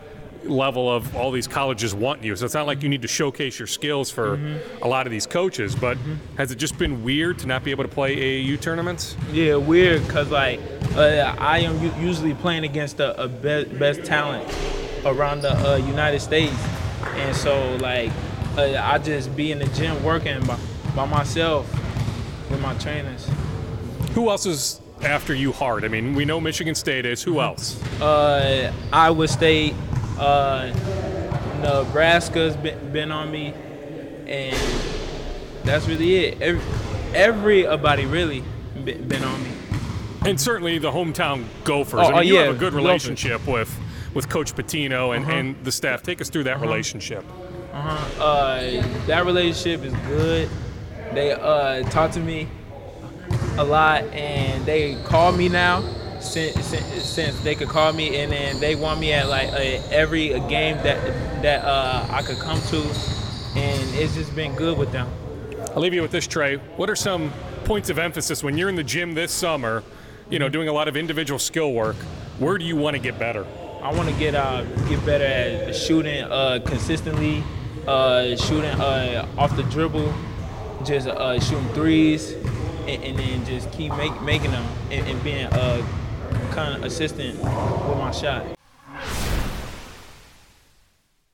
level 0.49 0.91
of 0.93 1.15
all 1.17 1.31
these 1.31 1.47
colleges 1.47 1.95
want 1.95 2.23
you. 2.23 2.35
So 2.37 2.45
it's 2.45 2.55
not 2.55 2.67
like 2.67 2.83
you 2.83 2.89
need 2.89 3.03
to 3.03 3.09
showcase 3.09 3.59
your 3.59 3.67
skills 3.67 4.11
for 4.11 4.39
a 4.83 4.89
lot 4.89 5.07
of 5.07 5.11
these 5.11 5.27
coaches. 5.27 5.75
But 5.75 5.99
has 6.37 6.51
it 6.51 6.57
just 6.57 6.79
been 6.79 7.03
weird 7.03 7.39
to 7.41 7.47
not 7.47 7.65
be 7.65 7.71
able 7.71 7.85
to 7.85 7.91
play 7.91 8.17
AAU 8.45 8.61
tournaments? 8.61 9.17
Yeah, 9.33 9.57
weird 9.57 10.07
because 10.07 10.31
like 10.31 10.61
uh, 10.97 11.35
I 11.39 11.59
am 11.59 11.81
usually 12.01 12.35
playing 12.35 12.65
against 12.65 12.97
the 12.99 13.19
uh, 13.19 13.29
be- 13.29 13.65
best 13.79 14.05
talent 14.05 14.49
around 15.05 15.43
the 15.43 15.53
uh, 15.53 15.77
United 15.77 16.21
States, 16.21 16.57
and 17.15 17.35
so 17.37 17.77
like 17.77 18.11
uh, 18.57 18.81
I 18.83 18.99
just 18.99 19.35
be 19.37 19.53
in 19.53 19.59
the 19.59 19.67
gym 19.67 20.03
working 20.03 20.45
by, 20.47 20.59
by 20.95 21.07
myself 21.07 21.71
with 22.51 22.61
my 22.61 22.75
trainers. 22.75 23.29
Who 24.15 24.31
else 24.31 24.47
is 24.47 24.81
after 25.03 25.35
you 25.35 25.53
hard? 25.53 25.85
I 25.85 25.89
mean, 25.89 26.15
we 26.15 26.25
know 26.25 26.41
Michigan 26.41 26.75
State 26.75 27.05
is. 27.05 27.23
Who 27.23 27.41
else? 27.41 27.83
Uh, 28.01 28.73
Iowa 28.93 29.29
State, 29.29 29.75
uh, 30.19 30.73
Nebraska's 31.63 32.57
been, 32.57 32.93
been 32.93 33.13
on 33.13 33.31
me, 33.31 33.55
and 34.27 34.57
that's 35.65 35.87
really 35.89 36.17
it. 36.17 36.43
Every, 36.43 36.63
everybody 37.15 38.07
really 38.07 38.43
been, 38.85 39.07
been 39.09 39.25
on 39.25 39.43
me. 39.43 39.51
And 40.25 40.41
certainly 40.41 40.79
the 40.79 40.91
hometown 40.91 41.45
Gophers. 41.65 42.01
Oh, 42.01 42.13
I 42.13 42.21
mean, 42.21 42.29
you 42.29 42.35
yeah, 42.35 42.45
have 42.47 42.57
a 42.57 42.59
good 42.59 42.73
Gophers. 42.73 42.85
relationship 42.85 43.47
with 43.47 43.75
with 44.15 44.29
Coach 44.31 44.55
Pitino 44.55 45.15
and, 45.15 45.25
Uh-huh. 45.27 45.35
and 45.37 45.65
the 45.65 45.71
staff. 45.71 46.03
Take 46.03 46.21
us 46.23 46.31
through 46.31 46.45
that 46.45 46.61
relationship. 46.61 47.23
Uh-huh. 47.73 48.25
Uh, 48.25 49.07
that 49.07 49.27
relationship 49.27 49.85
is 49.85 49.93
good. 50.09 50.49
They 51.13 51.33
uh, 51.33 51.83
talk 51.91 52.13
to 52.13 52.21
me 52.21 52.49
a 53.59 53.65
lot, 53.65 54.05
and 54.05 54.65
they 54.65 54.95
call 55.05 55.33
me 55.33 55.49
now 55.51 55.83
since, 56.33 56.67
since, 56.67 57.05
since 57.05 57.41
they 57.41 57.55
could 57.55 57.69
call 57.69 57.93
me, 57.93 58.17
and 58.19 58.33
then 58.33 58.61
they 58.61 58.75
want 58.75 59.01
me 59.01 59.13
at 59.13 59.29
like 59.29 59.49
uh, 59.53 59.83
every 59.91 60.29
game 60.49 60.77
that 60.79 61.43
that 61.43 61.65
uh, 61.65 62.07
I 62.11 62.23
could 62.23 62.39
come 62.39 62.61
to, 62.61 62.81
and 63.57 63.95
it's 63.95 64.15
just 64.15 64.35
been 64.35 64.55
good 64.55 64.77
with 64.77 64.93
them. 64.93 65.09
I'll 65.75 65.83
leave 65.83 65.95
you 65.95 66.03
with 66.03 66.11
this, 66.11 66.27
Tre. 66.27 66.57
What 66.77 66.89
are 66.91 66.97
some 66.97 67.33
points 67.65 67.91
of 67.91 67.99
emphasis 67.99 68.43
when 68.43 68.57
you're 68.57 68.69
in 68.69 68.77
the 68.77 68.85
gym 68.85 69.15
this 69.15 69.33
summer, 69.33 69.83
you 70.31 70.39
know, 70.39 70.49
doing 70.49 70.69
a 70.69 70.73
lot 70.73 70.89
of 70.89 70.97
individual 70.97 71.39
skill 71.39 71.73
work? 71.73 71.97
Where 72.39 72.59
do 72.59 72.65
you 72.65 72.77
want 72.77 72.97
to 72.97 73.03
get 73.03 73.19
better? 73.19 73.47
I 73.83 73.93
want 73.93 74.09
to 74.09 74.15
get 74.17 74.35
uh, 74.35 74.65
get 74.89 75.05
better 75.05 75.25
at 75.25 75.75
shooting 75.75 76.25
uh, 76.25 76.61
consistently, 76.65 77.45
uh, 77.87 78.37
shooting 78.37 78.71
uh, 78.81 79.29
off 79.39 79.55
the 79.57 79.63
dribble, 79.65 80.13
just 80.85 81.09
uh, 81.09 81.39
shooting 81.41 81.69
threes, 81.69 82.33
and, 82.87 83.03
and 83.05 83.19
then 83.19 83.45
just 83.45 83.71
keep 83.73 83.95
make, 83.97 84.21
making 84.23 84.51
them 84.51 84.65
and, 84.91 85.07
and 85.07 85.23
being 85.23 85.47
uh, 85.47 85.87
kind 86.51 86.77
of 86.77 86.85
assistant 86.85 87.39
with 87.39 87.99
my 87.99 88.11
shot. 88.11 88.47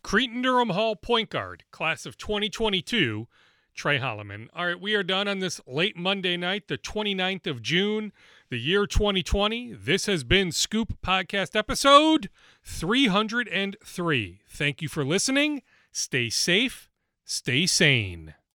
Cretin-Derham 0.03 0.71
Hall 0.71 0.95
point 0.95 1.31
guard, 1.31 1.65
class 1.71 2.05
of 2.05 2.19
2022, 2.19 3.29
Tre 3.75 3.99
Holloman. 3.99 4.49
All 4.55 4.67
right, 4.67 4.79
we 4.79 4.95
are 4.95 5.03
done 5.03 5.27
on 5.27 5.39
this 5.39 5.61
late 5.67 5.97
Monday 5.97 6.37
night, 6.37 6.69
the 6.69 6.77
29th 6.77 7.47
of 7.47 7.63
June, 7.63 8.13
the 8.51 8.59
year 8.59 8.87
2020. 8.87 9.73
This 9.73 10.05
has 10.07 10.25
been 10.25 10.53
Scoop 10.53 10.99
Podcast 11.03 11.57
episode 11.57 12.29
303. 12.63 14.41
Thank 14.47 14.83
you 14.83 14.89
for 14.89 15.05
listening. 15.05 15.63
Stay 15.91 16.29
safe, 16.29 16.91
stay 17.25 17.65
sane. 17.67 18.35